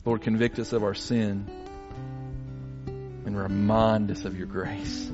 Lord, 0.07 0.23
convict 0.23 0.59
us 0.59 0.73
of 0.73 0.83
our 0.83 0.95
sin 0.95 1.51
and 3.27 3.39
remind 3.39 4.11
us 4.11 4.25
of 4.25 4.39
your 4.39 4.47
grace. 4.47 5.11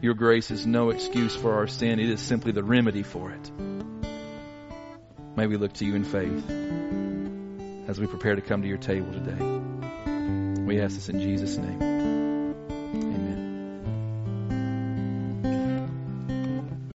Your 0.00 0.14
grace 0.14 0.50
is 0.50 0.66
no 0.66 0.90
excuse 0.90 1.34
for 1.34 1.54
our 1.54 1.66
sin. 1.66 1.98
It 1.98 2.10
is 2.10 2.20
simply 2.20 2.52
the 2.52 2.62
remedy 2.62 3.02
for 3.02 3.30
it. 3.30 3.50
May 5.36 5.46
we 5.46 5.56
look 5.56 5.72
to 5.74 5.84
you 5.84 5.94
in 5.94 6.04
faith 6.04 6.50
as 7.88 7.98
we 7.98 8.06
prepare 8.06 8.34
to 8.34 8.42
come 8.42 8.62
to 8.62 8.68
your 8.68 8.78
table 8.78 9.12
today. 9.12 10.62
We 10.62 10.80
ask 10.80 10.94
this 10.94 11.08
in 11.08 11.20
Jesus' 11.20 11.56
name. 11.56 11.95